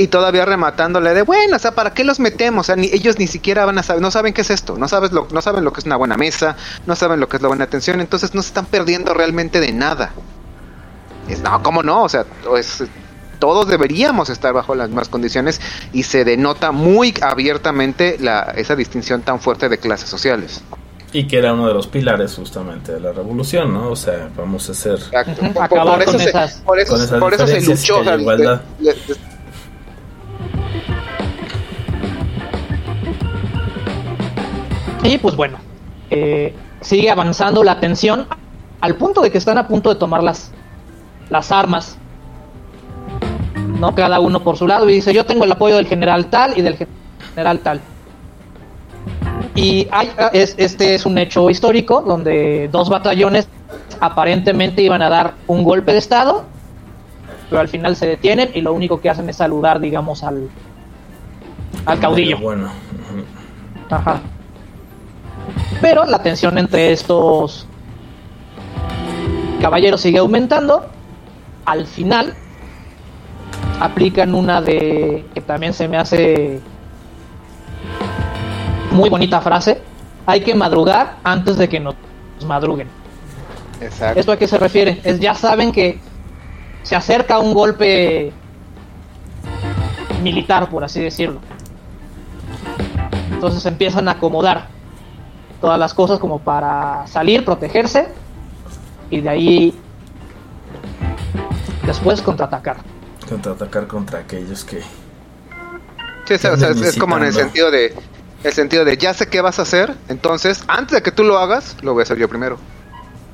Y 0.02 0.08
todavía 0.08 0.46
rematándole 0.46 1.14
de, 1.14 1.22
bueno, 1.22 1.58
o 1.58 1.60
sea, 1.60 1.72
¿para 1.76 1.94
qué 1.94 2.04
los 2.04 2.20
metemos? 2.20 2.62
O 2.62 2.68
sea, 2.68 2.76
ni, 2.76 2.88
ellos 2.88 3.20
ni 3.20 3.28
siquiera 3.28 3.66
van 3.66 3.78
a 3.78 3.84
saber, 3.84 4.02
no 4.02 4.10
saben 4.10 4.34
qué 4.34 4.42
es 4.42 4.50
esto, 4.50 4.78
no, 4.78 4.88
sabes 4.88 5.12
lo, 5.12 5.28
no 5.32 5.42
saben 5.42 5.64
lo 5.64 5.72
que 5.72 5.80
es 5.82 5.86
una 5.86 5.96
buena 5.96 6.18
mesa, 6.18 6.56
no 6.88 6.96
saben 6.96 7.20
lo 7.20 7.30
que 7.30 7.38
es 7.38 7.42
la 7.44 7.50
buena 7.50 7.66
atención, 7.66 8.02
entonces 8.02 8.34
no 8.34 8.42
se 8.42 8.48
están 8.48 8.66
perdiendo 8.66 9.14
realmente 9.14 9.60
de 9.60 9.72
nada. 9.72 10.12
Es, 11.30 11.42
no, 11.42 11.62
¿cómo 11.62 11.84
no? 11.84 12.02
O 12.04 12.10
sea, 12.10 12.26
pues, 12.44 12.84
todos 13.38 13.68
deberíamos 13.68 14.30
estar 14.30 14.54
bajo 14.54 14.74
las 14.74 14.90
mismas 14.90 15.08
condiciones 15.10 15.62
y 15.94 16.02
se 16.04 16.26
denota 16.26 16.72
muy 16.72 17.14
abiertamente 17.22 18.18
la, 18.20 18.54
esa 18.56 18.76
distinción 18.76 19.22
tan 19.22 19.40
fuerte 19.40 19.70
de 19.70 19.78
clases 19.78 20.10
sociales. 20.10 20.62
Y 21.14 21.28
que 21.28 21.38
era 21.38 21.54
uno 21.54 21.68
de 21.68 21.74
los 21.74 21.88
pilares 21.88 22.34
justamente 22.36 22.94
de 22.94 23.02
la 23.02 23.12
revolución, 23.12 23.74
¿no? 23.74 23.90
O 23.90 23.96
sea, 23.98 24.30
vamos 24.36 24.70
a 24.70 24.72
hacer... 24.72 24.94
Exacto. 24.94 25.42
Por, 25.70 26.02
eso 26.02 26.18
se, 26.18 26.32
por 26.66 26.80
eso, 26.80 26.96
eso 27.58 27.72
luchó. 27.72 28.04
de- 28.04 28.18
de- 28.80 29.31
Y 35.04 35.18
pues 35.18 35.36
bueno, 35.36 35.58
eh, 36.10 36.54
sigue 36.82 37.10
avanzando 37.10 37.64
la 37.64 37.80
tensión 37.80 38.28
al 38.80 38.96
punto 38.96 39.22
de 39.22 39.32
que 39.32 39.38
están 39.38 39.58
a 39.58 39.68
punto 39.68 39.90
de 39.90 39.96
tomar 39.96 40.24
las, 40.24 40.52
las 41.30 41.52
armas. 41.52 41.98
¿No? 43.80 43.96
Cada 43.96 44.20
uno 44.20 44.44
por 44.44 44.58
su 44.58 44.68
lado 44.68 44.88
y 44.90 44.94
dice, 44.94 45.14
yo 45.14 45.26
tengo 45.26 45.44
el 45.44 45.52
apoyo 45.52 45.76
del 45.76 45.88
general 45.88 46.28
tal 46.28 46.58
y 46.58 46.62
del 46.62 46.78
general 47.34 47.60
tal. 47.60 47.82
Y 49.56 49.88
hay, 49.92 50.12
es, 50.34 50.56
este 50.58 50.96
es 50.96 51.06
un 51.06 51.18
hecho 51.18 51.50
histórico 51.50 52.02
donde 52.02 52.70
dos 52.72 52.90
batallones 52.90 53.48
aparentemente 54.00 54.82
iban 54.82 55.02
a 55.02 55.10
dar 55.10 55.34
un 55.48 55.64
golpe 55.64 55.94
de 55.94 55.98
estado, 55.98 56.46
pero 57.50 57.60
al 57.60 57.68
final 57.68 57.96
se 57.96 58.08
detienen 58.08 58.52
y 58.54 58.62
lo 58.62 58.72
único 58.74 59.02
que 59.02 59.10
hacen 59.10 59.28
es 59.30 59.38
saludar, 59.38 59.80
digamos, 59.80 60.24
al, 60.24 60.48
al 61.86 62.00
caudillo. 62.00 62.38
Bueno. 62.40 62.70
Ajá. 63.90 64.22
Pero 65.82 66.06
la 66.06 66.22
tensión 66.22 66.58
entre 66.58 66.92
estos 66.92 67.66
caballeros 69.62 70.02
sigue 70.02 70.20
aumentando. 70.20 70.86
Al 71.66 71.86
final 71.86 72.36
aplican 73.80 74.36
una 74.36 74.62
de 74.62 75.26
que 75.34 75.42
también 75.42 75.74
se 75.74 75.88
me 75.88 75.98
hace 75.98 76.60
muy 78.92 79.10
bonita 79.10 79.42
frase. 79.42 79.82
Hay 80.26 80.42
que 80.42 80.54
madrugar 80.54 81.18
antes 81.24 81.58
de 81.58 81.68
que 81.68 81.80
nos 81.80 81.96
madruguen. 82.46 82.88
Exacto. 83.80 84.20
¿Esto 84.20 84.32
a 84.32 84.38
qué 84.38 84.48
se 84.48 84.58
refiere? 84.58 85.02
Es 85.04 85.20
ya 85.20 85.34
saben 85.34 85.72
que 85.72 86.00
se 86.84 86.96
acerca 86.96 87.40
un 87.40 87.54
golpe 87.54 88.32
militar, 90.22 90.70
por 90.70 90.84
así 90.84 91.02
decirlo. 91.02 91.40
Entonces 93.32 93.66
empiezan 93.66 94.08
a 94.08 94.12
acomodar 94.12 94.68
todas 95.62 95.80
las 95.80 95.94
cosas 95.94 96.20
como 96.20 96.40
para 96.40 97.06
salir, 97.08 97.46
protegerse 97.46 98.08
y 99.10 99.22
de 99.22 99.30
ahí 99.30 99.80
después 101.86 102.22
contraatacar. 102.22 102.78
Contraatacar 103.30 103.88
contra 103.88 104.20
aquellos 104.20 104.66
que... 104.66 104.82
Sí, 106.26 106.34
o 106.34 106.38
sea, 106.38 106.54
o 106.54 106.58
sea, 106.58 106.70
es, 106.70 106.82
es 106.82 106.98
como 106.98 107.18
en 107.18 107.24
el 107.24 107.34
sentido 107.34 107.72
de 107.72 107.96
el 108.44 108.54
sentido 108.54 108.84
de 108.84 108.98
ya 108.98 109.14
sé 109.14 109.28
qué 109.28 109.40
vas 109.40 109.60
a 109.60 109.62
hacer, 109.62 109.96
entonces 110.08 110.64
antes 110.68 110.96
de 110.96 111.04
que 111.04 111.12
tú 111.12 111.24
lo 111.24 111.38
hagas, 111.38 111.78
lo 111.84 111.94
voy 111.94 112.02
a 112.02 112.04
hacer 112.04 112.18
yo 112.18 112.28
primero. 112.28 112.58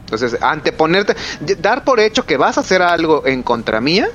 Entonces, 0.02 0.38
anteponerte, 0.42 1.16
dar 1.60 1.84
por 1.84 2.00
hecho 2.00 2.26
que 2.26 2.36
vas 2.36 2.58
a 2.58 2.62
hacer 2.62 2.82
algo 2.82 3.26
en 3.26 3.42
contra 3.44 3.80
mía, 3.80 4.10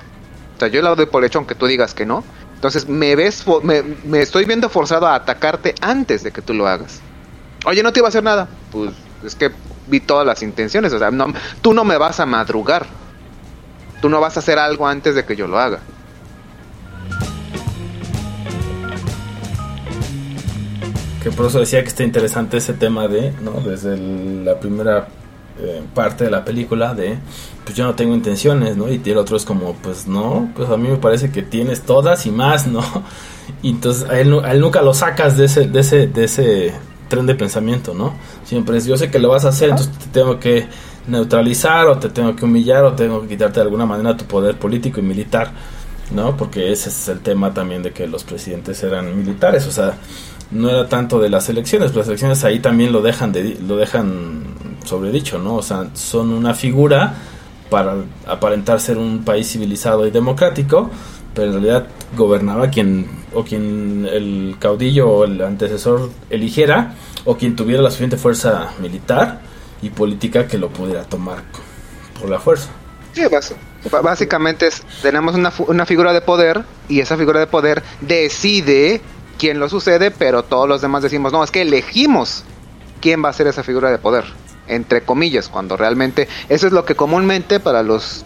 sea, 0.63 0.69
yo 0.69 0.83
la 0.83 0.95
doy 0.95 1.07
por 1.07 1.25
hecho 1.25 1.39
aunque 1.39 1.55
tú 1.55 1.67
digas 1.67 1.95
que 1.95 2.07
no. 2.07 2.25
Entonces 2.55 2.89
me 2.89 3.17
ves, 3.17 3.45
me, 3.63 3.83
me 4.05 4.21
estoy 4.21 4.45
viendo 4.45 4.69
forzado 4.69 5.07
a 5.07 5.17
atacarte 5.17 5.75
antes 5.81 6.23
de 6.23 6.31
que 6.31 6.43
tú 6.43 6.55
lo 6.55 6.69
hagas. 6.69 7.01
Oye, 7.65 7.83
no 7.83 7.93
te 7.93 8.01
iba 8.01 8.09
a 8.09 8.11
hacer 8.11 8.23
nada. 8.25 8.49
Pues 8.71 8.93
es 9.25 9.35
que 9.35 9.51
vi 9.87 10.01
todas 10.01 10.27
las 10.27 10.43
intenciones. 10.43 10.93
O 10.93 10.99
sea, 10.99 11.11
no, 11.11 11.27
tú 11.61 11.73
no 11.73 11.85
me 11.85 11.97
vas 11.97 12.21
a 12.21 12.27
madrugar. 12.27 12.87
Tú 14.01 14.09
no 14.09 14.21
vas 14.21 14.37
a 14.37 14.41
hacer 14.41 14.59
algo 14.59 14.87
antes 14.87 15.15
de 15.15 15.25
que 15.25 15.37
yo 15.37 15.47
lo 15.47 15.59
haga. 15.59 15.79
Que 21.23 21.31
por 21.31 21.47
eso 21.47 21.61
decía 21.61 21.83
que 21.83 21.89
está 21.89 22.03
interesante 22.03 22.57
ese 22.57 22.73
tema 22.73 23.07
de, 23.07 23.33
¿no? 23.43 23.53
Desde 23.61 23.95
el- 23.95 24.45
la 24.45 24.59
primera 24.59 25.09
eh, 25.61 25.83
parte 25.95 26.25
de 26.25 26.31
la 26.31 26.45
película 26.45 26.95
de, 26.95 27.19
pues 27.65 27.77
yo 27.77 27.85
no 27.85 27.95
tengo 27.95 28.15
intenciones, 28.15 28.77
¿no? 28.77 28.89
Y 28.91 29.01
el 29.05 29.19
otro 29.19 29.37
es 29.37 29.45
como, 29.45 29.75
pues 29.75 30.07
no, 30.09 30.51
pues 30.57 30.69
a 30.71 30.77
mí 30.79 30.89
me 30.89 30.97
parece 30.97 31.31
que 31.31 31.43
tienes 31.43 31.83
todas 31.83 32.25
y 32.27 32.31
más, 32.31 32.67
¿no? 32.67 32.83
Y 33.63 33.71
entonces 33.71 34.09
a 34.09 34.19
él, 34.19 34.33
a 34.43 34.53
él 34.53 34.61
nunca 34.61 34.81
lo 34.83 34.95
sacas 34.95 35.37
de 35.37 35.45
ese, 35.45 35.69
de 35.69 35.81
ese, 35.81 36.07
de 36.09 36.25
ese 36.25 36.73
tren 37.13 37.27
de 37.27 37.35
pensamiento, 37.35 37.93
¿no? 37.93 38.15
Siempre 38.47 38.79
es, 38.79 38.87
yo 38.87 38.97
sé 38.97 39.11
que 39.11 39.19
lo 39.19 39.29
vas 39.29 39.45
a 39.45 39.51
hacer, 39.51 39.69
entonces 39.69 39.93
te 39.99 40.07
tengo 40.07 40.41
que 40.41 40.67
neutralizar 41.07 41.87
o 41.89 41.99
te 41.99 42.09
tengo 42.09 42.35
que 42.35 42.47
humillar 42.47 42.85
o 42.85 42.95
tengo 42.95 43.21
que 43.21 43.29
quitarte 43.29 43.61
de 43.61 43.65
alguna 43.65 43.85
manera 43.85 44.17
tu 44.17 44.25
poder 44.25 44.59
político 44.59 44.99
y 44.99 45.03
militar, 45.03 45.51
¿no? 46.15 46.35
Porque 46.39 46.73
ese 46.73 46.89
es 46.89 47.09
el 47.09 47.21
tema 47.21 47.53
también 47.53 47.83
de 47.83 47.93
que 47.93 48.07
los 48.07 48.25
presidentes 48.25 48.83
eran 48.83 49.15
militares, 49.15 49.67
o 49.67 49.71
sea, 49.71 49.99
no 50.51 50.71
era 50.71 50.89
tanto 50.89 51.21
de 51.21 51.29
las 51.29 51.51
elecciones, 51.51 51.95
las 51.95 52.07
elecciones 52.07 52.45
ahí 52.45 52.61
también 52.61 52.93
lo 52.93 53.03
dejan 53.03 53.31
de, 53.31 53.59
lo 53.61 53.77
dejan 53.77 54.45
sobredicho, 54.87 55.39
¿no? 55.39 55.57
O 55.57 55.63
sea, 55.63 55.89
son 55.93 56.33
una 56.33 56.55
figura 56.55 57.13
para 57.69 57.97
aparentar 58.27 58.81
ser 58.81 58.97
un 58.97 59.23
país 59.23 59.53
civilizado 59.53 60.07
y 60.07 60.11
democrático, 60.11 60.91
pero 61.35 61.49
en 61.49 61.53
realidad 61.55 61.87
gobernaba 62.17 62.71
quien 62.71 63.07
o 63.35 63.45
quien 63.45 64.07
el 64.11 64.57
caudillo 64.59 65.09
o 65.09 65.25
el 65.25 65.41
antecesor 65.43 66.11
eligiera 66.31 66.95
o 67.25 67.37
quien 67.37 67.57
tuviera 67.57 67.83
la 67.83 67.91
suficiente 67.91 68.17
fuerza 68.17 68.73
militar 68.81 69.41
y 69.81 69.91
política 69.91 70.47
que 70.47 70.59
lo 70.59 70.69
pudiera 70.69 71.05
tomar 71.05 71.43
por 72.21 72.29
la 72.29 72.39
fuerza. 72.39 72.69
Sí, 73.13 73.23
básicamente 74.03 74.69
es, 74.69 74.83
tenemos 75.03 75.35
una, 75.35 75.53
una 75.67 75.85
figura 75.87 76.13
de 76.13 76.21
poder 76.21 76.65
y 76.89 77.01
esa 77.01 77.17
figura 77.17 77.41
de 77.41 77.47
poder 77.47 77.83
decide 78.01 79.01
quién 79.39 79.59
lo 79.59 79.69
sucede, 79.69 80.11
pero 80.11 80.45
todos 80.45 80.69
los 80.69 80.81
demás 80.81 81.03
decimos, 81.03 81.33
no, 81.33 81.45
es 81.45 81.51
que 81.51 81.63
elegimos 81.63 82.45
quién 83.01 83.23
va 83.23 83.29
a 83.29 83.33
ser 83.33 83.49
esa 83.49 83.63
figura 83.63 83.91
de 83.91 83.99
poder, 83.99 84.25
entre 84.67 85.03
comillas, 85.03 85.49
cuando 85.49 85.77
realmente 85.77 86.29
eso 86.49 86.67
es 86.67 86.73
lo 86.73 86.85
que 86.85 86.95
comúnmente 86.95 87.61
para 87.61 87.83
los, 87.83 88.25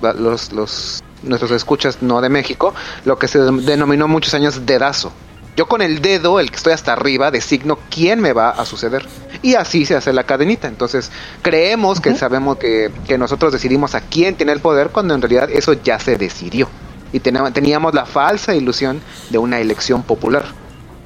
los 0.53 1.03
nuestros 1.27 1.51
escuchas 1.53 1.99
no 2.03 2.21
de 2.21 2.29
México, 2.29 2.75
lo 3.05 3.19
que 3.19 3.29
se 3.29 3.39
denominó 3.41 4.09
muchos 4.09 4.35
años 4.35 4.67
dedazo. 4.67 5.13
Yo 5.57 5.67
con 5.67 5.81
el 5.81 6.03
dedo, 6.03 6.39
el 6.39 6.51
que 6.51 6.57
estoy 6.57 6.75
hasta 6.75 6.93
arriba, 6.93 7.31
designo 7.31 7.79
quién 7.91 8.21
me 8.21 8.33
va 8.35 8.51
a 8.51 8.67
suceder. 8.67 9.07
Y 9.41 9.55
así 9.55 9.87
se 9.87 9.97
hace 9.97 10.13
la 10.13 10.25
cadenita. 10.25 10.69
Entonces, 10.69 11.11
creemos 11.41 11.99
que 12.01 12.15
sabemos 12.15 12.59
que, 12.59 12.91
que 13.07 13.17
nosotros 13.17 13.53
decidimos 13.55 13.95
a 13.95 14.03
quién 14.03 14.35
tiene 14.35 14.53
el 14.53 14.61
poder 14.61 14.91
cuando 14.91 15.15
en 15.15 15.23
realidad 15.23 15.49
eso 15.51 15.73
ya 15.73 15.99
se 15.99 16.17
decidió. 16.19 16.69
Y 17.13 17.21
teníamos, 17.21 17.55
teníamos 17.55 17.95
la 17.95 18.05
falsa 18.05 18.55
ilusión 18.55 19.01
de 19.31 19.39
una 19.39 19.59
elección 19.59 20.03
popular. 20.03 20.45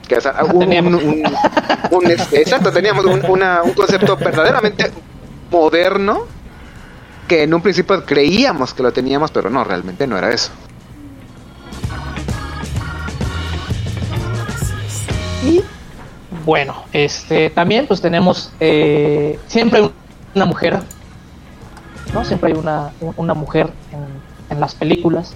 Que 0.09 0.17
o 0.17 0.21
sea, 0.21 0.35
un, 0.53 0.59
Teníamos. 0.59 1.01
un- 1.05 2.11
este, 2.11 2.41
exacto, 2.43 2.73
teníamos 2.73 3.05
una- 3.05 3.63
un 3.63 3.73
concepto 3.75 4.17
verdaderamente 4.17 4.91
moderno 5.49 6.27
que 7.31 7.45
en 7.45 7.55
un 7.55 7.63
principio 7.63 8.05
creíamos 8.05 8.75
que 8.75 8.83
lo 8.83 8.93
teníamos, 8.93 9.31
pero 9.31 9.49
no, 9.51 9.63
realmente 9.63 10.05
no 10.05 10.19
era 10.19 10.33
eso. 10.33 10.51
Y 15.47 15.63
bueno, 16.45 16.83
este 16.93 17.49
también 17.51 17.87
pues 17.87 18.01
tenemos 18.01 18.53
eh, 18.59 19.39
siempre 19.47 19.89
una 20.35 20.45
mujer, 20.45 20.81
¿no? 22.13 22.25
Siempre 22.25 22.51
hay 22.51 22.59
una, 22.59 22.91
una 23.17 23.35
mujer 23.35 23.71
en, 23.93 24.07
en 24.53 24.61
las 24.61 24.75
películas. 24.75 25.35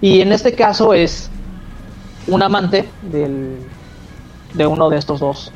Y 0.00 0.22
en 0.22 0.32
este 0.32 0.54
caso 0.54 0.94
es 0.94 1.28
un 2.26 2.42
amante 2.42 2.88
del, 3.02 3.58
de 4.54 4.66
uno 4.66 4.88
de 4.88 4.96
estos 4.96 5.20
dos 5.20 5.52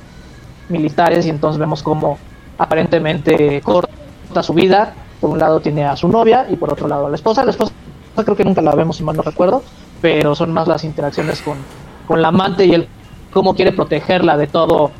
militares 0.68 1.24
y 1.24 1.30
entonces 1.30 1.58
vemos 1.58 1.82
cómo 1.82 2.18
aparentemente 2.58 3.62
corta 3.62 4.42
su 4.42 4.52
vida. 4.52 4.92
Por 5.20 5.30
un 5.30 5.38
lado 5.38 5.60
tiene 5.60 5.84
a 5.84 5.96
su 5.96 6.08
novia 6.08 6.46
y 6.50 6.56
por 6.56 6.72
otro 6.72 6.88
lado 6.88 7.06
a 7.06 7.10
la 7.10 7.16
esposa. 7.16 7.44
La 7.44 7.50
esposa 7.50 7.72
creo 8.16 8.36
que 8.36 8.44
nunca 8.44 8.62
la 8.62 8.74
vemos 8.74 8.96
si 8.96 9.04
mal 9.04 9.16
no 9.16 9.22
recuerdo, 9.22 9.62
pero 10.00 10.34
son 10.34 10.52
más 10.52 10.68
las 10.68 10.84
interacciones 10.84 11.40
con, 11.42 11.58
con 12.06 12.22
la 12.22 12.28
amante 12.28 12.64
y 12.66 12.72
el 12.72 12.88
cómo 13.32 13.54
quiere 13.54 13.72
protegerla 13.72 14.36
de 14.36 14.46
todo 14.46 14.90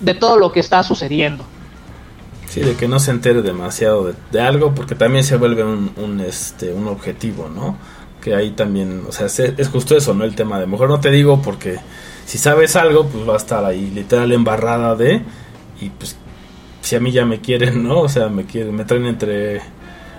de 0.00 0.14
todo 0.14 0.38
lo 0.38 0.52
que 0.52 0.60
está 0.60 0.82
sucediendo. 0.82 1.44
Sí, 2.48 2.60
de 2.60 2.74
que 2.74 2.88
no 2.88 2.98
se 2.98 3.10
entere 3.10 3.42
demasiado 3.42 4.12
de, 4.30 4.40
algo, 4.40 4.74
porque 4.74 4.94
también 4.94 5.24
se 5.24 5.36
vuelve 5.36 5.64
un, 5.64 5.92
un, 5.96 6.20
este, 6.20 6.72
un 6.72 6.88
objetivo, 6.88 7.48
¿no? 7.48 7.76
Que 8.20 8.34
ahí 8.34 8.50
también, 8.50 9.04
o 9.08 9.12
sea, 9.12 9.26
es, 9.26 9.38
es 9.38 9.68
justo 9.68 9.96
eso, 9.96 10.14
¿no? 10.14 10.24
El 10.24 10.34
tema 10.34 10.58
de 10.58 10.66
mejor 10.66 10.88
no 10.88 11.00
te 11.00 11.10
digo 11.10 11.40
porque 11.42 11.78
si 12.26 12.38
sabes 12.38 12.76
algo, 12.76 13.06
pues 13.06 13.28
va 13.28 13.34
a 13.34 13.38
estar 13.38 13.64
ahí 13.64 13.90
literal 13.90 14.32
embarrada 14.32 14.94
de, 14.94 15.22
y 15.80 15.90
pues 15.90 16.16
si 16.84 16.96
a 16.96 17.00
mí 17.00 17.10
ya 17.12 17.24
me 17.24 17.40
quieren, 17.40 17.82
¿no? 17.88 18.00
O 18.00 18.08
sea, 18.10 18.28
me 18.28 18.44
quieren, 18.44 18.76
me 18.76 18.84
traen 18.84 19.06
entre 19.06 19.62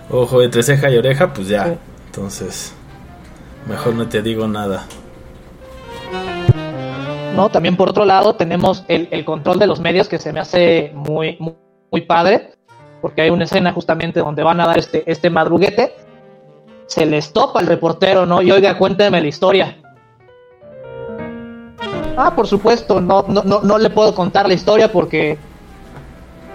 ojo, 0.10 0.42
entre 0.42 0.64
ceja 0.64 0.90
y 0.90 0.98
oreja, 0.98 1.32
pues 1.32 1.48
ya. 1.48 1.66
Sí. 1.66 1.72
Entonces, 2.08 2.74
mejor 3.70 3.94
no 3.94 4.08
te 4.08 4.24
digo 4.24 4.48
nada. 4.48 4.88
¿no? 7.36 7.50
También 7.50 7.76
por 7.76 7.90
otro 7.90 8.04
lado 8.04 8.36
tenemos 8.36 8.84
el, 8.88 9.08
el 9.12 9.26
control 9.26 9.60
de 9.60 9.68
los 9.68 9.80
medios 9.80 10.08
que 10.08 10.18
se 10.18 10.34
me 10.34 10.40
hace 10.40 10.92
muy, 10.96 11.38
muy, 11.40 11.54
muy 11.92 12.02
padre, 12.02 12.54
porque 13.00 13.22
hay 13.22 13.30
una 13.30 13.44
escena 13.44 13.72
justamente 13.72 14.22
donde 14.22 14.42
van 14.42 14.60
a 14.60 14.66
dar 14.66 14.80
este, 14.80 15.04
este 15.06 15.30
madruguete, 15.30 15.94
se 16.88 17.06
les 17.06 17.32
topa 17.32 17.60
el 17.60 17.68
reportero, 17.68 18.26
¿no? 18.26 18.42
Y 18.42 18.52
oiga, 18.52 18.76
cuénteme 18.76 19.22
la 19.22 19.28
historia. 19.28 19.78
Ah, 22.18 22.34
por 22.36 22.48
supuesto, 22.48 23.00
no, 23.02 23.26
no, 23.28 23.44
no, 23.44 23.62
no 23.62 23.78
le 23.78 23.92
puedo 23.92 24.16
contar 24.16 24.48
la 24.48 24.56
historia 24.56 24.92
porque, 24.92 25.38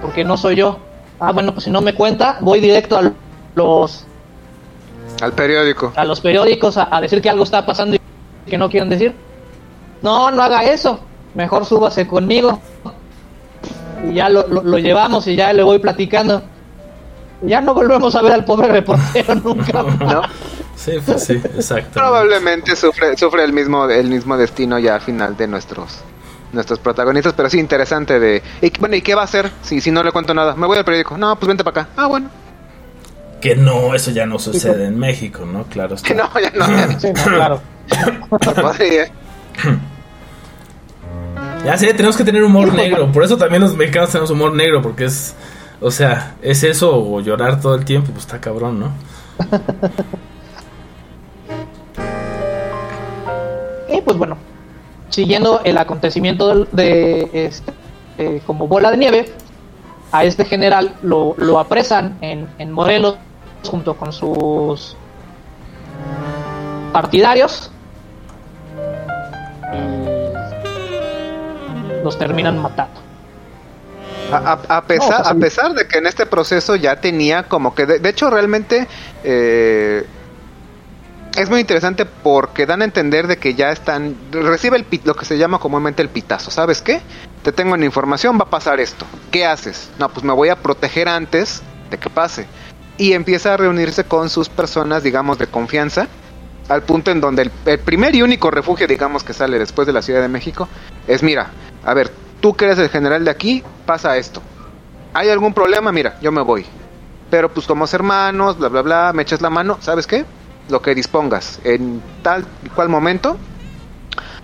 porque 0.01 0.25
no 0.25 0.37
soy 0.37 0.57
yo. 0.57 0.79
Ah, 1.19 1.33
bueno, 1.33 1.53
pues 1.53 1.65
si 1.65 1.71
no 1.71 1.81
me 1.81 1.95
cuenta, 1.95 2.39
voy 2.41 2.61
directo 2.61 2.97
a 2.97 3.13
los, 3.55 4.05
Al 5.21 5.33
periódico. 5.33 5.93
a 5.97 6.05
los 6.05 6.21
periódicos 6.21 6.77
a, 6.79 6.89
a 6.95 7.01
decir 7.01 7.21
que 7.21 7.29
algo 7.31 7.45
está 7.45 7.65
pasando 7.67 7.97
y 7.97 8.51
que 8.51 8.57
no 8.59 8.71
quieren 8.71 8.89
decir. 8.89 9.15
No, 10.03 10.31
no 10.31 10.43
haga 10.43 10.63
eso. 10.65 10.99
Mejor 11.35 11.65
súbase 11.67 12.07
conmigo. 12.07 12.59
Y 14.09 14.15
ya 14.15 14.29
lo, 14.31 14.47
lo- 14.49 14.63
lo 14.63 14.79
llevamos 14.79 15.27
y 15.27 15.37
ya 15.37 15.53
le 15.53 15.63
voy 15.63 15.79
platicando. 15.79 16.43
Y 17.43 17.49
ya 17.51 17.61
no 17.61 17.75
volvemos 17.75 18.15
a 18.15 18.23
ver 18.23 18.33
al 18.33 18.45
pobre 18.45 18.69
reportero 18.69 19.35
nunca. 19.45 19.83
más. 19.83 19.99
¿no? 20.01 20.23
Sí, 20.77 20.93
pues 21.05 21.25
sí, 21.25 21.35
exacto. 21.35 21.91
Probablemente 21.93 22.75
sufre, 22.75 23.15
sufre 23.19 23.45
el 23.45 23.53
mismo, 23.53 23.85
el 23.91 24.09
mismo 24.09 24.39
destino 24.39 24.79
ya 24.79 24.95
al 24.95 25.01
final 25.03 25.37
de 25.37 25.47
nuestros 25.47 25.99
nuestros 26.53 26.79
protagonistas, 26.79 27.33
pero 27.35 27.49
sí 27.49 27.59
interesante 27.59 28.19
de 28.19 28.43
y, 28.61 28.73
bueno, 28.79 28.97
¿y 28.97 29.03
qué 29.03 29.15
va 29.15 29.23
a 29.23 29.25
hacer 29.25 29.51
si, 29.63 29.81
si 29.81 29.91
no 29.91 30.03
le 30.03 30.13
cuento 30.13 30.35
nada? 30.35 30.55
Me 30.55 30.67
voy 30.67 30.79
al 30.79 30.85
periódico. 30.85 31.17
No, 31.17 31.37
pues 31.37 31.49
vente 31.49 31.65
para 31.65 31.83
acá. 31.83 31.91
Ah, 31.97 32.07
bueno. 32.07 32.29
Que 33.41 33.57
no, 33.57 33.95
eso 33.95 34.11
ya 34.11 34.27
no 34.27 34.39
sucede 34.39 34.87
en 34.87 34.99
México, 34.99 35.47
¿no? 35.47 35.65
Claro. 35.65 35.95
está. 35.95 36.09
Que 36.09 36.15
no, 36.17 36.29
ya 36.41 36.51
no. 36.51 36.67
ya 36.69 36.99
Sí, 37.01 37.09
no, 37.13 37.25
claro. 37.25 37.63
podría. 38.63 39.11
Ya 41.65 41.77
sé, 41.77 41.93
tenemos 41.93 42.17
que 42.17 42.25
tener 42.25 42.43
humor 42.43 42.73
negro. 42.73 43.13
Por 43.13 43.23
eso 43.23 43.37
también 43.37 43.61
los 43.61 43.77
mexicanos 43.77 44.09
tenemos 44.09 44.31
humor 44.31 44.55
negro, 44.55 44.81
porque 44.81 45.05
es. 45.05 45.35
O 45.79 45.91
sea, 45.91 46.37
es 46.41 46.63
eso 46.63 46.91
o 46.97 47.21
llorar 47.21 47.61
todo 47.61 47.75
el 47.75 47.85
tiempo, 47.85 48.13
pues 48.13 48.25
está 48.25 48.41
cabrón, 48.41 48.81
¿no? 48.81 48.93
Y 53.93 54.01
pues 54.03 54.17
bueno, 54.17 54.39
siguiendo 55.11 55.61
el 55.65 55.79
acontecimiento 55.79 56.65
de, 56.73 57.29
este, 57.33 57.73
eh, 58.19 58.43
como 58.47 58.67
bola 58.67 58.91
de 58.91 58.97
nieve, 58.97 59.33
a 60.13 60.25
este 60.25 60.45
general 60.45 60.97
lo, 61.03 61.35
lo 61.39 61.61
apresan 61.61 62.19
en, 62.21 62.49
en 62.59 62.73
Morelos 62.73 63.15
junto 63.71 63.95
con 63.97 64.13
sus 64.13 64.97
partidarios 66.93 67.71
y 69.73 69.79
los 72.05 72.19
terminan 72.19 72.59
matando. 72.59 73.01
A, 74.33 74.37
a- 74.69 74.77
a 74.77 74.85
pesar, 74.85 75.23
No, 75.23 75.29
a 75.29 75.35
pesar 75.35 75.73
de 75.75 75.89
que 75.89 75.99
en 75.99 76.07
este 76.07 76.25
proceso 76.27 76.77
ya 76.77 76.97
tenía 77.01 77.43
como 77.45 77.75
que, 77.75 77.87
de, 77.87 77.99
de 77.99 78.09
hecho 78.09 78.31
realmente 78.31 78.87
eh, 79.25 80.07
es 81.37 81.49
muy 81.49 81.61
interesante 81.61 82.07
porque 82.07 82.67
dan 82.67 82.83
a 82.83 82.85
entender 82.85 83.27
de 83.27 83.39
que 83.39 83.55
ya 83.55 83.71
están, 83.71 84.17
recibe 84.33 84.85
lo 85.05 85.15
que 85.15 85.25
se 85.25 85.39
llama 85.39 85.59
comúnmente 85.59 86.03
el 86.03 86.09
pitazo, 86.09 86.51
¿sabes 86.51 86.83
qué? 86.83 87.01
Te 87.43 87.53
tengo 87.53 87.75
en 87.75 87.85
información, 87.85 88.39
va 88.39 88.45
a 88.45 88.51
pasar 88.51 88.81
esto, 88.81 89.07
¿qué 89.31 89.47
haces? 89.47 89.91
No, 89.99 90.09
pues 90.09 90.25
me 90.25 90.33
voy 90.33 90.49
a 90.49 90.57
proteger 90.57 91.09
antes 91.09 91.63
de 91.91 91.99
que 91.99 92.11
pase. 92.11 92.47
Y 92.99 93.15
empieza 93.15 93.55
a 93.55 93.57
reunirse 93.57 94.05
con 94.05 94.29
sus 94.29 94.49
personas, 94.49 95.03
digamos, 95.03 95.39
de 95.39 95.47
confianza 95.47 96.09
al 96.69 96.83
punto 96.83 97.11
en 97.11 97.21
donde 97.21 97.51
el, 97.65 97.79
primer 97.81 98.15
y 98.15 98.23
único 98.23 98.51
refugio, 98.51 98.87
digamos, 98.87 99.25
que 99.25 99.33
sale 99.33 99.59
después 99.59 99.87
de 99.87 99.93
la 99.93 100.03
Ciudad 100.03 100.21
de 100.21 100.29
México, 100.29 100.69
es 101.09 101.23
mira, 101.23 101.51
a 101.85 101.95
ver, 101.95 102.13
tú 102.41 102.55
que 102.55 102.67
eres 102.67 102.79
el 102.79 102.91
general 102.91 103.25
de 103.25 103.31
aquí, 103.31 103.65
pasa 103.87 104.17
esto. 104.17 104.43
¿Hay 105.15 105.29
algún 105.31 105.53
problema? 105.53 105.91
Mira, 105.91 106.19
yo 106.21 106.31
me 106.31 106.43
voy. 106.43 106.65
Pero 107.31 107.49
pues 107.53 107.67
somos 107.67 107.93
hermanos, 107.95 108.59
bla, 108.59 108.69
bla, 108.69 108.83
bla, 108.83 109.13
me 109.13 109.23
echas 109.23 109.41
la 109.41 109.51
mano, 109.51 109.79
¿sabes 109.81 110.07
qué? 110.07 110.25
Lo 110.71 110.83
que 110.83 110.95
dispongas, 110.95 111.61
en 111.65 112.03
tal 112.23 112.47
y 112.65 112.69
cual 112.69 112.89
momento, 112.89 113.37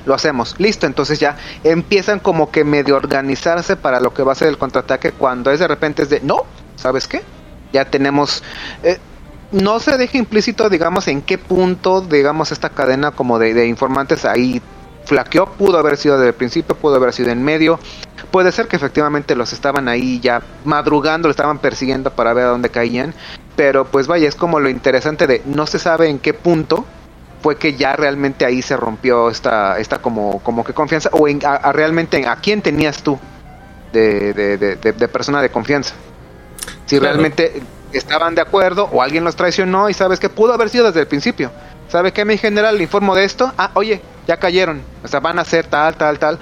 lo 0.04 0.14
hacemos. 0.14 0.54
Listo, 0.58 0.86
entonces 0.86 1.18
ya 1.18 1.36
empiezan 1.64 2.20
como 2.20 2.50
que 2.50 2.64
medio 2.64 2.96
organizarse 2.96 3.76
para 3.76 4.00
lo 4.00 4.14
que 4.14 4.22
va 4.22 4.32
a 4.32 4.36
ser 4.36 4.48
el 4.48 4.58
contraataque 4.58 5.12
cuando 5.12 5.50
es 5.50 5.60
de 5.60 5.68
repente 5.68 6.02
es 6.02 6.10
de, 6.10 6.20
no, 6.20 6.44
¿sabes 6.76 7.06
qué? 7.06 7.22
Ya 7.72 7.84
tenemos... 7.84 8.42
eh, 8.82 8.98
no 9.52 9.78
se 9.78 9.96
deja 9.96 10.18
implícito, 10.18 10.68
digamos, 10.68 11.06
en 11.06 11.22
qué 11.22 11.38
punto, 11.38 12.00
digamos, 12.00 12.50
esta 12.50 12.70
cadena 12.70 13.12
como 13.12 13.38
de, 13.38 13.54
de 13.54 13.66
informantes 13.68 14.24
ahí 14.24 14.60
flaqueó, 15.04 15.46
pudo 15.46 15.78
haber 15.78 15.96
sido 15.96 16.16
desde 16.18 16.30
el 16.30 16.34
principio, 16.34 16.76
pudo 16.76 16.96
haber 16.96 17.12
sido 17.12 17.30
en 17.30 17.42
medio, 17.42 17.78
puede 18.30 18.52
ser 18.52 18.68
que 18.68 18.76
efectivamente 18.76 19.34
los 19.34 19.52
estaban 19.52 19.88
ahí 19.88 20.20
ya 20.20 20.42
madrugando, 20.64 21.28
lo 21.28 21.30
estaban 21.30 21.58
persiguiendo 21.58 22.10
para 22.12 22.32
ver 22.32 22.44
a 22.46 22.48
dónde 22.48 22.68
caían, 22.70 23.14
pero 23.56 23.84
pues 23.86 24.06
vaya, 24.06 24.28
es 24.28 24.34
como 24.34 24.60
lo 24.60 24.68
interesante 24.68 25.26
de 25.26 25.42
no 25.46 25.66
se 25.66 25.78
sabe 25.78 26.08
en 26.08 26.18
qué 26.18 26.34
punto 26.34 26.84
fue 27.42 27.56
que 27.56 27.74
ya 27.74 27.94
realmente 27.96 28.44
ahí 28.44 28.60
se 28.62 28.76
rompió 28.76 29.30
esta, 29.30 29.78
esta 29.78 29.98
como, 29.98 30.40
como 30.42 30.64
que 30.64 30.72
confianza, 30.72 31.10
o 31.12 31.28
en, 31.28 31.44
a, 31.46 31.54
a 31.54 31.72
realmente 31.72 32.26
a 32.26 32.36
quién 32.36 32.60
tenías 32.62 33.02
tú 33.02 33.18
de, 33.92 34.32
de, 34.32 34.58
de, 34.58 34.76
de- 34.76 34.92
de 34.92 35.08
persona 35.08 35.40
de 35.42 35.50
confianza. 35.50 35.94
Si 36.86 36.98
Claro. 36.98 37.14
realmente 37.14 37.62
estaban 37.92 38.34
de 38.34 38.40
acuerdo 38.42 38.88
o 38.92 39.00
alguien 39.02 39.22
los 39.24 39.36
traicionó 39.36 39.88
y 39.88 39.94
sabes 39.94 40.18
que 40.18 40.28
pudo 40.28 40.52
haber 40.52 40.68
sido 40.68 40.86
desde 40.86 41.00
el 41.00 41.06
principio. 41.06 41.50
¿Sabe 41.88 42.12
qué, 42.12 42.24
mi 42.24 42.36
general? 42.36 42.76
Le 42.78 42.82
informo 42.82 43.14
de 43.14 43.24
esto. 43.24 43.52
Ah, 43.56 43.70
oye, 43.74 44.02
ya 44.26 44.36
cayeron. 44.38 44.82
O 45.04 45.08
sea, 45.08 45.20
van 45.20 45.38
a 45.38 45.42
hacer 45.42 45.66
tal, 45.66 45.94
tal, 45.94 46.18
tal. 46.18 46.38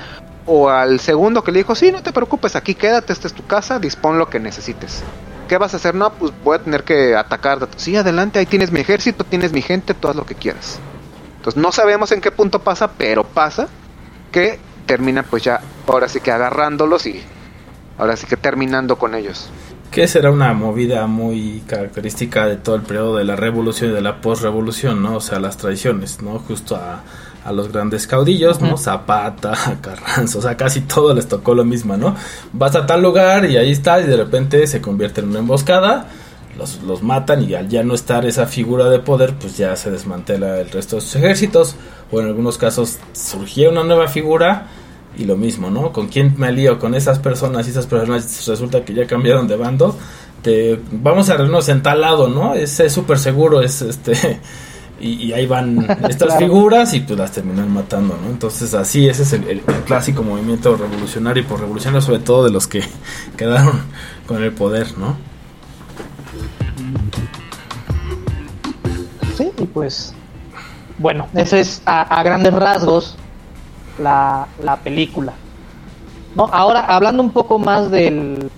O 0.46 0.68
al 0.68 1.00
segundo 1.00 1.42
que 1.42 1.52
le 1.52 1.58
dijo, 1.58 1.74
sí, 1.74 1.90
no 1.90 2.02
te 2.02 2.12
preocupes, 2.12 2.54
aquí 2.56 2.74
quédate, 2.74 3.12
esta 3.12 3.26
es 3.26 3.34
tu 3.34 3.46
casa, 3.46 3.78
dispón 3.78 4.18
lo 4.18 4.28
que 4.28 4.40
necesites. 4.40 5.02
¿Qué 5.48 5.58
vas 5.58 5.74
a 5.74 5.76
hacer? 5.76 5.94
No, 5.94 6.12
pues 6.12 6.32
voy 6.42 6.56
a 6.56 6.62
tener 6.62 6.84
que 6.84 7.16
atacar. 7.16 7.68
Sí, 7.76 7.96
adelante, 7.96 8.38
ahí 8.38 8.46
tienes 8.46 8.70
mi 8.70 8.80
ejército, 8.80 9.24
tienes 9.24 9.52
mi 9.52 9.62
gente, 9.62 9.94
todo 9.94 10.14
lo 10.14 10.26
que 10.26 10.34
quieras. 10.34 10.78
Entonces 11.36 11.60
no 11.60 11.72
sabemos 11.72 12.12
en 12.12 12.20
qué 12.20 12.30
punto 12.30 12.60
pasa, 12.60 12.92
pero 12.92 13.24
pasa 13.24 13.68
que 14.32 14.58
termina 14.86 15.22
pues 15.22 15.42
ya, 15.42 15.60
ahora 15.86 16.08
sí 16.08 16.20
que 16.20 16.30
agarrándolos 16.30 17.06
y 17.06 17.22
ahora 17.98 18.16
sí 18.16 18.26
que 18.26 18.36
terminando 18.36 18.96
con 18.96 19.14
ellos. 19.14 19.50
Que 19.90 20.08
será 20.08 20.30
una 20.30 20.52
movida 20.54 21.06
muy 21.06 21.62
característica 21.66 22.46
de 22.46 22.56
todo 22.56 22.76
el 22.76 22.82
periodo 22.82 23.16
de 23.16 23.24
la 23.24 23.36
revolución 23.36 23.90
y 23.90 23.94
de 23.94 24.00
la 24.00 24.20
posrevolución, 24.20 25.02
¿no? 25.02 25.16
O 25.16 25.20
sea, 25.20 25.38
las 25.38 25.56
traiciones, 25.56 26.20
¿no? 26.20 26.38
Justo 26.40 26.76
a, 26.76 27.02
a 27.44 27.52
los 27.52 27.70
grandes 27.70 28.06
caudillos, 28.06 28.60
¿no? 28.60 28.78
Zapata, 28.78 29.52
Carranza, 29.80 30.38
o 30.38 30.42
sea, 30.42 30.56
casi 30.56 30.80
todo 30.82 31.14
les 31.14 31.28
tocó 31.28 31.54
lo 31.54 31.64
mismo, 31.64 31.96
¿no? 31.96 32.16
Vas 32.52 32.74
a 32.74 32.86
tal 32.86 33.02
lugar 33.02 33.48
y 33.48 33.56
ahí 33.56 33.72
está, 33.72 34.00
y 34.00 34.04
de 34.04 34.16
repente 34.16 34.66
se 34.66 34.80
convierte 34.80 35.20
en 35.20 35.28
una 35.28 35.40
emboscada, 35.40 36.08
los, 36.56 36.82
los 36.82 37.02
matan 37.02 37.42
y 37.42 37.54
al 37.54 37.68
ya 37.68 37.82
no 37.82 37.94
estar 37.94 38.24
esa 38.24 38.46
figura 38.46 38.88
de 38.88 38.98
poder, 38.98 39.34
pues 39.34 39.56
ya 39.58 39.76
se 39.76 39.90
desmantela 39.90 40.60
el 40.60 40.70
resto 40.70 40.96
de 40.96 41.02
sus 41.02 41.16
ejércitos, 41.16 41.76
o 42.10 42.20
en 42.20 42.26
algunos 42.26 42.56
casos 42.56 42.98
surgía 43.12 43.68
una 43.68 43.84
nueva 43.84 44.08
figura 44.08 44.68
y 45.18 45.24
lo 45.24 45.36
mismo, 45.36 45.70
¿no? 45.70 45.92
¿Con 45.92 46.08
quién 46.08 46.34
me 46.38 46.46
alío? 46.46 46.78
Con 46.78 46.94
esas 46.94 47.18
personas 47.18 47.66
y 47.66 47.70
esas 47.70 47.86
personas 47.86 48.46
resulta 48.46 48.84
que 48.84 48.94
ya 48.94 49.06
cambiaron 49.06 49.46
de 49.46 49.56
bando. 49.56 49.96
Te, 50.42 50.78
vamos 50.90 51.28
a 51.30 51.34
reunirnos 51.34 51.68
en 51.68 51.82
tal 51.82 52.00
lado, 52.00 52.28
¿no? 52.28 52.54
Es 52.54 52.80
es 52.80 52.92
súper 52.92 53.18
seguro, 53.18 53.60
es 53.60 53.82
este... 53.82 54.40
Y, 55.00 55.26
y 55.26 55.32
ahí 55.32 55.46
van 55.46 55.84
estas 56.08 56.28
Claro. 56.28 56.38
figuras 56.46 56.94
y 56.94 57.00
pues 57.00 57.18
las 57.18 57.32
terminan 57.32 57.72
matando, 57.72 58.16
¿no? 58.22 58.30
Entonces 58.30 58.74
así, 58.74 59.08
ese 59.08 59.22
es 59.24 59.32
el, 59.32 59.60
clásico 59.86 60.22
movimiento 60.22 60.76
revolucionario 60.76 61.42
y 61.42 61.46
por 61.46 61.60
revolucionario 61.60 62.00
sobre 62.00 62.20
todo 62.20 62.44
de 62.44 62.50
los 62.50 62.66
que 62.66 62.82
quedaron 63.36 63.80
con 64.26 64.42
el 64.42 64.52
poder, 64.52 64.96
¿no? 64.96 65.16
Sí, 69.36 69.50
y 69.58 69.64
pues, 69.66 70.14
bueno, 70.98 71.26
ese 71.34 71.60
es 71.60 71.82
a, 71.86 72.02
a 72.02 72.22
grandes 72.22 72.52
rasgos 72.54 73.16
la, 73.98 74.46
la 74.62 74.76
película. 74.76 75.32
¿No? 76.36 76.44
Ahora, 76.52 76.80
hablando 76.86 77.22
un 77.22 77.30
poco 77.30 77.58
más 77.58 77.90
del, 77.90 78.48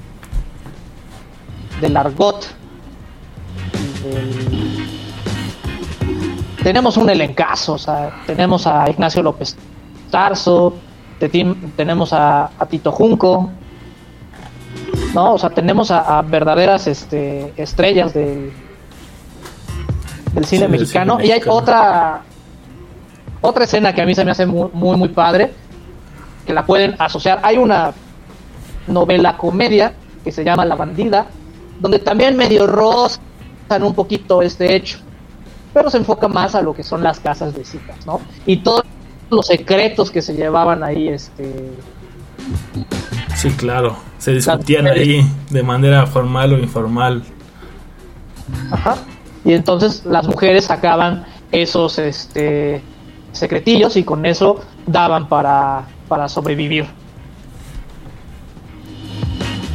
del 1.80 1.96
argot, 1.96 2.46
del- 4.02 4.55
tenemos 6.66 6.96
un 6.96 7.08
elencazo, 7.08 7.74
o 7.74 7.78
sea, 7.78 8.10
tenemos 8.26 8.66
a 8.66 8.90
Ignacio 8.90 9.22
López 9.22 9.56
Tarso, 10.10 10.74
tenemos 11.76 12.12
a, 12.12 12.50
a 12.58 12.66
Tito 12.66 12.90
Junco, 12.90 13.50
¿no? 15.14 15.34
O 15.34 15.38
sea, 15.38 15.50
tenemos 15.50 15.92
a, 15.92 16.18
a 16.18 16.22
verdaderas 16.22 16.88
este, 16.88 17.52
estrellas 17.56 18.12
del, 18.14 18.50
del 20.32 20.44
cine 20.44 20.66
Sí, 20.66 20.72
del 20.72 20.80
mexicano. 20.80 21.18
cine 21.18 21.28
Y 21.28 21.30
hay 21.30 21.38
mexicano. 21.38 21.56
otra 21.56 22.22
otra 23.42 23.62
escena 23.62 23.94
que 23.94 24.02
a 24.02 24.06
mí 24.06 24.16
se 24.16 24.24
me 24.24 24.32
hace 24.32 24.44
muy, 24.44 24.68
muy, 24.72 24.96
muy 24.96 25.10
padre, 25.10 25.52
que 26.44 26.52
la 26.52 26.66
pueden 26.66 26.96
asociar. 26.98 27.38
Hay 27.44 27.58
una 27.58 27.92
novela 28.88 29.36
comedia 29.36 29.92
que 30.24 30.32
se 30.32 30.42
llama 30.42 30.64
La 30.64 30.74
Bandida, 30.74 31.26
donde 31.78 32.00
también 32.00 32.36
medio 32.36 32.66
rozan 32.66 33.20
un 33.84 33.94
poquito 33.94 34.42
este 34.42 34.74
hecho, 34.74 34.98
pero 35.76 35.90
se 35.90 35.98
enfoca 35.98 36.26
más 36.26 36.54
a 36.54 36.62
lo 36.62 36.72
que 36.72 36.82
son 36.82 37.02
las 37.02 37.20
casas 37.20 37.54
de 37.54 37.62
citas, 37.62 38.06
¿no? 38.06 38.22
Y 38.46 38.56
todos 38.62 38.82
los 39.28 39.46
secretos 39.46 40.10
que 40.10 40.22
se 40.22 40.32
llevaban 40.32 40.82
ahí, 40.82 41.08
este, 41.08 41.52
Sí, 43.34 43.50
claro. 43.50 43.94
Se 44.16 44.32
discutían 44.32 44.86
ahí 44.86 45.30
de 45.50 45.62
manera 45.62 46.06
formal 46.06 46.54
o 46.54 46.58
informal. 46.58 47.22
Ajá. 48.70 48.96
Y 49.44 49.52
entonces 49.52 50.06
las 50.06 50.26
mujeres 50.26 50.64
sacaban 50.64 51.26
esos 51.52 51.98
este, 51.98 52.80
secretillos 53.32 53.98
y 53.98 54.02
con 54.02 54.24
eso 54.24 54.62
daban 54.86 55.28
para, 55.28 55.84
para 56.08 56.30
sobrevivir. 56.30 56.86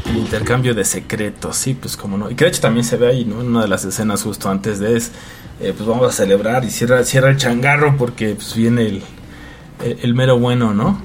El 0.09 0.17
intercambio 0.17 0.73
de 0.73 0.83
secretos, 0.83 1.57
sí, 1.57 1.75
pues 1.75 1.95
como 1.95 2.17
no. 2.17 2.31
Y 2.31 2.33
que 2.33 2.45
de 2.45 2.49
hecho 2.49 2.61
también 2.61 2.85
se 2.85 2.97
ve 2.97 3.07
ahí, 3.07 3.23
¿no? 3.23 3.39
En 3.39 3.49
una 3.49 3.61
de 3.61 3.67
las 3.67 3.85
escenas 3.85 4.23
justo 4.23 4.49
antes 4.49 4.79
de 4.79 4.97
es, 4.97 5.11
eh, 5.61 5.73
pues 5.75 5.87
vamos 5.87 6.07
a 6.07 6.11
celebrar 6.11 6.63
y 6.65 6.69
cierra, 6.71 7.03
cierra 7.03 7.29
el 7.29 7.37
changarro 7.37 7.95
porque 7.97 8.35
pues 8.35 8.55
viene 8.55 8.83
el, 8.87 9.03
el, 9.83 9.99
el 10.03 10.13
mero 10.15 10.39
bueno, 10.39 10.73
¿no? 10.73 11.01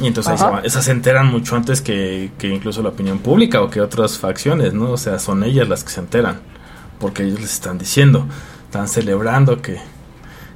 Y 0.00 0.06
entonces 0.06 0.30
ahí 0.32 0.38
se, 0.38 0.46
Ajá. 0.46 0.50
va- 0.50 0.60
esas 0.60 0.84
se 0.84 0.92
enteran 0.92 1.26
mucho 1.26 1.56
antes 1.56 1.80
que, 1.82 2.30
que 2.38 2.48
incluso 2.48 2.82
la 2.82 2.90
opinión 2.90 3.18
pública 3.18 3.62
o 3.62 3.70
que 3.70 3.80
otras 3.80 4.18
facciones, 4.18 4.72
¿no? 4.74 4.92
O 4.92 4.96
sea, 4.96 5.18
son 5.18 5.42
ellas 5.44 5.68
las 5.68 5.82
que 5.84 5.90
se 5.90 6.00
enteran, 6.00 6.40
porque 7.00 7.24
ellos 7.24 7.40
les 7.40 7.52
están 7.54 7.78
diciendo, 7.78 8.26
están 8.66 8.88
celebrando 8.88 9.60
que, 9.60 9.78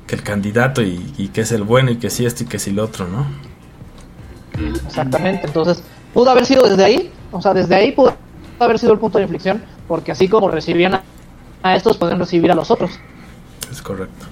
que 0.06 0.14
el 0.16 0.22
candidato 0.22 0.82
y, 0.82 1.14
y 1.18 1.28
que 1.28 1.42
es 1.42 1.52
el 1.52 1.64
bueno 1.64 1.90
y 1.90 1.96
que 1.98 2.10
sí 2.10 2.26
esto 2.26 2.44
y 2.44 2.46
que 2.46 2.58
sí 2.58 2.72
lo 2.72 2.84
otro, 2.84 3.08
¿no? 3.08 3.26
Exactamente. 4.86 5.46
Entonces, 5.46 5.82
pudo 6.12 6.30
haber 6.30 6.46
sido 6.46 6.68
desde 6.68 6.84
ahí, 6.84 7.12
o 7.30 7.40
sea, 7.40 7.54
desde 7.54 7.74
ahí 7.74 7.92
pudo 7.92 8.16
haber 8.58 8.78
sido 8.78 8.92
el 8.92 8.98
punto 8.98 9.18
de 9.18 9.24
inflexión, 9.24 9.62
porque 9.86 10.12
así 10.12 10.28
como 10.28 10.48
recibían 10.50 11.00
a, 11.62 11.76
estos, 11.76 11.96
pueden 11.96 12.18
recibir 12.18 12.50
a 12.50 12.54
los 12.54 12.70
otros. 12.70 12.90
Es 13.70 13.80
correcto. 13.82 14.26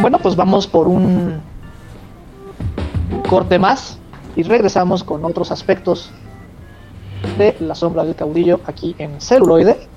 Bueno, 0.00 0.18
pues 0.18 0.36
vamos 0.36 0.66
por 0.66 0.86
un 0.86 1.40
corte 3.28 3.58
más 3.58 3.98
y 4.36 4.42
regresamos 4.42 5.02
con 5.02 5.24
otros 5.24 5.50
aspectos 5.50 6.10
de 7.36 7.56
la 7.60 7.74
sombra 7.74 8.04
del 8.04 8.14
caudillo 8.14 8.60
aquí 8.66 8.94
en 8.98 9.20
celuloide. 9.20 9.88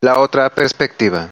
La 0.00 0.18
otra 0.18 0.50
perspectiva. 0.50 1.28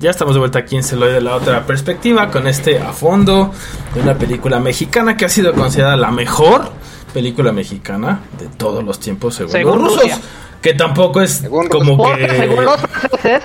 Ya 0.00 0.10
estamos 0.10 0.34
de 0.34 0.38
vuelta 0.38 0.60
aquí 0.60 0.76
en 0.76 0.84
Celoy 0.84 1.12
de 1.12 1.20
la 1.20 1.34
otra 1.34 1.66
perspectiva 1.66 2.30
con 2.30 2.46
este 2.46 2.78
a 2.78 2.92
fondo 2.92 3.52
de 3.94 4.00
una 4.00 4.14
película 4.16 4.60
mexicana 4.60 5.16
que 5.16 5.24
ha 5.24 5.28
sido 5.28 5.52
considerada 5.54 5.96
la 5.96 6.12
mejor 6.12 6.70
película 7.12 7.50
mexicana 7.52 8.20
de 8.38 8.46
todos 8.46 8.84
los 8.84 9.00
tiempos 9.00 9.34
según, 9.34 9.52
Según 9.52 9.78
los 9.82 9.82
rusos. 9.94 10.02
Rusia. 10.02 10.18
Que 10.62 10.74
tampoco 10.74 11.20
es 11.20 11.32
Según 11.32 11.68
como 11.68 12.14
que 12.14 12.28
según 12.28 12.64
los 12.64 12.80
franceses 12.80 13.42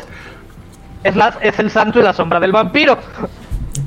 es, 1.03 1.15
la, 1.15 1.37
es 1.41 1.57
el 1.59 1.71
santo 1.71 1.99
y 1.99 2.03
la 2.03 2.13
sombra 2.13 2.39
del 2.39 2.51
vampiro. 2.51 2.97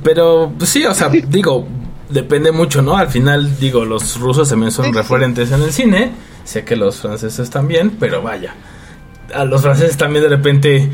Pero 0.03 0.53
pues, 0.59 0.71
sí, 0.71 0.85
o 0.87 0.95
sea, 0.95 1.09
digo, 1.09 1.67
depende 2.09 2.51
mucho, 2.53 2.83
¿no? 2.83 2.97
Al 2.97 3.09
final, 3.09 3.59
digo, 3.61 3.85
los 3.85 4.19
rusos 4.19 4.49
también 4.49 4.73
son 4.73 4.87
Sí, 4.87 4.91
sí. 4.91 4.97
referentes 4.97 5.53
en 5.53 5.62
el 5.62 5.73
cine. 5.73 6.11
Sé 6.45 6.64
que 6.64 6.75
los 6.77 6.97
franceses 7.01 7.49
también, 7.51 7.97
pero 7.99 8.23
vaya. 8.23 8.55
A 9.35 9.45
los 9.45 9.62
franceses 9.62 9.97
también 9.97 10.23
de 10.25 10.29
repente, 10.31 10.91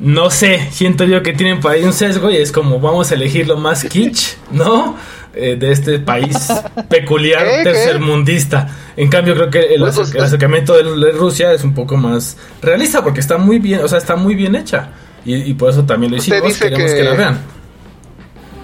no 0.00 0.30
sé, 0.30 0.68
siento 0.70 1.04
yo 1.04 1.22
que 1.22 1.32
tienen 1.32 1.60
por 1.60 1.72
ahí 1.72 1.82
un 1.84 1.92
sesgo 1.92 2.30
y 2.30 2.36
es 2.36 2.52
como 2.52 2.78
vamos 2.80 3.10
a 3.10 3.14
elegir 3.14 3.48
lo 3.48 3.56
más 3.56 3.84
kitsch, 3.84 4.36
¿no? 4.50 4.96
Eh, 5.34 5.56
de 5.56 5.70
este 5.72 5.98
país 5.98 6.48
peculiar, 6.88 7.44
¿Qué? 7.44 7.56
¿Qué? 7.58 7.62
tercermundista. 7.64 8.74
En 8.96 9.08
cambio, 9.08 9.34
creo 9.34 9.50
que 9.50 9.74
el, 9.74 9.80
Pues, 9.80 9.94
pues, 9.96 10.14
el 10.14 10.22
acercamiento 10.24 10.74
de, 10.74 11.06
de 11.06 11.12
Rusia 11.12 11.52
es 11.52 11.62
un 11.64 11.74
poco 11.74 11.96
más 11.96 12.36
realista 12.62 13.02
porque 13.04 13.20
está 13.20 13.38
muy 13.38 13.58
bien, 13.58 13.80
o 13.84 13.88
sea, 13.88 13.98
está 13.98 14.16
muy 14.16 14.34
bien 14.34 14.54
hecha. 14.56 14.90
Y, 15.24 15.34
y 15.36 15.54
por 15.54 15.70
eso 15.70 15.84
también 15.84 16.12
lo 16.12 16.18
hicimos, 16.18 16.56
queremos 16.58 16.82
que... 16.86 16.94
que- 16.94 17.04
la 17.04 17.12
vean. 17.14 17.40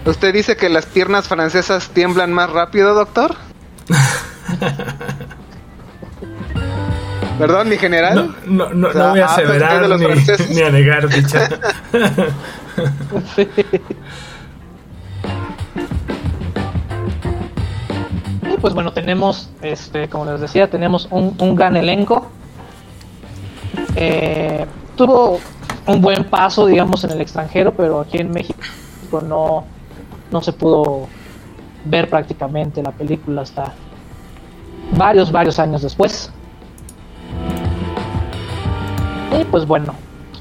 ¿Usted 0.06 0.32
dice 0.34 0.56
que 0.56 0.68
las 0.68 0.86
piernas 0.86 1.28
francesas 1.28 1.90
tiemblan 1.94 2.32
más 2.32 2.50
rápido, 2.50 2.94
doctor? 2.94 3.36
¿Perdón, 7.38 7.68
mi 7.68 7.76
general? 7.76 8.34
No, 8.46 8.68
no, 8.68 8.74
no, 8.74 8.88
O 8.88 8.92
sea, 8.92 9.02
no 9.02 9.10
voy 9.10 9.20
a 9.20 9.26
ah, 9.26 9.36
pensé 9.36 9.42
aseverar 9.42 9.88
ni, 9.88 10.54
ni 10.54 10.62
a 10.62 10.70
negar 10.70 11.08
dicha. 11.08 11.48
Y 18.52 18.56
pues 18.58 18.74
bueno, 18.74 18.92
tenemos, 18.92 19.50
este, 19.62 20.08
como 20.08 20.26
les 20.26 20.40
decía, 20.40 20.70
tenemos 20.70 21.08
un, 21.10 21.34
un 21.38 21.56
gran 21.56 21.76
elenco. 21.76 22.26
Eh, 23.96 24.66
tuvo 24.96 25.40
un 25.86 26.00
buen 26.00 26.24
paso, 26.24 26.66
digamos, 26.66 27.04
en 27.04 27.10
el 27.10 27.20
extranjero, 27.20 27.74
pero 27.74 28.00
aquí 28.00 28.18
en 28.18 28.30
México 28.30 28.58
no, 29.26 29.64
no 30.30 30.42
se 30.42 30.52
pudo 30.52 31.08
ver 31.84 32.08
prácticamente 32.08 32.82
la 32.82 32.92
película 32.92 33.42
hasta 33.42 33.72
varios, 34.96 35.32
varios 35.32 35.58
años 35.58 35.82
después. 35.82 36.30
Pues 39.50 39.66
bueno, 39.66 39.94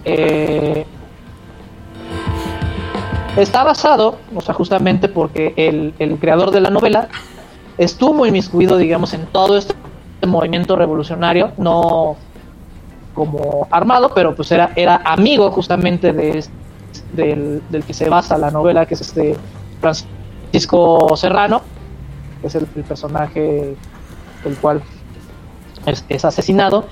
eh, 0.06 0.86
está 3.38 3.64
basado, 3.64 4.18
justamente 4.56 5.08
porque 5.08 5.54
el, 5.58 6.18
creador 6.20 6.52
de 6.52 6.62
la 6.62 6.70
novela 6.70 7.08
estuvo 7.78 8.26
inmiscuido, 8.26 8.78
digamos, 8.78 9.14
en 9.14 9.26
todo 9.28 9.58
este 9.58 9.76
movimiento 10.28 10.76
revolucionario, 10.76 11.52
no 11.58 12.18
como 13.14 13.68
armado, 13.72 14.12
pero 14.14 14.36
pues 14.36 14.52
era, 14.52 14.72
era 14.76 15.02
amigo 15.06 15.52
justamente 15.52 16.14
de, 16.14 16.44
del, 17.14 17.62
que 17.86 17.94
se 17.94 18.10
basa 18.10 18.38
la 18.38 18.52
novela, 18.52 18.86
que 18.86 18.94
es 18.94 19.02
este 19.02 19.36
Francisco 19.82 21.16
Serrano, 21.18 21.62
que 22.42 22.48
es 22.48 22.56
el, 22.56 22.66
personaje 22.66 23.76
el 24.46 24.56
cual 24.58 24.82
es 25.86 26.26
asesinado. 26.26 26.86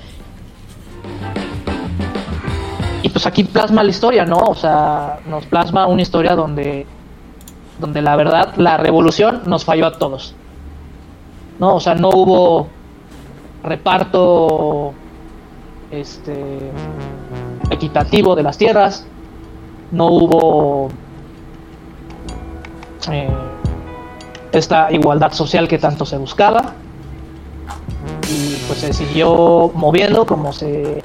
Pues 3.22 3.28
aquí 3.28 3.44
plasma 3.44 3.84
la 3.84 3.92
historia, 3.92 4.26
¿no? 4.26 4.38
O 4.38 4.56
sea, 4.56 5.20
nos 5.28 5.46
plasma 5.46 5.86
una 5.86 6.02
historia 6.02 6.36
donde, 6.36 6.88
donde 7.78 8.02
la 8.02 8.16
verdad, 8.16 8.56
la 8.58 8.78
revolución 8.78 9.44
nos 9.46 9.64
falló 9.64 9.86
a 9.86 10.00
todos. 10.00 10.34
¿no? 11.60 11.76
O 11.76 11.80
sea, 11.80 11.94
no 11.94 12.10
hubo 12.10 12.68
reparto 13.64 14.96
este 15.92 16.72
equitativo 17.70 18.36
de 18.36 18.42
las 18.42 18.58
tierras, 18.58 19.06
no 19.92 20.08
hubo 20.08 20.90
eh, 23.12 23.30
esta 24.52 24.92
igualdad 24.92 25.32
social 25.34 25.68
que 25.68 25.78
tanto 25.78 26.08
se 26.08 26.18
buscaba 26.18 26.74
y 28.28 28.56
pues 28.66 28.80
se 28.80 28.94
siguió 28.94 29.72
moviendo 29.76 30.26
como 30.26 30.52
se 30.54 31.04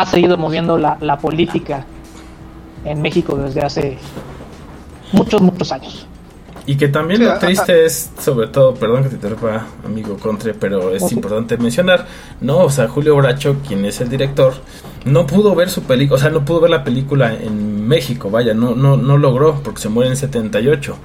ha 0.00 0.06
seguido 0.06 0.36
moviendo 0.36 0.76
la, 0.76 0.96
la 1.00 1.18
política 1.18 1.86
en 2.84 3.00
México 3.00 3.36
desde 3.36 3.62
hace 3.62 3.98
muchos, 5.12 5.40
muchos 5.40 5.70
años. 5.70 6.06
Y 6.66 6.76
que 6.76 6.88
también 6.88 7.22
lo 7.22 7.38
triste 7.38 7.84
es, 7.84 8.10
sobre 8.18 8.48
todo, 8.48 8.74
perdón 8.74 9.02
que 9.02 9.10
te 9.10 9.14
interrumpa, 9.16 9.66
amigo 9.84 10.16
Contre, 10.16 10.54
pero 10.54 10.94
es 10.94 11.12
importante 11.12 11.58
mencionar, 11.58 12.06
¿no? 12.40 12.60
O 12.60 12.70
sea, 12.70 12.88
Julio 12.88 13.14
Bracho, 13.16 13.56
quien 13.68 13.84
es 13.84 14.00
el 14.00 14.08
director, 14.08 14.54
no 15.04 15.26
pudo 15.26 15.54
ver 15.54 15.68
su 15.68 15.82
película, 15.82 16.16
o 16.16 16.20
sea, 16.20 16.30
no 16.30 16.44
pudo 16.44 16.60
ver 16.60 16.70
la 16.70 16.82
película 16.82 17.34
en 17.34 17.86
México, 17.86 18.30
vaya, 18.30 18.54
no, 18.54 18.74
no, 18.74 18.96
no 18.96 19.18
logró, 19.18 19.60
porque 19.62 19.82
se 19.82 19.90
muere 19.90 20.10
en 20.10 20.16
78. 20.16 20.96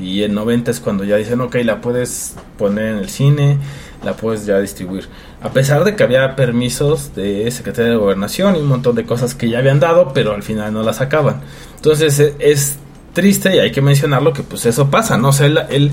Y 0.00 0.22
en 0.22 0.34
90 0.34 0.70
es 0.70 0.80
cuando 0.80 1.04
ya 1.04 1.16
dicen, 1.16 1.40
ok, 1.40 1.56
la 1.64 1.80
puedes 1.80 2.34
poner 2.58 2.86
en 2.92 2.96
el 2.98 3.08
cine, 3.08 3.58
la 4.04 4.14
puedes 4.16 4.44
ya 4.46 4.58
distribuir. 4.58 5.08
A 5.42 5.50
pesar 5.50 5.84
de 5.84 5.94
que 5.96 6.02
había 6.02 6.36
permisos 6.36 7.14
de 7.14 7.50
Secretaría 7.50 7.92
de 7.92 7.96
Gobernación 7.96 8.56
y 8.56 8.60
un 8.60 8.66
montón 8.66 8.94
de 8.96 9.04
cosas 9.04 9.34
que 9.34 9.48
ya 9.48 9.58
habían 9.58 9.80
dado, 9.80 10.12
pero 10.12 10.32
al 10.34 10.42
final 10.42 10.72
no 10.72 10.82
las 10.82 10.96
sacaban. 10.96 11.40
Entonces 11.76 12.18
e- 12.18 12.34
es 12.38 12.76
triste 13.12 13.54
y 13.56 13.58
hay 13.60 13.70
que 13.72 13.80
mencionarlo 13.80 14.32
que 14.32 14.42
pues 14.42 14.66
eso 14.66 14.90
pasa, 14.90 15.16
¿no? 15.16 15.28
O 15.28 15.32
sea, 15.32 15.46
él, 15.46 15.58
él- 15.70 15.92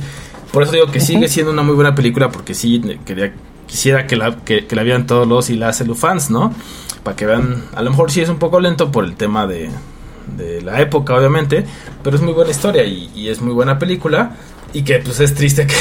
por 0.52 0.64
eso 0.64 0.72
digo 0.74 0.88
que 0.88 1.00
sigue 1.00 1.28
siendo 1.28 1.52
una 1.52 1.62
muy 1.64 1.76
buena 1.76 1.96
película 1.96 2.30
porque 2.30 2.54
sí 2.54 2.82
quería 3.06 3.34
quisiera 3.68 4.06
que 4.06 4.18
la 4.18 4.36
que, 4.38 4.66
que 4.68 4.76
la 4.76 4.84
vieran 4.84 5.08
todos 5.08 5.26
los 5.28 5.50
y 5.50 5.56
las 5.56 5.82
fans, 5.96 6.30
¿no? 6.30 6.54
Para 7.04 7.16
que 7.16 7.26
vean, 7.26 7.64
a 7.74 7.82
lo 7.82 7.90
mejor 7.92 8.12
sí 8.12 8.20
es 8.22 8.28
un 8.30 8.38
poco 8.38 8.60
lento 8.60 8.92
por 8.92 9.06
el 9.06 9.16
tema 9.16 9.48
de, 9.48 9.70
de 10.38 10.62
la 10.62 10.82
época, 10.82 11.16
obviamente, 11.16 11.66
pero 12.04 12.16
es 12.16 12.22
muy 12.22 12.34
buena 12.34 12.52
historia 12.52 12.84
y, 12.84 13.12
y 13.16 13.30
es 13.30 13.42
muy 13.42 13.54
buena 13.54 13.78
película 13.78 14.36
y 14.74 14.84
que 14.84 15.00
pues 15.00 15.20
es 15.20 15.34
triste 15.34 15.68
que 15.68 15.76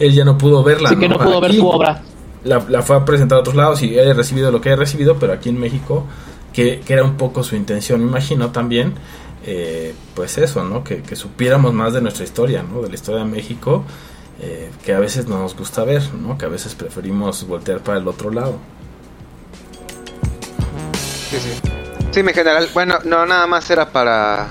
él 0.06 0.12
ya 0.12 0.24
no 0.24 0.38
pudo 0.38 0.62
verla. 0.62 0.90
Así 0.90 0.98
que 0.98 1.08
no 1.08 1.18
pudo 1.18 1.40
ver 1.40 1.50
Aquí 1.50 1.60
su 1.60 1.68
obra. 1.68 2.02
La, 2.44 2.64
la 2.68 2.82
fue 2.82 2.96
a 2.96 3.04
presentar 3.04 3.38
a 3.38 3.40
otros 3.40 3.56
lados 3.56 3.82
y 3.82 3.98
haya 3.98 4.14
recibido 4.14 4.52
lo 4.52 4.60
que 4.60 4.68
haya 4.68 4.76
recibido, 4.76 5.16
pero 5.18 5.32
aquí 5.32 5.48
en 5.48 5.58
México, 5.58 6.06
que, 6.52 6.80
que 6.80 6.92
era 6.92 7.02
un 7.02 7.16
poco 7.16 7.42
su 7.42 7.56
intención, 7.56 8.00
me 8.00 8.06
imagino 8.06 8.50
también, 8.50 8.94
eh, 9.44 9.94
pues 10.14 10.38
eso, 10.38 10.64
¿no? 10.64 10.84
Que, 10.84 11.02
que 11.02 11.16
supiéramos 11.16 11.74
más 11.74 11.92
de 11.92 12.00
nuestra 12.00 12.24
historia, 12.24 12.62
¿no? 12.62 12.82
De 12.82 12.88
la 12.88 12.94
historia 12.94 13.24
de 13.24 13.30
México, 13.30 13.84
eh, 14.40 14.70
que 14.84 14.94
a 14.94 15.00
veces 15.00 15.26
no 15.26 15.38
nos 15.40 15.56
gusta 15.56 15.82
ver, 15.82 16.02
¿no? 16.14 16.38
Que 16.38 16.44
a 16.44 16.48
veces 16.48 16.74
preferimos 16.76 17.46
voltear 17.48 17.80
para 17.80 17.98
el 17.98 18.06
otro 18.06 18.30
lado. 18.30 18.58
Sí, 21.30 21.36
sí. 21.40 21.85
Sí, 22.16 22.22
mi 22.22 22.32
general. 22.32 22.70
Bueno, 22.72 22.98
no, 23.04 23.26
nada 23.26 23.46
más 23.46 23.68
era 23.68 23.90
para, 23.90 24.46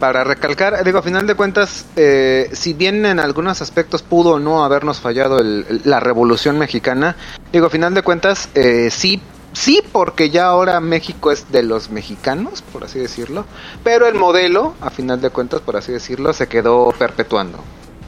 para 0.00 0.24
recalcar. 0.24 0.82
Digo, 0.82 0.98
a 0.98 1.02
final 1.02 1.28
de 1.28 1.36
cuentas, 1.36 1.86
eh, 1.94 2.50
si 2.52 2.72
bien 2.72 3.06
en 3.06 3.20
algunos 3.20 3.62
aspectos 3.62 4.02
pudo 4.02 4.40
no 4.40 4.64
habernos 4.64 4.98
fallado 4.98 5.38
la 5.40 6.00
revolución 6.00 6.58
mexicana, 6.58 7.14
digo, 7.52 7.68
a 7.68 7.70
final 7.70 7.94
de 7.94 8.02
cuentas, 8.02 8.48
eh, 8.56 8.88
sí, 8.90 9.22
sí, 9.52 9.80
porque 9.92 10.30
ya 10.30 10.46
ahora 10.46 10.80
México 10.80 11.30
es 11.30 11.52
de 11.52 11.62
los 11.62 11.88
mexicanos, 11.90 12.62
por 12.62 12.82
así 12.82 12.98
decirlo. 12.98 13.44
Pero 13.84 14.08
el 14.08 14.16
modelo, 14.16 14.74
a 14.80 14.90
final 14.90 15.20
de 15.20 15.30
cuentas, 15.30 15.60
por 15.60 15.76
así 15.76 15.92
decirlo, 15.92 16.32
se 16.32 16.48
quedó 16.48 16.92
perpetuando. 16.98 17.58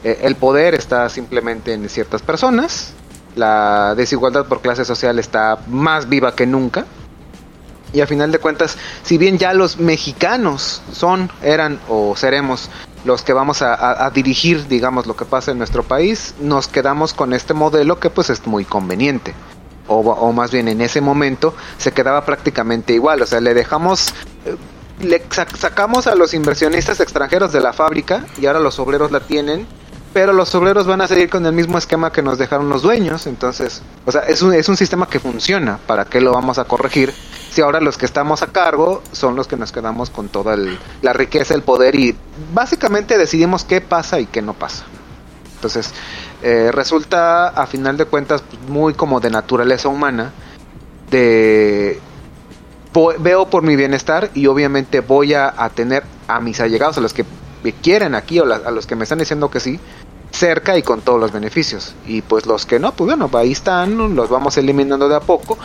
Eh, 0.03 0.19
el 0.23 0.35
poder 0.35 0.75
está 0.75 1.07
simplemente 1.07 1.71
en 1.71 1.87
ciertas 1.87 2.21
personas. 2.23 2.91
La 3.37 3.95
desigualdad 3.95 4.47
por 4.47 4.59
clase 4.59 4.83
social 4.83 5.17
está 5.17 5.59
más 5.67 6.09
viva 6.09 6.35
que 6.35 6.45
nunca. 6.45 6.85
Y 7.93 8.01
a 8.01 8.07
final 8.07 8.31
de 8.31 8.39
cuentas, 8.39 8.77
si 9.03 9.17
bien 9.17 9.37
ya 9.37 9.53
los 9.53 9.77
mexicanos 9.77 10.81
son, 10.93 11.29
eran 11.43 11.79
o 11.89 12.15
seremos 12.15 12.69
los 13.03 13.23
que 13.23 13.33
vamos 13.33 13.61
a, 13.61 14.09
dirigir, 14.11 14.67
digamos, 14.67 15.07
lo 15.07 15.15
que 15.15 15.25
pasa 15.25 15.51
en 15.51 15.57
nuestro 15.57 15.83
país, 15.83 16.35
nos 16.39 16.67
quedamos 16.67 17.13
con 17.13 17.33
este 17.33 17.53
modelo 17.53 17.99
que 17.99 18.09
pues 18.09 18.29
es 18.29 18.45
muy 18.45 18.63
conveniente. 18.63 19.33
O, 19.87 20.31
más 20.31 20.51
bien 20.51 20.67
en 20.69 20.79
ese 20.79 21.01
momento 21.01 21.53
se 21.77 21.91
quedaba 21.91 22.23
prácticamente 22.23 22.93
igual. 22.93 23.21
O 23.23 23.25
sea, 23.25 23.41
le 23.41 23.53
dejamos, 23.53 24.13
eh, 24.45 24.55
le 25.01 25.27
sac- 25.29 25.57
sacamos 25.57 26.07
a 26.07 26.15
los 26.15 26.33
inversionistas 26.33 26.99
extranjeros 27.01 27.51
de 27.51 27.59
la 27.59 27.73
fábrica 27.73 28.25
y 28.39 28.45
ahora 28.45 28.59
los 28.59 28.79
obreros 28.79 29.11
la 29.11 29.19
tienen. 29.19 29.67
Pero 30.13 30.33
los 30.33 30.53
obreros 30.55 30.87
van 30.87 30.99
a 31.01 31.07
seguir 31.07 31.29
con 31.29 31.45
el 31.45 31.53
mismo 31.53 31.77
esquema 31.77 32.11
que 32.11 32.21
nos 32.21 32.37
dejaron 32.37 32.67
los 32.69 32.81
dueños. 32.81 33.27
Entonces, 33.27 33.81
o 34.05 34.11
sea, 34.11 34.21
es 34.21 34.41
un, 34.41 34.53
es 34.53 34.67
un 34.69 34.75
sistema 34.77 35.07
que 35.07 35.19
funciona. 35.19 35.79
¿Para 35.87 36.05
qué 36.05 36.19
lo 36.21 36.33
vamos 36.33 36.57
a 36.57 36.65
corregir? 36.65 37.13
Si 37.51 37.59
ahora 37.61 37.81
los 37.81 37.97
que 37.97 38.05
estamos 38.05 38.41
a 38.43 38.47
cargo 38.47 39.03
son 39.11 39.35
los 39.35 39.47
que 39.47 39.57
nos 39.57 39.73
quedamos 39.73 40.09
con 40.09 40.29
toda 40.29 40.55
la 41.01 41.13
riqueza, 41.13 41.53
el 41.53 41.63
poder 41.63 41.95
y 41.95 42.15
básicamente 42.53 43.17
decidimos 43.17 43.65
qué 43.65 43.81
pasa 43.81 44.21
y 44.21 44.25
qué 44.25 44.41
no 44.41 44.53
pasa. 44.53 44.85
Entonces, 45.55 45.91
eh, 46.43 46.71
resulta 46.71 47.49
a 47.49 47.67
final 47.67 47.97
de 47.97 48.05
cuentas 48.05 48.41
muy 48.69 48.93
como 48.93 49.19
de 49.19 49.29
naturaleza 49.29 49.89
humana 49.89 50.31
de 51.09 51.99
veo 53.19 53.49
por 53.49 53.63
mi 53.63 53.75
bienestar 53.75 54.31
y 54.33 54.47
obviamente 54.47 55.01
voy 55.01 55.33
a, 55.33 55.53
a 55.55 55.69
tener 55.69 56.03
a 56.27 56.39
mis 56.39 56.59
allegados, 56.61 56.97
a 56.97 57.01
los 57.01 57.13
que 57.13 57.25
me 57.63 57.73
quieren 57.73 58.15
aquí 58.15 58.39
o 58.39 58.45
a 58.45 58.71
los 58.71 58.87
que 58.87 58.95
me 58.95 59.03
están 59.03 59.19
diciendo 59.19 59.51
que 59.51 59.59
sí, 59.59 59.79
cerca 60.31 60.77
y 60.77 60.81
con 60.81 61.01
todos 61.01 61.19
los 61.19 61.31
beneficios. 61.31 61.93
Y 62.05 62.21
pues 62.21 62.45
los 62.45 62.65
que 62.65 62.79
no, 62.79 62.93
pues 62.93 63.07
bueno, 63.07 63.29
ahí 63.33 63.51
están, 63.51 64.15
los 64.15 64.29
vamos 64.29 64.57
eliminando 64.57 65.07
de 65.07 65.15
a 65.15 65.19
poco. 65.19 65.57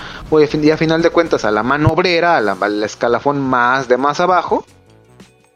Fin- 0.49 0.65
y 0.65 0.71
a 0.71 0.77
final 0.77 1.03
de 1.03 1.11
cuentas 1.11 1.45
a 1.45 1.51
la 1.51 1.63
mano 1.63 1.89
obrera, 1.89 2.37
al 2.37 2.83
escalafón 2.83 3.41
más 3.41 3.89
de 3.89 3.97
más 3.97 4.21
abajo, 4.21 4.65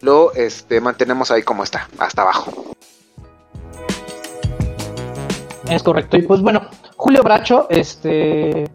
lo 0.01 0.33
este, 0.33 0.81
mantenemos 0.81 1.31
ahí 1.31 1.43
como 1.43 1.63
está, 1.63 1.89
hasta 1.99 2.23
abajo. 2.23 2.53
Es 5.69 5.83
correcto. 5.83 6.17
Y 6.17 6.23
pues 6.23 6.41
bueno, 6.41 6.63
Julio 6.97 7.23
Bracho, 7.23 7.67
este 7.69 8.71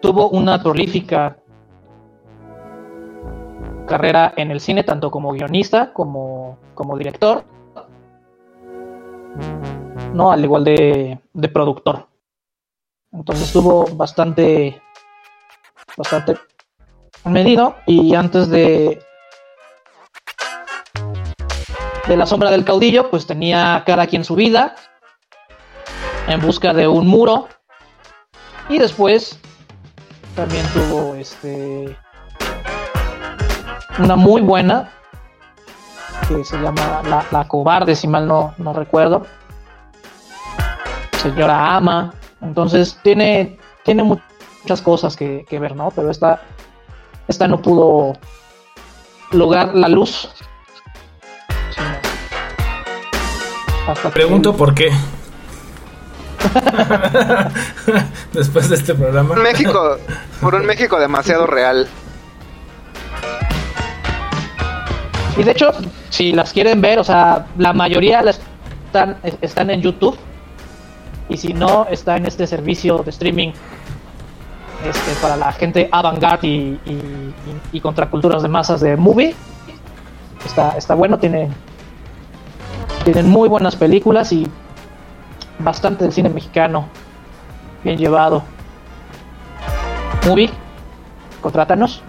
tuvo 0.00 0.30
una 0.30 0.62
prolífica 0.62 1.36
carrera 3.86 4.34
en 4.36 4.50
el 4.50 4.60
cine, 4.60 4.82
tanto 4.84 5.10
como 5.10 5.32
guionista 5.32 5.92
como, 5.92 6.58
como 6.74 6.96
director. 6.98 7.44
No, 10.12 10.30
al 10.32 10.42
igual 10.44 10.64
de, 10.64 11.18
de 11.32 11.48
productor. 11.48 12.06
Entonces 13.12 13.52
tuvo 13.52 13.86
bastante 13.96 14.80
bastante 15.96 16.36
medido. 17.24 17.76
Y 17.86 18.14
antes 18.14 18.48
de 18.48 19.00
de 22.06 22.16
la 22.16 22.26
sombra 22.26 22.50
del 22.50 22.64
caudillo, 22.64 23.10
pues 23.10 23.26
tenía 23.26 23.82
cada 23.84 24.06
quien 24.06 24.24
su 24.24 24.36
vida 24.36 24.76
en 26.28 26.40
busca 26.40 26.72
de 26.72 26.86
un 26.86 27.06
muro. 27.06 27.48
Y 28.68 28.78
después 28.78 29.38
también 30.34 30.64
tuvo 30.72 31.14
este 31.14 31.96
una 33.98 34.16
muy 34.16 34.42
buena 34.42 34.92
que 36.28 36.44
se 36.44 36.56
llama 36.60 37.02
La, 37.08 37.24
La 37.30 37.46
Cobarde, 37.48 37.94
si 37.96 38.08
mal 38.08 38.26
no, 38.26 38.54
no 38.58 38.72
recuerdo. 38.72 39.26
Señora 41.22 41.76
Ama. 41.76 42.12
Entonces 42.42 42.98
tiene, 43.02 43.58
tiene 43.84 44.02
mu- 44.02 44.18
muchas 44.62 44.82
cosas 44.82 45.16
que, 45.16 45.44
que 45.48 45.58
ver, 45.58 45.74
¿no? 45.74 45.90
Pero 45.90 46.10
esta, 46.10 46.40
esta 47.28 47.48
no 47.48 47.60
pudo 47.62 48.12
lograr 49.32 49.74
la 49.74 49.88
luz. 49.88 50.28
que- 54.02 54.08
Pregunto 54.10 54.56
por 54.56 54.74
qué. 54.74 54.90
Después 58.32 58.68
de 58.68 58.76
este 58.76 58.94
programa. 58.94 59.34
México, 59.36 59.96
por 60.40 60.54
un 60.54 60.66
México 60.66 60.98
demasiado 60.98 61.46
real. 61.46 61.88
Y 65.36 65.42
de 65.42 65.50
hecho, 65.50 65.70
si 66.10 66.32
las 66.32 66.52
quieren 66.52 66.80
ver, 66.80 66.98
o 66.98 67.04
sea, 67.04 67.46
la 67.58 67.72
mayoría 67.72 68.22
las 68.22 68.40
están, 68.86 69.18
es- 69.22 69.36
están 69.40 69.70
en 69.70 69.82
YouTube. 69.82 70.16
Y 71.28 71.36
si 71.36 71.52
no, 71.52 71.86
está 71.90 72.16
en 72.16 72.26
este 72.26 72.46
servicio 72.46 72.98
de 72.98 73.10
streaming 73.10 73.52
este, 74.84 75.12
para 75.20 75.36
la 75.36 75.52
gente 75.52 75.88
avant-garde 75.90 76.46
y, 76.46 76.80
y, 76.86 76.90
y- 76.92 77.34
y 77.72 77.80
contraculturas 77.80 78.42
de 78.42 78.48
masas 78.48 78.80
de 78.80 78.96
movie. 78.96 79.34
Está, 80.44 80.70
está 80.78 80.94
bueno, 80.94 81.18
tiene, 81.18 81.48
tienen 83.04 83.28
muy 83.28 83.48
buenas 83.48 83.74
películas 83.76 84.32
y 84.32 84.46
bastante 85.58 86.04
del 86.04 86.12
cine 86.12 86.28
mexicano 86.28 86.86
bien 87.82 87.98
llevado. 87.98 88.42
Movie, 90.26 90.50
contrátanos, 91.40 92.02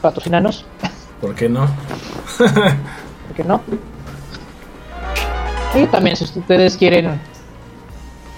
patrocinanos. 0.00 0.64
¿Por 1.20 1.34
qué 1.34 1.48
no? 1.48 1.66
¿Por 2.38 3.36
qué 3.36 3.44
no? 3.44 3.60
Y 5.74 5.86
también 5.86 6.16
si 6.16 6.24
ustedes 6.24 6.76
quieren 6.76 7.20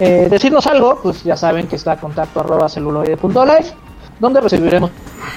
eh, 0.01 0.29
decirnos 0.31 0.67
algo, 0.67 1.01
pues 1.03 1.23
ya 1.25 1.37
saben 1.37 1.67
que 1.67 1.77
está 1.77 1.97
contacto 1.97 2.41
arroba 2.41 2.69
celuloide.life, 2.69 3.75
donde 4.19 4.41
recibiremos 4.41 4.91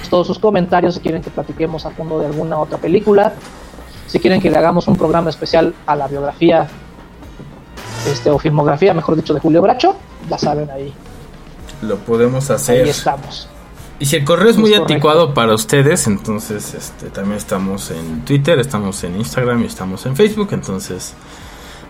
todos 0.09 0.28
sus 0.28 0.39
comentarios 0.39 0.95
si 0.95 0.99
quieren 0.99 1.22
que 1.22 1.30
platiquemos 1.30 1.86
a 1.86 1.91
fondo 1.91 2.20
de 2.20 2.28
alguna 2.28 2.57
otra 2.57 2.78
película, 2.78 3.34
si 4.07 4.20
quieren 4.20 4.41
que 4.41 4.49
le 4.49 4.57
hagamos 4.57 4.88
un 4.88 4.95
programa 4.95 5.30
especial 5.30 5.74
a 5.86 5.95
la 5.95 6.07
biografía 6.07 6.68
este, 8.07 8.30
o 8.30 8.39
filmografía, 8.39 8.93
mejor 8.93 9.16
dicho, 9.16 9.34
de 9.34 9.39
Julio 9.39 9.62
Bracho, 9.62 9.95
ya 10.30 10.38
saben 10.38 10.70
ahí, 10.72 10.93
Lo 11.82 11.97
podemos 11.97 12.49
hacer. 12.49 12.84
ahí 12.84 12.89
estamos. 12.89 13.47
Y 14.02 14.06
si 14.08 14.16
el 14.16 14.26
correo 14.26 14.49
es 14.49 14.56
Es 14.56 14.58
muy 14.58 14.72
correcto. 14.72 14.93
anticuado 14.93 15.34
para 15.36 15.54
ustedes, 15.54 16.08
entonces 16.08 16.74
este, 16.74 17.12
también 17.12 17.38
estamos 17.38 17.91
en 17.91 18.26
Twitter, 18.26 18.58
estamos 18.58 19.04
en 19.04 19.16
Instagram 19.16 19.62
y 19.62 19.68
estamos 19.68 20.08
en 20.08 20.16
Facebook. 20.16 20.47
Entonces, 20.54 21.14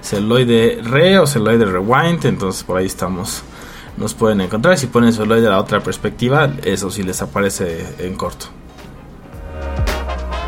celoide 0.04 0.82
re 0.84 1.20
o 1.20 1.26
celoide 1.26 1.64
rewind. 1.64 2.26
Entonces, 2.26 2.66
por 2.66 2.78
ahí 2.78 2.86
estamos. 2.86 3.44
Nos 3.96 4.14
pueden 4.14 4.42
encontrar. 4.42 4.78
Si 4.78 4.88
ponen 4.88 5.14
celoide 5.14 5.44
de 5.44 5.50
la 5.52 5.60
otra 5.60 5.80
perspectiva, 5.80 6.52
eso 6.66 6.92
sí 6.92 7.02
les 7.02 7.22
aparece 7.22 7.96
en 8.00 8.16
corto. 8.16 8.48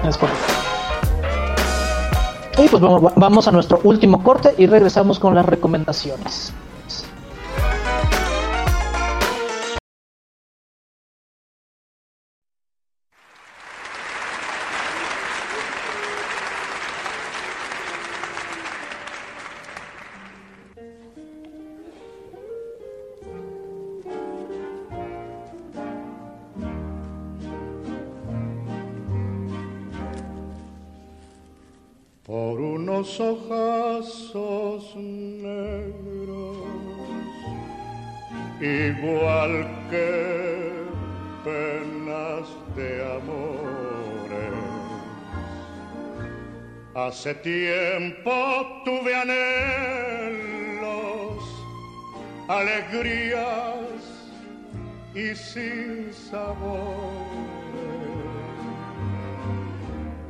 Es 0.05 0.17
correcto. 0.17 0.43
Y 2.57 2.67
pues 2.67 2.81
vamos, 2.81 3.13
vamos 3.15 3.47
a 3.47 3.51
nuestro 3.51 3.79
último 3.85 4.21
corte 4.21 4.53
y 4.57 4.65
regresamos 4.65 5.17
con 5.17 5.33
las 5.33 5.45
recomendaciones. 5.45 6.51
Unos 33.13 33.19
ojazos 33.19 34.95
negros, 34.95 36.57
igual 38.59 39.67
que 39.89 40.71
penas 41.43 42.47
de 42.75 43.03
amores. 43.15 44.53
Hace 46.95 47.33
tiempo 47.35 48.31
tuve 48.85 49.15
anhelos, 49.15 50.23
alegrías 52.47 53.99
y 55.13 55.35
sin 55.35 56.13
sabores 56.13 57.33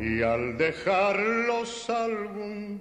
y 0.04 0.22
al 0.22 0.58
dejarlos 0.58 1.90
algún 1.90 2.73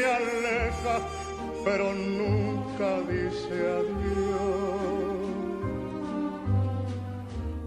aleja 0.06 0.96
pero 1.66 1.94
nunca 1.94 3.02
dice 3.08 3.56
adiós 3.80 5.20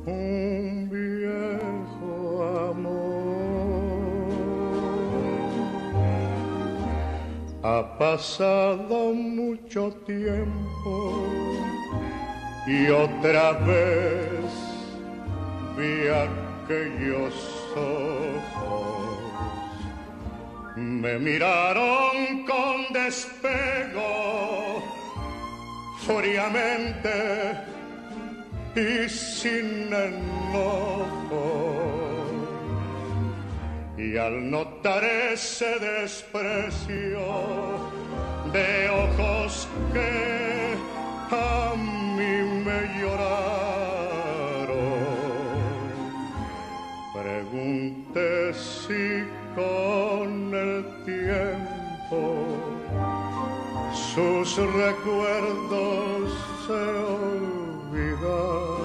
un 0.06 0.88
viejo 0.90 2.42
amor 2.70 3.22
Ha 7.64 7.96
pasado 7.96 9.14
mucho 9.14 9.92
tiempo 10.04 11.28
y 12.66 12.88
otra 12.88 13.52
vez 13.52 14.42
vi 15.76 16.08
aquellos 16.08 17.34
ojos. 17.76 19.01
Me 20.76 21.18
miraron 21.18 22.44
con 22.46 22.92
despego, 22.94 24.82
fríamente 26.06 27.12
y 28.74 29.06
sin 29.08 29.92
enojo. 29.92 31.42
Y 33.98 34.16
al 34.16 34.50
notar 34.50 35.04
ese 35.04 35.78
desprecio 35.78 37.20
de 38.52 38.88
ojos 38.88 39.68
que 39.92 40.74
a 41.30 41.74
mí 41.76 42.62
me 42.64 42.88
lloraron, 42.98 43.42
pregunté 47.12 48.54
si 48.54 49.28
con 49.54 50.54
el 50.54 50.84
tiempo 51.04 52.46
sus 54.14 54.56
recuerdos 54.56 56.32
se 56.66 56.72
olvidaron. 56.72 58.81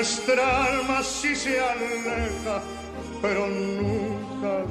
Nuestra 0.00 0.64
alma 0.64 1.02
sí 1.02 1.36
se 1.36 1.60
aleja, 1.60 2.62
pero 3.20 3.46
nunca 3.48 4.64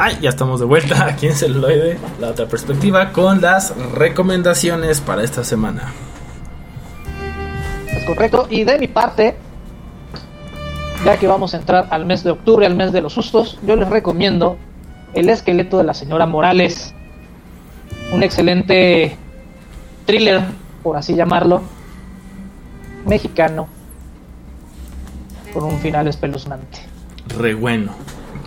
Ay, 0.00 0.18
ya 0.20 0.30
estamos 0.30 0.60
de 0.60 0.66
vuelta 0.66 1.06
aquí 1.06 1.26
en 1.26 1.34
celuloide, 1.34 1.98
la 2.20 2.30
otra 2.30 2.46
perspectiva, 2.46 3.12
con 3.12 3.40
las 3.40 3.76
recomendaciones 3.92 5.00
para 5.00 5.22
esta 5.22 5.44
semana. 5.44 5.92
Es 7.90 8.04
correcto. 8.04 8.46
Y 8.50 8.64
de 8.64 8.78
mi 8.78 8.88
parte, 8.88 9.36
ya 11.04 11.18
que 11.18 11.26
vamos 11.26 11.54
a 11.54 11.58
entrar 11.58 11.88
al 11.90 12.06
mes 12.06 12.24
de 12.24 12.30
octubre, 12.30 12.66
al 12.66 12.74
mes 12.74 12.92
de 12.92 13.00
los 13.00 13.12
sustos, 13.12 13.58
yo 13.66 13.76
les 13.76 13.88
recomiendo 13.88 14.56
El 15.14 15.28
esqueleto 15.28 15.78
de 15.78 15.84
la 15.84 15.94
señora 15.94 16.26
Morales. 16.26 16.94
Un 18.12 18.22
excelente 18.22 19.16
thriller, 20.04 20.42
por 20.82 20.96
así 20.96 21.14
llamarlo, 21.14 21.62
mexicano, 23.06 23.68
con 25.52 25.64
un 25.64 25.78
final 25.78 26.06
espeluznante. 26.08 26.78
Re 27.36 27.54
bueno. 27.54 27.92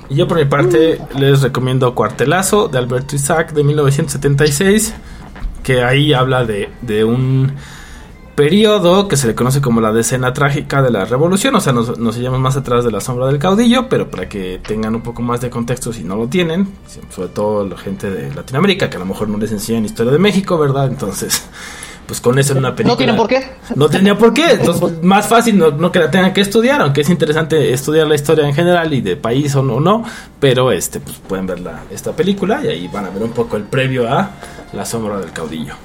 Y 0.10 0.16
yo 0.16 0.28
por 0.28 0.38
mi 0.38 0.46
parte 0.46 1.00
les 1.16 1.42
recomiendo 1.42 1.94
Cuartelazo 1.94 2.68
de 2.68 2.80
Alberto 2.80 3.16
Isaac 3.16 3.54
de 3.54 3.64
1976, 3.64 4.94
que 5.62 5.84
ahí 5.84 6.14
habla 6.14 6.46
de, 6.46 6.70
de 6.82 7.04
un 7.04 7.52
periodo 8.40 9.10
que 9.10 9.18
se 9.18 9.28
le 9.28 9.36
conoce 9.36 9.60
como 9.60 9.82
la 9.82 9.92
decena 9.92 10.32
trágica 10.32 10.82
de 10.82 10.90
la 10.90 11.04
revolución, 11.04 11.54
o 11.56 11.60
sea, 11.60 11.74
nos, 11.74 12.00
nos 12.00 12.18
llevamos 12.18 12.40
más 12.40 12.56
atrás 12.56 12.86
de 12.86 12.92
la 12.92 13.02
sombra 13.02 13.28
del 13.28 13.38
caudillo, 13.38 13.90
pero 13.90 14.10
para 14.10 14.30
que 14.30 14.62
tengan 14.66 14.96
un 14.96 15.02
poco 15.02 15.22
más 15.22 15.42
de 15.42 15.50
contexto 15.50 15.92
si 15.92 16.06
no 16.06 16.16
lo 16.16 16.28
tienen, 16.28 16.70
sobre 17.14 17.28
todo 17.28 17.68
la 17.68 17.78
gente 17.78 18.10
de 18.10 18.34
Latinoamérica, 18.34 18.90
que 18.90 18.96
a 18.96 19.00
lo 19.00 19.06
mejor 19.06 19.28
no 19.28 19.38
les 19.38 19.52
enseñan 19.52 19.84
historia 19.84 20.14
de 20.14 20.20
México, 20.20 20.58
¿verdad? 20.58 20.88
Entonces, 20.88 21.50
pues 22.10 22.20
con 22.22 22.40
eso 22.40 22.54
en 22.54 22.58
una 22.58 22.76
película... 22.76 22.94
¿No 22.94 22.98
tienen 22.98 23.16
por 23.16 23.28
qué? 23.28 23.48
No 23.76 23.88
tenía 23.88 24.18
por 24.18 24.34
qué, 24.34 24.54
entonces 24.54 25.04
más 25.04 25.28
fácil 25.28 25.60
no, 25.60 25.70
no 25.70 25.92
que 25.92 26.00
la 26.00 26.10
tengan 26.10 26.34
que 26.34 26.42
estudiar, 26.42 26.82
aunque 26.82 27.02
es 27.02 27.10
interesante 27.12 27.72
estudiar 27.72 28.08
la 28.08 28.16
historia 28.16 28.48
en 28.48 28.56
general 28.56 28.92
y 28.96 29.02
de 29.02 29.16
país 29.16 29.56
o 29.56 29.62
no, 29.62 29.80
no 29.80 30.04
pero 30.40 30.72
este 30.72 31.00
pues 31.00 31.18
pueden 31.18 31.46
ver 31.46 31.60
la- 31.60 31.82
esta 31.92 32.14
película 32.14 32.62
y 32.66 32.68
ahí 32.70 32.88
van 32.88 33.06
a 33.06 33.12
ver 33.12 33.22
un 33.22 33.30
poco 33.30 33.58
el 33.58 33.64
previo 33.64 34.12
a 34.12 34.32
La 34.74 34.86
sombra 34.86 35.20
del 35.20 35.32
caudillo. 35.32 35.76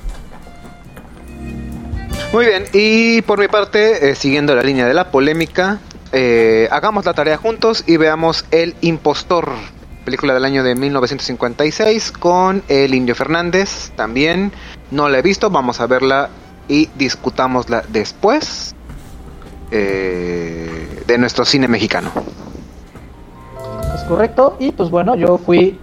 Muy 2.33 2.47
bien, 2.47 2.64
y 2.72 3.20
por 3.22 3.39
mi 3.39 3.49
parte, 3.49 4.09
eh, 4.11 4.14
siguiendo 4.14 4.55
la 4.57 4.62
línea 4.62 4.87
de 4.87 4.95
la 4.95 5.11
polémica, 5.11 5.79
eh, 6.12 6.68
hagamos 6.70 7.05
la 7.05 7.12
tarea 7.12 7.37
juntos 7.37 7.85
y 7.87 7.99
veamos 7.99 8.47
El 8.51 8.75
Impostor, 8.81 9.51
película 10.05 10.34
del 10.34 10.44
año 10.44 10.62
de 10.62 10.74
1956 10.74 12.12
con 12.12 12.62
el 12.68 12.94
Indio 12.94 13.14
Fernández 13.14 13.90
también. 13.96 14.52
No 14.90 15.09
la 15.09 15.18
he 15.18 15.22
visto, 15.22 15.50
vamos 15.50 15.80
a 15.80 15.86
verla 15.86 16.30
y 16.68 16.88
discutámosla 16.96 17.84
después 17.88 18.74
eh, 19.70 21.02
de 21.07 21.18
nuestro 21.18 21.44
cine 21.44 21.68
mexicano. 21.68 22.12
Es 23.94 24.02
correcto. 24.02 24.57
Y 24.61 24.72
pues 24.72 24.90
bueno, 24.90 25.16
yo 25.16 25.38
fui 25.38 25.78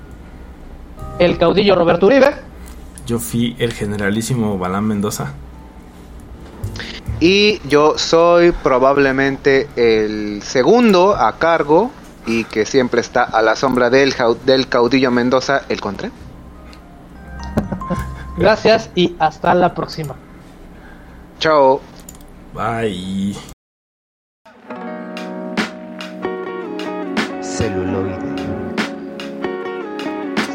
el 1.19 1.37
caudillo 1.37 1.75
Roberto 1.75 2.05
Uribe. 2.05 2.33
Yo 3.05 3.19
fui 3.19 3.55
el 3.59 3.73
generalísimo 3.73 4.57
Balán 4.57 4.85
Mendoza. 4.85 5.33
Y 7.19 7.59
yo 7.67 7.97
soy 7.97 8.51
probablemente 8.51 9.67
el 9.75 10.41
segundo 10.41 11.15
a 11.15 11.37
cargo 11.37 11.91
y 12.25 12.43
que 12.45 12.65
siempre 12.65 13.01
está 13.01 13.23
a 13.23 13.41
la 13.41 13.55
sombra 13.55 13.89
del, 13.89 14.13
del 14.45 14.67
caudillo 14.67 15.11
Mendoza, 15.11 15.63
el 15.69 15.81
contra. 15.81 16.11
Gracias 18.37 18.89
y 18.95 19.15
hasta 19.19 19.53
la 19.53 19.73
próxima. 19.73 20.15
Chao. 21.39 21.81
Bye. 22.53 23.35
celuloide, 27.61 28.17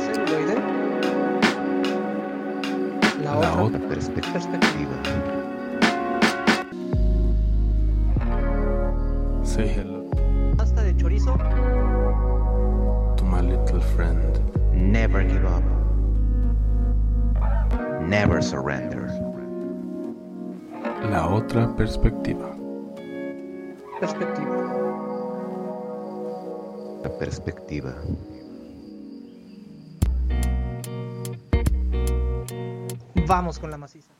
celuloide. 0.04 0.56
La, 3.22 3.34
la 3.34 3.52
otra, 3.62 3.78
otra 3.78 3.88
perspectiva. 3.88 4.96
Say 9.44 9.68
hello 9.68 9.95
Never 14.96 15.22
give 15.22 15.44
up. 15.44 15.62
Never 18.00 18.40
surrender. 18.40 19.12
La 21.10 21.28
otra 21.28 21.76
perspectiva. 21.76 22.56
Perspectiva. 24.00 24.56
La 27.02 27.10
perspectiva. 27.18 27.94
Vamos 33.26 33.58
con 33.58 33.70
la 33.70 33.76
maciza. 33.76 34.15